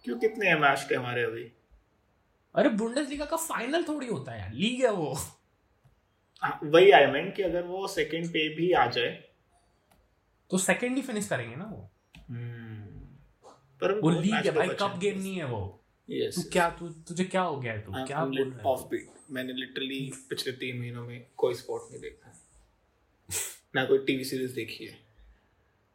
क्यों 0.04 0.18
कितने 0.18 0.48
हैं 0.48 0.58
मैच 0.60 0.86
के 0.88 0.94
हमारे 0.94 1.22
अभी? 1.22 1.42
अरे 2.54 2.68
बुंडेसलीगा 2.68 3.24
का 3.24 3.36
फाइनल 3.36 3.82
थोड़ी 3.82 4.06
होता 4.06 4.32
है 4.32 4.40
यार। 4.40 4.52
लीग 4.52 4.84
है 4.84 4.92
वो। 4.92 5.18
वही 6.64 6.90
आई 6.90 7.06
मीन 7.06 7.30
कि 7.30 7.42
अगर 7.42 7.62
वो 7.62 7.86
सेकंड 7.88 8.28
पे 8.28 8.48
भी 8.56 8.72
आ 8.72 8.86
जाए। 8.86 9.10
तो 10.50 10.58
सेकंड 10.58 10.96
ही 10.96 11.02
फिनिश 11.02 11.28
करेंगे 11.28 11.56
ना 11.56 11.64
वो। 11.64 11.90
hmm. 12.16 12.80
पर 13.80 14.00
वो 14.00 14.10
लीग 14.10 14.34
है 14.34 14.50
भाई 14.50 14.68
कप 14.68 14.98
गेम 14.98 15.18
नहीं 15.18 15.36
है 15.36 15.44
वो। 15.44 15.60
Yes, 16.08 16.34
तू 16.34 16.42
क्या 16.52 16.68
तू 16.70 16.88
तुझे 17.08 17.24
क्या 17.24 17.42
हो 17.42 17.56
गया? 17.60 17.72
है 17.72 17.80
तू 17.80 17.92
क्या 18.06 18.24
बोल 18.24 18.50
रहा 18.50 18.58
है? 18.58 18.64
ऑफ़ 18.64 18.80
बीट 18.80 19.08
मैंने 19.30 19.52
लिटरली 19.52 20.12
पिछले 20.28 20.52
तीन 20.52 20.78
महीनों 20.78 21.06
में 21.06 21.26
कोई 21.36 21.54
स्पोर्ट 21.54 21.92
नहीं 21.92 22.00
देखा 22.02 22.28
है। 22.28 22.34
ना 23.74 23.84
कोई 23.84 23.98
टीवी 23.98 24.24
सीरीज़ 24.24 24.54
देखी 24.54 24.86
है। 24.86 25.00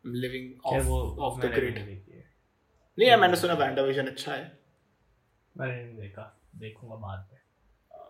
Living 0.06 0.54
off 0.66 0.88
off 1.20 1.42
the 1.42 1.46
grid 1.46 1.78
नहीं 3.00 3.08
यार 3.08 3.20
मैंने 3.20 3.36
सुना 3.36 3.54
वैंडा 3.54 3.82
विजन 3.82 4.08
अच्छा 4.08 4.36
है। 4.36 4.60
मैंने 5.58 5.84
नहीं 5.84 5.98
देखा। 5.98 6.42
देखूँगा 6.56 6.96
बाद 6.96 7.30
में। 7.34 7.40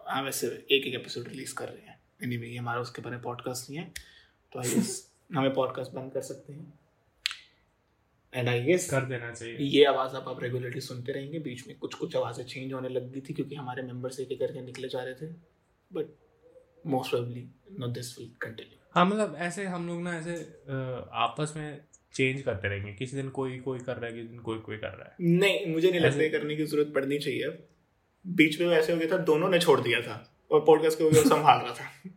हाँ 0.08 0.24
वैसे 0.24 0.48
एक 0.48 0.88
एक 0.88 0.96
एपिसोड 0.96 1.28
रिलीज़ 1.28 1.56
कर 1.56 1.70
रहे 1.70 1.82
हैं। 1.82 2.00
एनीवे 2.24 2.48
ये 2.48 2.58
हमारा 2.58 2.82
उसके 2.82 3.02
बारे 3.02 3.16
में 3.16 3.24
पॉडकास्ट 3.24 3.70
नहीं 3.70 3.80
है। 3.80 3.92
तो 4.54 4.60
आई 4.60 4.82
हमें 5.36 5.54
पॉडकास्ट 5.54 5.92
बंद 5.92 6.14
कर 6.14 6.22
सकते 6.22 6.54
हैं। 6.54 6.80
एंड 8.36 8.50
आई 8.50 8.62
गेस 8.62 8.90
कर 8.90 9.02
देना 9.02 9.32
चाहिए। 9.34 9.58
ये 9.58 9.86
आवाज़ 9.86 10.16
आप 10.16 10.28
आप 10.28 10.44
रेगुलरली 10.44 10.82
सुनते 10.82 11.12
रहेंगे 11.12 11.40
बीच 11.40 11.68
में 11.68 11.78
कुछ 11.78 11.94
कुछ 11.94 12.16
आवाज़ें 12.16 12.46
चेंज 12.46 12.74
होने 12.74 12.90
लग 12.90 13.12
गई 13.12 13.22
थी 13.22 13.34
क्योंकि 13.34 13.56
हमारे 13.56 13.84
मेंबर्स 13.84 14.20
एक 14.20 14.32
एक 14.32 14.40
करके 14.40 14.62
निकले 14.62 14.88
जा 14.88 15.04
रहे 15.04 15.14
थे। 15.14 15.28
But 15.94 16.06
most 16.88 17.10
probably 17.10 17.48
not 17.80 17.90
this 17.90 18.20
will 18.20 18.32
continue 18.42 18.80
हाँ 18.96 19.06
मतलब 19.06 19.36
ऐसे 19.38 19.66
हम 19.66 19.88
लोग 19.88 20.02
ना 20.02 20.18
ऐसे 20.18 20.34
आपस 21.14 21.54
में 21.58 21.82
चेंज 22.14 22.42
करते 22.42 22.68
रहेंगे। 22.68 22.94
किसी 22.94 23.16
दिन 23.16 23.30
कोई 23.30 23.60
कोई 23.60 23.80
कर 23.80 23.98
रहा 23.98 24.06
है 24.06 24.14
किसी 24.14 24.28
दिन 24.28 24.40
कोई 24.40 24.58
कोई 24.58 24.78
कर 24.78 24.88
रहा 24.88 25.06
है। 25.06 25.16
नहीं 25.22 25.74
मुझे 25.74 25.92
नहीं 25.92 26.02
लगता 26.02 26.28
करने 26.38 26.56
की 26.56 26.66
ज़रूरत 26.66 26.94
पड़नी 26.96 27.18
चाहिए। 27.18 27.44
अब 27.44 27.68
बीच 28.28 28.62
में 28.62 28.68
ऐसे 28.68 28.94
हो 28.94 29.00
गया 29.00 29.12
था 29.12 29.18
दोनों 29.18 29.50
ने 29.50 29.60
छोड़ 29.60 29.82
दिया 29.82 30.02
था 30.02 30.38
और 30.52 30.60
पॉडकास्ट 30.60 31.00
को 31.00 31.12
संभाल 31.12 31.60
रहा 31.60 31.74
था। 31.74 32.10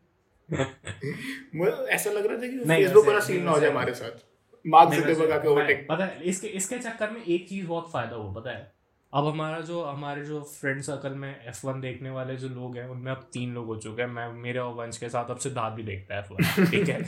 मुझे 1.55 1.71
ऐसा 1.71 2.11
लग 2.11 2.27
रहा 2.27 2.37
था 2.37 2.49
कि 2.49 2.59
फेसबुक 2.59 3.07
वाला 3.07 3.21
सीन 3.21 3.43
ना 3.43 3.51
हो 3.51 3.61
जाए 3.61 3.71
हमारे 3.71 3.95
साथ। 3.95 4.28
मार्क 4.67 4.93
जुकरबर्ग 4.95 5.31
आके 5.31 5.49
ओवरटेक 5.49 5.87
पता 5.91 6.05
है 6.05 6.23
इसके 6.23 6.47
इसके 6.47 6.79
चक्कर 6.79 7.11
में 7.11 7.23
एक 7.25 7.49
चीज़ 7.49 7.67
बहुत 7.67 7.91
फ़ायदा 7.93 8.17
हुआ 8.17 8.33
पता 8.35 8.51
है। 8.51 8.73
अब 9.13 9.27
हमारा 9.27 9.61
जो 9.61 9.83
हमारे 9.85 10.25
जो 10.25 10.41
फ्रेंड 10.43 10.81
सर्कल 10.83 11.15
में 11.15 11.31
एफ़ 11.47 11.67
वन 11.67 11.81
देखने 11.81 12.11
वाले 12.11 12.37
जो 12.37 12.49
लोग 12.49 12.77
हैं 12.77 12.87
उनमें 12.89 13.11
अब 13.13 13.29
तीन 13.33 13.55
लोग 13.55 13.67
हो 13.67 13.77
चुके 13.77 14.03
हैं। 14.03 14.09
मैं 14.09 14.29
मेरे 14.33 14.59
और 14.59 14.75
वंश 14.75 14.99
के 14.99 15.09
साथ 15.09 15.31
अब 15.31 15.39
सिद्धार्थ 15.39 15.75
भी 15.75 15.83
देखता 15.83 16.15
है 16.15 16.21
एफ़ 16.21 16.33
वन 16.33 16.67
ठीक 16.71 16.89
है? 16.89 17.03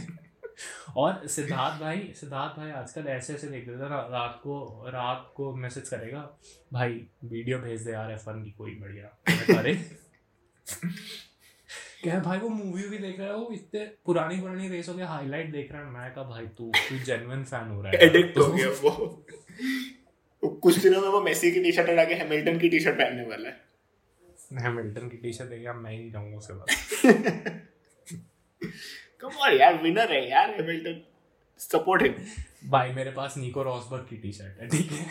और 0.97 1.27
सिद्धार्थ 1.29 1.81
भाई 1.81 2.13
सिद्धार्थ 2.17 2.57
भाई 2.57 2.71
आजकल 2.71 3.07
ऐसे 3.09 3.35
ऐसे 3.35 3.49
देख 3.49 3.69
रहे 3.69 3.77
थे 3.77 3.89
ना 3.89 4.01
रात 4.11 4.41
को 4.43 4.85
रात 4.89 5.33
को 5.37 5.55
मैसेज 5.57 5.89
करेगा 5.89 6.29
भाई 6.73 7.07
वीडियो 7.25 7.59
भेज 7.59 7.85
दे 7.85 7.93
यार 7.93 8.13
एफ़ 8.13 8.29
वन 8.31 8.43
की 8.45 8.51
कोई 8.51 8.75
बढ़िया 8.75 9.59
अरे 9.59 9.75
क्या 12.03 12.19
भाई 12.21 12.39
वो 12.39 12.49
मूवी 12.49 12.83
भी 12.83 12.99
देख 12.99 13.19
रहा 13.19 13.29
है 13.29 13.35
वो 13.35 13.51
इतने 13.53 13.85
पुरानी 14.05 14.41
पुरानी 14.41 14.69
रेसों 14.69 14.95
के 14.95 15.03
हाईलाइट 15.03 15.51
देख 15.53 15.73
रहा 15.73 15.81
है। 15.81 15.91
मैं 15.91 16.13
कहा 16.15 16.25
भाई 16.25 16.47
तू 16.59 16.71
तू 16.77 16.99
जेन्युइन 16.99 17.45
फ़ैन 17.45 17.69
हो 17.69 17.83
रहा 17.83 17.93
है 17.93 17.99
एडिक्ट 18.07 18.39
हो 18.39 18.47
गया 18.53 18.69
वो। 18.83 19.27
कुछ 20.45 20.79
दिनों 20.79 21.01
में 21.01 21.09
वो 21.09 21.21
मेसी 21.23 21.51
की 21.53 21.63
टी-शर्ट 21.63 21.91
हटा 21.91 22.05
के 22.05 22.15
हैमिल्टन 22.15 22.59
की 22.59 22.69
टी-शर्ट 22.69 22.97
पहनने 22.97 23.27
वाला 23.27 23.49
है। 23.49 23.69
हैमिल्टन 24.59 25.09
की 25.09 25.17
टी-शर्ट 25.17 25.51
देखिए 25.51 25.73
मैं 25.73 25.93
ही 25.93 26.11
जाऊँगा 26.11 26.37
उसके 26.37 26.55
बाद 26.55 26.67
कम 29.21 29.29
ऑन 29.29 29.53
यार 29.53 29.83
विनर 29.83 30.13
है 30.13 30.31
यार 30.31 30.51
हैमिल्टन 30.51 31.01
सपोर्ट 31.61 32.03
हिम 32.03 32.15
भाई 32.71 32.93
मेरे 32.93 33.11
पास 33.11 33.37
निको 33.37 33.63
रॉसबर्ग 33.63 34.07
की 34.11 34.17
टी-शर्ट 34.17 34.61
है 34.61 34.69
ठीक 34.69 34.91
है। 34.93 35.07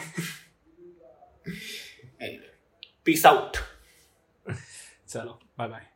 पीस 3.06 3.26
आउट 3.26 3.58
चलो 5.10 5.40
बाय 5.60 5.68
बाय 5.68 5.89